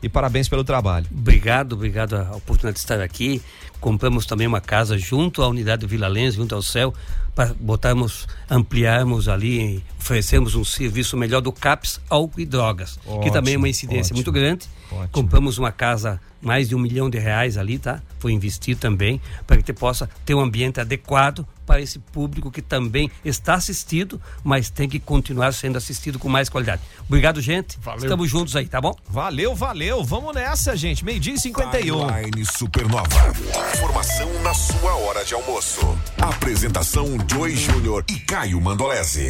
e 0.04 0.10
parabéns 0.10 0.50
pelo 0.50 0.64
trabalho. 0.64 1.08
Obrigado, 1.10 1.74
obrigado 1.74 2.16
a 2.16 2.36
oportunidade 2.36 2.76
de 2.76 2.80
estar 2.80 3.00
aqui. 3.00 3.42
Compramos 3.80 4.26
também 4.26 4.46
uma 4.46 4.60
casa 4.60 4.98
junto 4.98 5.42
à 5.42 5.48
unidade 5.48 5.86
Vila 5.86 6.08
Lense, 6.08 6.38
junto 6.38 6.54
ao 6.54 6.62
céu, 6.62 6.94
para 7.34 7.54
botarmos, 7.54 8.28
ampliarmos 8.50 9.28
ali, 9.28 9.84
oferecermos 10.00 10.56
um 10.56 10.64
serviço 10.64 11.16
melhor 11.18 11.42
do 11.42 11.52
CAPS, 11.52 12.02
álcool 12.10 12.42
e 12.42 12.46
drogas, 12.46 13.00
que 13.04 13.10
Ótimo, 13.10 13.34
também 13.34 13.54
é 13.56 13.58
uma 13.58 13.70
incidência 13.70 14.14
ótimo, 14.14 14.18
muito 14.18 14.32
grande. 14.32 14.68
ótimo. 14.92 15.10
Compramos 15.10 15.58
uma 15.58 15.72
casa, 15.72 16.20
mais 16.42 16.70
de 16.70 16.76
um 16.76 16.80
milhão 16.80 17.10
de 17.10 17.18
reais 17.18 17.58
ali, 17.58 17.80
tá? 17.80 18.02
Foi 18.20 18.32
investido 18.34 18.80
também, 18.80 19.22
para 19.48 19.58
que 19.58 19.66
você 19.66 19.74
possa 19.74 20.10
ter 20.26 20.36
um 20.36 20.42
ambiente 20.42 20.80
adequado 20.80 21.48
para 21.66 21.82
esse 21.82 22.00
público 22.00 22.52
que 22.52 22.62
também 22.62 23.10
está 23.24 23.56
assistido, 23.56 24.22
mas 24.44 24.70
tem 24.70 24.88
que 24.88 25.00
continuar 25.00 25.54
sendo 25.54 25.78
assistido 25.78 26.20
com 26.20 26.30
mais 26.30 26.50
qualidade. 26.50 26.82
Obrigado, 27.08 27.42
gente. 27.42 27.78
Valeu. 27.82 28.04
Estamos 28.04 28.30
juntos 28.30 28.56
aí, 28.56 28.68
tá 28.68 28.80
bom? 28.80 28.96
Valeu, 29.08 29.56
valeu. 29.56 30.04
Vamos 30.04 30.34
nessa, 30.36 30.76
gente. 30.76 31.04
Meio-dia 31.04 31.34
e 31.34 31.40
51. 31.40 32.08
Timeline 32.08 32.46
Supernova. 32.46 33.34
Informação 33.76 34.42
na 34.42 34.54
sua 34.54 34.96
hora 34.96 35.24
de 35.26 35.34
almoço. 35.34 35.98
Apresentação 36.18 37.18
Joy 37.32 37.56
Júnior 37.56 38.04
e 38.10 38.20
Caio 38.20 38.60
Mandolese. 38.62 39.30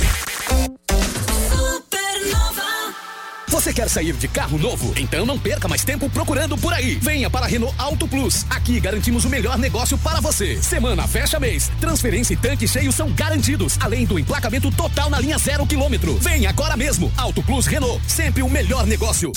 Você 3.53 3.71
quer 3.71 3.87
sair 3.87 4.13
de 4.13 4.27
carro 4.27 4.57
novo? 4.57 4.95
Então 4.97 5.27
não 5.27 5.37
perca 5.37 5.67
mais 5.67 5.83
tempo 5.83 6.09
procurando 6.09 6.57
por 6.57 6.73
aí. 6.73 6.95
Venha 6.95 7.29
para 7.29 7.45
a 7.45 7.47
Renault 7.47 7.75
Auto 7.77 8.07
Plus. 8.07 8.47
Aqui 8.49 8.79
garantimos 8.79 9.25
o 9.25 9.29
melhor 9.29 9.59
negócio 9.59 9.95
para 9.99 10.19
você. 10.19 10.59
Semana 10.59 11.07
fecha 11.07 11.39
mês. 11.39 11.71
Transferência 11.79 12.33
e 12.33 12.37
tanque 12.37 12.67
cheio 12.67 12.91
são 12.91 13.11
garantidos, 13.11 13.77
além 13.79 14.07
do 14.07 14.17
emplacamento 14.17 14.71
total 14.71 15.07
na 15.07 15.19
linha 15.19 15.37
zero 15.37 15.67
quilômetro. 15.67 16.17
Venha 16.17 16.49
agora 16.49 16.75
mesmo. 16.75 17.11
Auto 17.15 17.43
Plus 17.43 17.67
Renault, 17.67 18.01
sempre 18.07 18.41
o 18.41 18.49
melhor 18.49 18.87
negócio. 18.87 19.31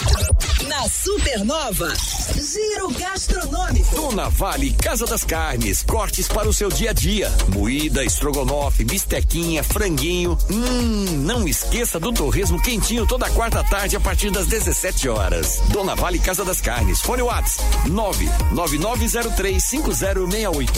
Na 0.66 0.88
Supernova, 0.88 1.92
Giro 2.34 2.90
Gastronômico. 2.98 3.94
Dona 3.94 4.30
Vale 4.30 4.72
Casa 4.72 5.04
das 5.04 5.24
Carnes, 5.24 5.82
cortes 5.82 6.26
para 6.26 6.48
o 6.48 6.54
seu 6.54 6.70
dia 6.70 6.88
a 6.88 6.94
dia. 6.94 7.30
Moída, 7.48 8.02
estrogonofe, 8.02 8.82
bistequinha, 8.82 9.62
franguinho. 9.62 10.38
Hum, 10.50 11.04
não 11.18 11.46
esqueça 11.46 12.00
do 12.00 12.10
torresmo 12.12 12.60
quentinho 12.62 13.06
toda 13.06 13.28
quarta 13.28 13.62
tarde 13.62 13.94
a 13.94 14.05
partir 14.06 14.30
das 14.30 14.46
17 14.46 15.08
horas. 15.08 15.60
Dona 15.72 15.96
Vale 15.96 16.20
Casa 16.20 16.44
das 16.44 16.60
Carnes, 16.60 17.00
fone 17.00 17.22
Whats 17.22 17.56
999035068. 17.88 20.70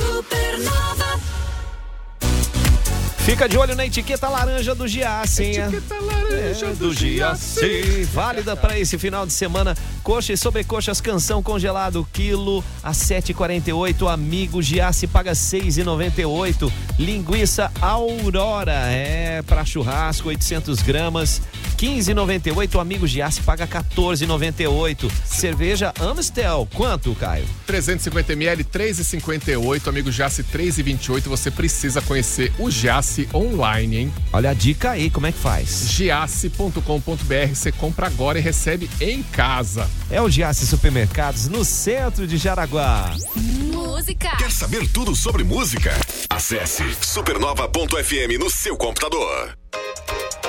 Fica 3.27 3.49
de 3.49 3.59
olho 3.59 3.75
na 3.75 3.85
etiqueta 3.85 4.29
laranja 4.29 4.73
do 4.73 4.87
hein? 4.87 5.01
Etiqueta 5.01 6.01
laranja 6.01 6.67
É, 6.67 6.75
do 6.75 6.95
Giasse. 6.95 8.05
Válida 8.13 8.55
para 8.57 8.79
esse 8.79 8.97
final 8.97 9.27
de 9.27 9.33
semana 9.33 9.75
Coxa 10.07 10.33
e 10.33 10.37
sobrecoxas 10.37 11.01
canção 11.01 11.43
congelado 11.43 12.07
quilo 12.13 12.65
a 12.81 12.93
7,48. 12.93 14.09
Amigo 14.09 14.63
Giasse 14.63 15.09
paga 15.09 15.33
6,98. 15.33 16.73
Linguiça 16.97 17.73
Aurora 17.81 18.85
é 18.87 19.43
para 19.43 19.65
churrasco 19.65 20.29
800 20.29 20.81
gramas 20.83 21.43
15,98. 21.77 22.81
Amigo 22.81 23.09
Giasse 23.09 23.41
paga 23.41 23.67
14,98. 23.67 25.11
Cerveja 25.25 25.93
Amstel 25.99 26.69
quanto, 26.73 27.13
Caio? 27.17 27.45
350 27.67 28.33
ml, 28.35 28.63
3,58. 28.63 29.89
Amigo 29.89 30.13
Giasse, 30.13 30.45
3,28. 30.45 31.23
Você 31.23 31.51
precisa 31.51 32.01
conhecer 32.01 32.53
o 32.61 32.71
Giasse 32.71 33.16
online, 33.33 33.97
hein? 33.97 34.15
Olha 34.33 34.51
a 34.51 34.55
dica 34.55 34.91
aí, 34.91 35.09
como 35.11 35.27
é 35.27 35.33
que 35.33 35.39
faz? 35.39 35.91
Giasse.com.br. 35.91 37.55
Você 37.55 37.73
compra 37.73 38.07
agora 38.07 38.39
e 38.39 38.43
recebe 38.43 38.91
em 39.01 39.23
casa. 39.23 39.89
É 40.11 40.21
o 40.21 40.29
Giasse 40.29 40.67
Supermercados 40.67 41.49
no 41.49 41.65
centro 41.65 42.27
de 42.27 42.37
Jaraguá. 42.37 43.15
Música. 43.73 44.37
Quer 44.37 44.51
saber 44.51 44.89
tudo 44.89 45.15
sobre 45.15 45.45
música? 45.45 45.93
Acesse 46.29 46.85
supernova.fm 47.01 48.39
no 48.39 48.51
seu 48.51 48.77
computador. 48.77 49.57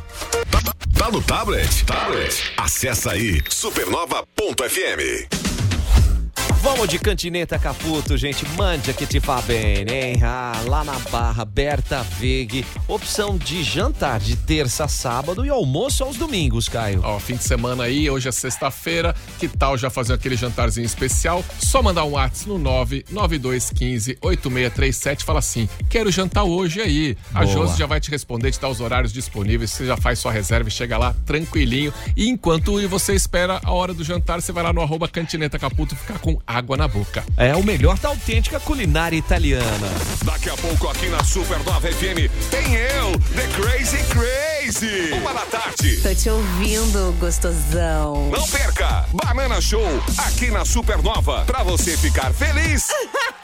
Tá 0.97 1.11
no 1.11 1.21
tablet? 1.21 1.85
Tablet. 1.85 2.53
Acessa 2.57 3.11
aí 3.11 3.43
supernova.fm. 3.49 5.44
Vamos 6.65 6.89
de 6.89 6.97
cantineta 6.97 7.59
Caputo, 7.59 8.17
gente. 8.17 8.43
Mande 8.57 8.91
que 8.91 9.05
te 9.05 9.19
faz 9.19 9.45
bem, 9.45 9.85
hein? 9.87 10.19
Ah, 10.23 10.63
lá 10.65 10.83
na 10.83 10.97
Barra, 11.11 11.45
Berta 11.45 12.01
Veg. 12.01 12.65
Opção 12.87 13.37
de 13.37 13.61
jantar 13.61 14.19
de 14.19 14.35
terça 14.35 14.85
a 14.85 14.87
sábado 14.87 15.45
e 15.45 15.49
almoço 15.49 16.03
aos 16.03 16.17
domingos, 16.17 16.67
Caio. 16.67 17.01
Ó, 17.03 17.19
fim 17.19 17.35
de 17.35 17.43
semana 17.43 17.83
aí, 17.83 18.09
hoje 18.09 18.29
é 18.29 18.31
sexta-feira. 18.31 19.15
Que 19.37 19.47
tal 19.47 19.77
já 19.77 19.91
fazer 19.91 20.13
aquele 20.13 20.35
jantarzinho 20.35 20.87
especial? 20.87 21.45
Só 21.59 21.83
mandar 21.83 22.03
um 22.03 22.13
WhatsApp 22.13 22.49
no 22.49 22.57
99215-8637. 22.57 25.21
Fala 25.21 25.37
assim: 25.37 25.69
quero 25.87 26.11
jantar 26.11 26.45
hoje 26.45 26.81
aí. 26.81 27.15
A 27.31 27.43
Boa. 27.43 27.53
Josi 27.53 27.77
já 27.77 27.85
vai 27.85 27.99
te 27.99 28.09
responder, 28.09 28.49
te 28.49 28.59
dar 28.59 28.69
os 28.69 28.81
horários 28.81 29.13
disponíveis. 29.13 29.69
Você 29.69 29.85
já 29.85 29.97
faz 29.97 30.17
sua 30.17 30.31
reserva 30.31 30.67
e 30.67 30.71
chega 30.71 30.97
lá 30.97 31.13
tranquilinho. 31.27 31.93
E 32.17 32.27
enquanto 32.27 32.81
você 32.87 33.13
espera 33.13 33.61
a 33.63 33.71
hora 33.71 33.93
do 33.93 34.03
jantar, 34.03 34.41
você 34.41 34.51
vai 34.51 34.63
lá 34.63 34.73
no 34.73 34.81
arroba 34.81 35.07
Cantineta 35.07 35.59
Caputo 35.59 35.95
ficar 35.95 36.17
com 36.17 36.41
água 36.55 36.77
na 36.77 36.87
boca. 36.87 37.23
É 37.35 37.53
o 37.55 37.63
melhor 37.63 37.99
da 37.99 38.09
autêntica 38.09 38.59
culinária 38.59 39.17
italiana. 39.17 39.89
Daqui 40.23 40.49
a 40.49 40.55
pouco 40.55 40.87
aqui 40.87 41.07
na 41.07 41.23
Supernova 41.23 41.81
FM 41.91 42.31
tem 42.49 42.75
eu, 42.75 43.11
The 43.35 43.47
Crazy 43.61 44.03
Crazy. 44.05 45.11
Uma 45.13 45.33
da 45.33 45.45
tarde. 45.45 45.97
Tô 46.01 46.15
te 46.15 46.29
ouvindo, 46.29 47.13
gostosão. 47.19 48.29
Não 48.29 48.47
perca! 48.47 49.05
Banana 49.11 49.59
Show 49.59 49.85
aqui 50.17 50.49
na 50.49 50.63
Supernova 50.63 51.43
pra 51.45 51.61
você 51.61 51.97
ficar 51.97 52.33
feliz, 52.33 52.87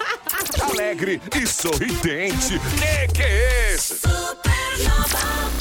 alegre 0.61 1.21
e 1.35 1.45
sorridente. 1.45 2.59
Que 2.77 3.13
que 3.13 3.21
é 3.21 3.73
esse? 3.73 3.99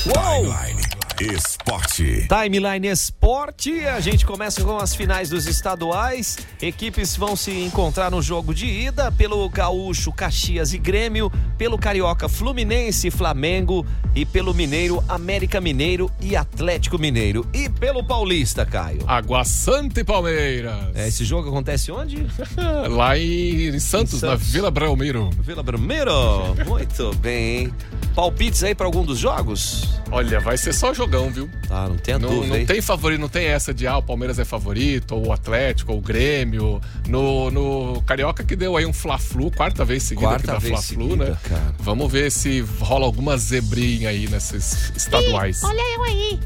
Uou! 0.07 0.90
Esporte. 1.21 2.27
Timeline 2.29 2.89
Esporte, 2.89 3.85
a 3.87 4.01
gente 4.01 4.25
começa 4.25 4.65
com 4.65 4.79
as 4.79 4.95
finais 4.95 5.29
dos 5.29 5.47
estaduais. 5.47 6.39
Equipes 6.63 7.15
vão 7.15 7.37
se 7.37 7.51
encontrar 7.51 8.11
no 8.11 8.23
jogo 8.23 8.55
de 8.55 8.65
ida 8.65 9.13
pelo 9.13 9.47
Gaúcho, 9.51 10.11
Caxias 10.13 10.73
e 10.73 10.79
Grêmio, 10.79 11.31
pelo 11.59 11.77
Carioca 11.77 12.27
Fluminense 12.27 13.09
e 13.09 13.11
Flamengo 13.11 13.85
e 14.15 14.25
pelo 14.25 14.55
Mineiro 14.55 15.05
América 15.09 15.61
Mineiro 15.61 16.11
e 16.23 16.35
Atlético 16.35 16.99
Mineiro. 16.99 17.47
E 17.53 17.69
pelo 17.69 18.03
Paulista, 18.03 18.65
Caio. 18.65 19.03
Água 19.07 19.45
Santa 19.45 20.01
e 20.01 20.05
Palmeiras. 20.05 20.75
É, 20.95 21.07
esse 21.07 21.25
jogo 21.27 21.51
acontece 21.51 21.93
onde? 21.93 22.27
Lá 22.89 23.19
em, 23.19 23.69
em 23.69 23.79
Santos, 23.79 24.23
Em 24.23 24.27
na 24.27 24.33
Santos. 24.33 24.51
Vila 24.51 24.71
Belmiro. 24.71 25.29
Vila 25.43 25.63
Belmiro. 25.63 26.55
Muito 26.67 27.15
bem? 27.17 27.71
Palpites 28.15 28.65
aí 28.65 28.75
para 28.75 28.87
algum 28.87 29.05
dos 29.05 29.19
jogos? 29.19 30.01
Olha, 30.11 30.41
vai 30.41 30.57
ser 30.57 30.73
só 30.73 30.93
jogão, 31.11 31.31
viu? 31.31 31.51
Tá, 31.67 31.89
não 31.89 31.97
tenha 31.97 32.19
Não, 32.19 32.29
dúvida. 32.29 32.47
não 32.49 32.57
hein? 32.57 32.67
tem 32.67 32.81
favorito, 32.81 33.21
não 33.21 33.29
tem 33.29 33.47
essa 33.47 33.75
de 33.75 33.87
ah, 33.87 33.99
o 33.99 34.03
Palmeiras 34.03 34.39
é 34.39 34.45
favorito, 34.45 35.15
ou 35.17 35.29
o 35.29 35.33
Atlético, 35.33 35.93
ou 35.93 35.99
o 35.99 36.01
Grêmio. 36.01 36.81
No, 37.09 37.51
no 37.51 38.03
Carioca 38.03 38.45
que 38.45 38.55
deu 38.55 38.77
aí 38.77 38.87
um 38.87 38.93
Fla-Flu, 38.93 39.51
quarta 39.51 39.85
vez 39.85 40.05
seguida 40.05 40.29
Quarta 40.29 40.47
que 40.47 40.53
dá 40.53 40.61
Fla-Flu, 40.61 41.17
né? 41.17 41.37
cara. 41.49 41.75
Vamos 41.81 42.11
ver 42.11 42.31
se 42.31 42.61
rola 42.81 43.05
alguma 43.05 43.37
zebrinha 43.37 44.11
aí 44.11 44.29
nesses 44.29 44.93
estaduais. 44.97 45.63
Olha 45.65 45.83
eu 45.95 46.03
aí. 46.05 46.41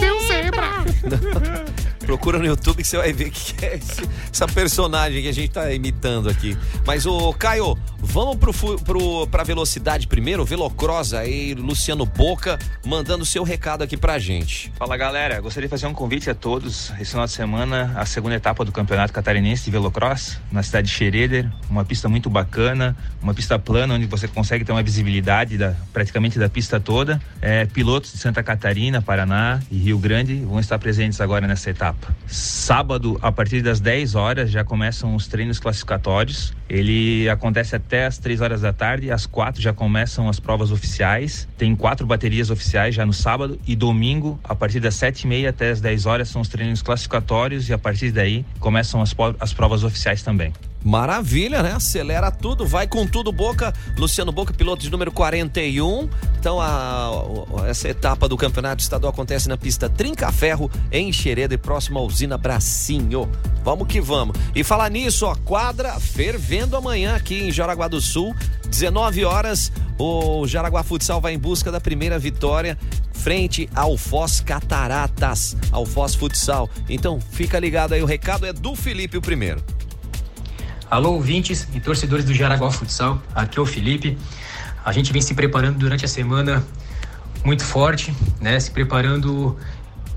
Deu 0.00 0.26
zebra. 0.26 0.70
Procura 2.00 2.38
no 2.38 2.46
YouTube 2.46 2.78
que 2.82 2.88
você 2.88 2.96
vai 2.96 3.12
ver 3.12 3.28
o 3.28 3.30
que 3.30 3.64
é 3.64 3.76
esse- 3.76 4.08
essa 4.32 4.46
personagem 4.48 5.22
que 5.22 5.28
a 5.28 5.32
gente 5.32 5.50
tá 5.50 5.70
imitando 5.72 6.28
aqui. 6.28 6.56
Mas, 6.84 7.06
o 7.06 7.32
Caio, 7.34 7.78
vamos 7.98 8.36
pro, 8.36 8.52
pro, 8.80 9.26
pra 9.28 9.44
velocidade 9.44 10.06
primeiro, 10.08 10.44
Velocross 10.44 11.12
aí, 11.12 11.54
Luciano 11.54 12.04
Boca, 12.06 12.58
mandando 12.84 13.24
seu 13.24 13.44
recado 13.44 13.82
aqui 13.84 13.96
pra 13.96 14.18
gente. 14.18 14.72
Fala 14.76 14.96
galera, 14.96 15.40
gostaria 15.40 15.68
de 15.68 15.70
fazer 15.70 15.86
um 15.86 15.92
convite 15.94 16.28
a 16.30 16.34
todos. 16.34 16.90
Esse 16.98 17.10
final 17.12 17.26
de 17.26 17.32
semana, 17.32 17.92
a 17.96 18.04
segunda 18.06 18.34
etapa 18.34 18.64
do 18.64 18.72
Campeonato 18.72 19.12
Catarinense 19.12 19.64
de 19.64 19.70
Velocross, 19.70 20.38
na 20.50 20.62
cidade 20.62 20.88
de 20.88 20.94
Xereder. 20.94 21.48
Uma 21.68 21.84
pista 21.84 22.08
muito 22.08 22.28
bacana, 22.30 22.96
uma 23.22 23.34
pista 23.34 23.58
plana, 23.58 23.94
onde 23.94 24.06
você 24.06 24.26
consegue 24.26 24.64
ter 24.64 24.72
uma 24.72 24.82
visibilidade 24.82 25.56
da, 25.58 25.74
praticamente 25.92 26.38
da 26.38 26.48
pista 26.48 26.80
toda. 26.80 27.20
É, 27.40 27.66
pilotos 27.66 28.10
de 28.12 28.18
Santa 28.18 28.42
Catarina, 28.42 29.00
Paraná 29.02 29.60
e 29.70 29.76
Rio 29.78 29.98
Grande 29.98 30.36
vão 30.36 30.58
estar 30.58 30.78
presentes 30.78 31.20
agora 31.20 31.46
nessa 31.46 31.70
etapa. 31.70 31.89
Sábado, 32.26 33.18
a 33.20 33.32
partir 33.32 33.62
das 33.62 33.80
10 33.80 34.14
horas, 34.14 34.50
já 34.50 34.64
começam 34.64 35.14
os 35.14 35.26
treinos 35.26 35.58
classificatórios. 35.58 36.54
Ele 36.68 37.28
acontece 37.28 37.74
até 37.74 38.06
às 38.06 38.18
3 38.18 38.40
horas 38.40 38.60
da 38.60 38.72
tarde, 38.72 39.10
às 39.10 39.26
4 39.26 39.60
já 39.60 39.72
começam 39.72 40.28
as 40.28 40.38
provas 40.38 40.70
oficiais. 40.70 41.48
Tem 41.58 41.74
quatro 41.74 42.06
baterias 42.06 42.50
oficiais 42.50 42.94
já 42.94 43.04
no 43.04 43.12
sábado 43.12 43.58
e 43.66 43.74
domingo, 43.74 44.38
a 44.44 44.54
partir 44.54 44.80
das 44.80 44.94
7 44.94 45.22
e 45.22 45.26
meia 45.26 45.50
até 45.50 45.70
as 45.70 45.80
10 45.80 46.06
horas, 46.06 46.28
são 46.28 46.40
os 46.40 46.48
treinos 46.48 46.82
classificatórios 46.82 47.68
e 47.68 47.72
a 47.72 47.78
partir 47.78 48.12
daí 48.12 48.44
começam 48.58 49.02
as, 49.02 49.14
as 49.40 49.52
provas 49.52 49.82
oficiais 49.82 50.22
também. 50.22 50.52
Maravilha, 50.82 51.62
né? 51.62 51.72
Acelera 51.72 52.30
tudo, 52.30 52.66
vai 52.66 52.86
com 52.88 53.06
tudo, 53.06 53.30
Boca. 53.30 53.72
Luciano 53.98 54.32
Boca, 54.32 54.52
piloto 54.54 54.82
de 54.82 54.90
número 54.90 55.12
41. 55.12 56.08
Então, 56.38 56.58
a, 56.60 57.10
o- 57.10 57.64
essa 57.66 57.88
etapa 57.88 58.26
do 58.28 58.36
campeonato 58.36 58.82
estadual 58.82 59.12
acontece 59.12 59.48
na 59.48 59.58
pista 59.58 59.88
Trinca 59.90 60.32
Ferro, 60.32 60.70
em 60.90 61.12
Xereda, 61.12 61.54
e 61.54 61.58
próximo 61.58 61.98
à 61.98 62.02
usina 62.02 62.38
Bracinho. 62.38 63.30
Vamos 63.62 63.86
que 63.88 64.00
vamos. 64.00 64.34
E 64.54 64.64
falar 64.64 64.90
nisso, 64.90 65.26
ó, 65.26 65.34
quadra 65.34 66.00
fervendo 66.00 66.76
amanhã 66.76 67.14
aqui 67.14 67.42
em 67.48 67.52
Jaraguá 67.52 67.86
do 67.86 68.00
Sul. 68.00 68.34
19 68.68 69.24
horas, 69.24 69.70
o 69.98 70.46
Jaraguá 70.46 70.82
Futsal 70.82 71.20
vai 71.20 71.34
em 71.34 71.38
busca 71.38 71.70
da 71.70 71.80
primeira 71.80 72.18
vitória 72.18 72.78
frente 73.12 73.68
ao 73.74 73.98
Foz 73.98 74.40
Cataratas, 74.40 75.54
ao 75.70 75.84
Foz 75.84 76.14
Futsal. 76.14 76.70
Então, 76.88 77.20
fica 77.20 77.58
ligado 77.58 77.92
aí, 77.92 78.02
o 78.02 78.06
recado 78.06 78.46
é 78.46 78.52
do 78.52 78.74
Felipe 78.74 79.18
o 79.18 79.20
primeiro. 79.20 79.62
Alô, 80.90 81.12
ouvintes 81.12 81.68
e 81.72 81.78
torcedores 81.78 82.24
do 82.24 82.34
Jaraguá 82.34 82.68
Futsal, 82.68 83.22
aqui 83.32 83.60
é 83.60 83.62
o 83.62 83.64
Felipe. 83.64 84.18
A 84.84 84.90
gente 84.90 85.12
vem 85.12 85.22
se 85.22 85.34
preparando 85.34 85.78
durante 85.78 86.04
a 86.04 86.08
semana 86.08 86.64
muito 87.44 87.62
forte, 87.62 88.12
né? 88.40 88.58
Se 88.58 88.72
preparando 88.72 89.56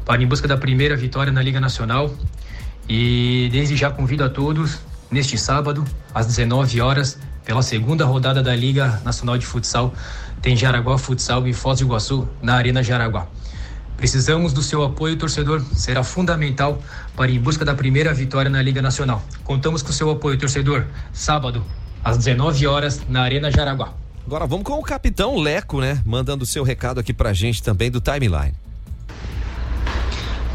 para 0.04 0.24
em 0.24 0.26
busca 0.26 0.48
da 0.48 0.58
primeira 0.58 0.98
vitória 0.98 1.32
na 1.32 1.44
Liga 1.44 1.60
Nacional. 1.60 2.12
E 2.90 3.50
desde 3.52 3.76
já 3.76 3.92
convido 3.92 4.24
a 4.24 4.30
todos 4.30 4.80
neste 5.12 5.38
sábado, 5.38 5.86
às 6.12 6.26
19 6.26 6.82
horas, 6.82 7.20
pela 7.46 7.62
segunda 7.62 8.04
rodada 8.04 8.42
da 8.42 8.56
Liga 8.56 9.00
Nacional 9.06 9.38
de 9.38 9.46
Futsal, 9.46 9.94
tem 10.42 10.58
Jaraguá 10.58 10.98
Futsal 10.98 11.48
e 11.48 11.54
Foz 11.54 11.82
do 11.82 11.86
Iguaçu 11.86 12.28
na 12.42 12.56
Arena 12.56 12.82
Jaraguá. 12.82 13.28
Precisamos 14.04 14.52
do 14.52 14.62
seu 14.62 14.84
apoio, 14.84 15.16
torcedor. 15.16 15.64
Será 15.74 16.04
fundamental 16.04 16.78
para 17.16 17.32
ir 17.32 17.38
em 17.38 17.40
busca 17.40 17.64
da 17.64 17.74
primeira 17.74 18.14
vitória 18.14 18.52
na 18.52 18.62
Liga 18.62 18.82
Nacional. 18.82 19.24
Contamos 19.46 19.82
com 19.82 19.94
seu 19.94 20.12
apoio, 20.12 20.38
torcedor. 20.38 20.84
Sábado, 21.14 21.64
às 22.04 22.18
19 22.18 22.68
horas, 22.68 23.02
na 23.08 23.22
Arena 23.22 23.50
Jaraguá. 23.50 23.94
Agora 24.28 24.46
vamos 24.46 24.66
com 24.66 24.74
o 24.74 24.82
capitão 24.84 25.38
Leco, 25.38 25.80
né? 25.80 26.04
Mandando 26.06 26.44
o 26.44 26.46
seu 26.46 26.66
recado 26.66 27.00
aqui 27.00 27.14
pra 27.14 27.32
gente 27.32 27.64
também 27.64 27.90
do 27.90 28.02
timeline. 28.02 28.54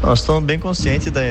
Nós 0.03 0.19
estamos 0.19 0.43
bem 0.43 0.59
conscientes 0.59 1.11
da, 1.11 1.21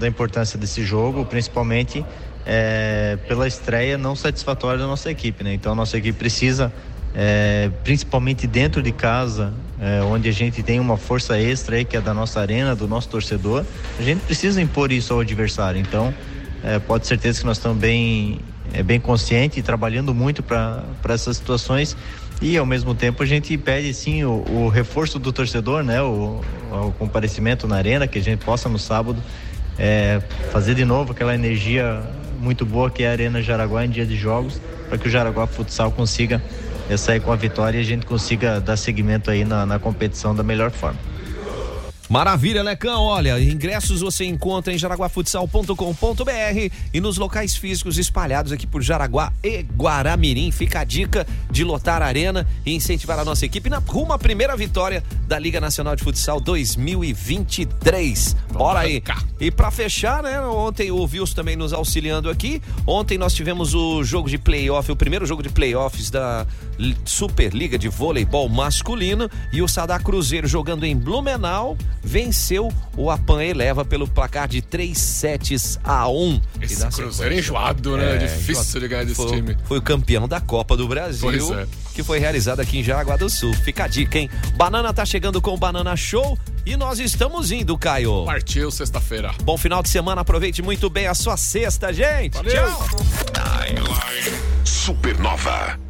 da 0.00 0.08
importância 0.08 0.58
desse 0.58 0.82
jogo, 0.82 1.26
principalmente 1.26 2.02
é, 2.46 3.18
pela 3.28 3.46
estreia 3.46 3.98
não 3.98 4.16
satisfatória 4.16 4.78
da 4.78 4.86
nossa 4.86 5.10
equipe. 5.10 5.44
Né? 5.44 5.52
Então, 5.52 5.72
a 5.72 5.74
nossa 5.74 5.98
equipe 5.98 6.18
precisa, 6.18 6.72
é, 7.16 7.70
principalmente 7.82 8.46
dentro 8.46 8.82
de 8.82 8.92
casa, 8.92 9.54
é, 9.80 10.02
onde 10.02 10.28
a 10.28 10.32
gente 10.32 10.62
tem 10.62 10.78
uma 10.78 10.98
força 10.98 11.40
extra 11.40 11.76
aí, 11.76 11.84
que 11.84 11.96
é 11.96 12.00
da 12.00 12.12
nossa 12.12 12.40
arena, 12.40 12.76
do 12.76 12.86
nosso 12.86 13.08
torcedor, 13.08 13.64
a 13.98 14.02
gente 14.02 14.20
precisa 14.20 14.60
impor 14.60 14.92
isso 14.92 15.14
ao 15.14 15.20
adversário. 15.20 15.80
Então, 15.80 16.12
é, 16.62 16.78
pode 16.78 17.04
ter 17.04 17.08
certeza 17.08 17.40
que 17.40 17.46
nós 17.46 17.56
estamos 17.56 17.78
bem, 17.78 18.40
é, 18.74 18.82
bem 18.82 19.00
conscientes 19.00 19.56
e 19.56 19.62
trabalhando 19.62 20.14
muito 20.14 20.42
para 20.42 20.84
essas 21.08 21.38
situações 21.38 21.96
e 22.42 22.58
ao 22.58 22.66
mesmo 22.66 22.94
tempo 22.94 23.22
a 23.22 23.26
gente 23.26 23.56
pede 23.56 23.94
sim 23.94 24.24
o, 24.24 24.44
o 24.46 24.68
reforço 24.68 25.18
do 25.18 25.32
torcedor, 25.32 25.82
né? 25.82 26.02
O, 26.02 26.42
o, 26.70 26.92
comparecimento 26.98 27.66
na 27.66 27.76
arena, 27.76 28.06
que 28.06 28.18
a 28.18 28.22
gente 28.22 28.44
possa 28.44 28.68
no 28.68 28.78
sábado 28.78 29.22
é, 29.78 30.20
fazer 30.52 30.74
de 30.74 30.84
novo 30.84 31.12
aquela 31.12 31.34
energia 31.34 32.02
muito 32.38 32.66
boa 32.66 32.90
que 32.90 33.02
é 33.02 33.08
a 33.08 33.12
Arena 33.12 33.40
Jaraguá 33.40 33.86
em 33.86 33.88
dia 33.88 34.04
de 34.04 34.16
jogos, 34.16 34.60
para 34.88 34.98
que 34.98 35.08
o 35.08 35.10
Jaraguá 35.10 35.46
Futsal 35.46 35.90
consiga 35.90 36.42
é, 36.88 36.96
sair 36.96 37.20
com 37.20 37.32
a 37.32 37.36
vitória 37.36 37.78
e 37.78 37.80
a 37.80 37.84
gente 37.84 38.06
consiga 38.06 38.60
dar 38.60 38.76
seguimento 38.76 39.30
aí 39.30 39.44
na, 39.44 39.66
na 39.66 39.78
competição 39.78 40.34
da 40.34 40.42
melhor 40.42 40.70
forma. 40.70 40.98
Maravilha, 42.08 42.62
Lecão. 42.62 43.02
Olha, 43.02 43.40
ingressos 43.40 44.00
você 44.00 44.24
encontra 44.24 44.72
em 44.72 44.78
jaraguafutsal.com.br 44.78 46.72
e 46.94 47.00
nos 47.00 47.18
locais 47.18 47.56
físicos 47.56 47.98
espalhados 47.98 48.52
aqui 48.52 48.66
por 48.66 48.80
Jaraguá 48.80 49.32
e 49.42 49.62
Guaramirim. 49.62 50.52
Fica 50.52 50.80
a 50.80 50.84
dica 50.84 51.26
de 51.50 51.64
lotar 51.64 52.02
a 52.02 52.06
arena 52.06 52.46
e 52.64 52.74
incentivar 52.74 53.18
a 53.18 53.24
nossa 53.24 53.44
equipe 53.44 53.68
na 53.68 53.78
rumo 53.78 54.12
à 54.12 54.18
primeira 54.18 54.56
vitória 54.56 55.02
da 55.26 55.36
Liga 55.38 55.60
Nacional 55.60 55.96
de 55.96 56.04
Futsal 56.04 56.40
2023. 56.40 58.36
Bora 58.52 58.80
aí. 58.80 59.02
E 59.40 59.50
para 59.50 59.70
fechar, 59.72 60.22
né? 60.22 60.40
Ontem 60.40 60.92
o 60.92 61.02
Wilson 61.02 61.34
também 61.34 61.56
nos 61.56 61.72
auxiliando 61.72 62.30
aqui. 62.30 62.62
Ontem 62.86 63.18
nós 63.18 63.34
tivemos 63.34 63.74
o 63.74 64.04
jogo 64.04 64.30
de 64.30 64.38
playoff, 64.38 64.90
o 64.92 64.96
primeiro 64.96 65.26
jogo 65.26 65.42
de 65.42 65.48
playoffs 65.48 66.08
da 66.08 66.46
Superliga 67.04 67.78
de 67.78 67.88
Voleibol 67.88 68.48
Masculino 68.48 69.30
e 69.52 69.62
o 69.62 69.68
Sadar 69.68 70.02
Cruzeiro 70.02 70.46
jogando 70.46 70.84
em 70.84 70.96
Blumenau 70.96 71.76
venceu 72.02 72.72
o 72.96 73.10
Apan 73.10 73.42
Eleva 73.42 73.84
pelo 73.84 74.06
placar 74.06 74.48
de 74.48 74.62
3 74.62 74.96
sets 74.96 75.78
a 75.82 76.08
1. 76.08 76.40
Esse 76.60 76.86
Cruzeiro 76.88 77.34
é 77.34 77.38
enjoado, 77.38 77.96
né? 77.96 78.16
É, 78.16 78.18
Difícil 78.18 78.80
de 78.80 78.88
ganhar 78.88 79.04
desse 79.04 79.16
foi, 79.16 79.32
time. 79.32 79.56
Foi 79.64 79.78
o 79.78 79.82
campeão 79.82 80.28
da 80.28 80.40
Copa 80.40 80.76
do 80.76 80.86
Brasil. 80.86 81.20
Pois 81.22 81.50
é. 81.50 81.66
Que 81.94 82.02
foi 82.02 82.18
realizado 82.18 82.60
aqui 82.60 82.78
em 82.78 82.84
Jaraguá 82.84 83.16
do 83.16 83.28
Sul. 83.30 83.54
Fica 83.54 83.84
a 83.84 83.88
dica, 83.88 84.18
hein? 84.18 84.30
Banana 84.56 84.92
tá 84.92 85.04
chegando 85.04 85.40
com 85.40 85.54
o 85.54 85.56
Banana 85.56 85.96
Show 85.96 86.38
e 86.64 86.76
nós 86.76 86.98
estamos 86.98 87.50
indo, 87.50 87.76
Caio. 87.78 88.24
Partiu 88.24 88.70
sexta-feira. 88.70 89.32
Bom 89.42 89.56
final 89.56 89.82
de 89.82 89.88
semana, 89.88 90.20
aproveite 90.20 90.62
muito 90.62 90.90
bem 90.90 91.06
a 91.06 91.14
sua 91.14 91.36
sexta, 91.36 91.92
gente. 91.92 92.34
Valeu. 92.34 92.52
Tchau. 92.52 92.88
Supernova. 94.64 95.85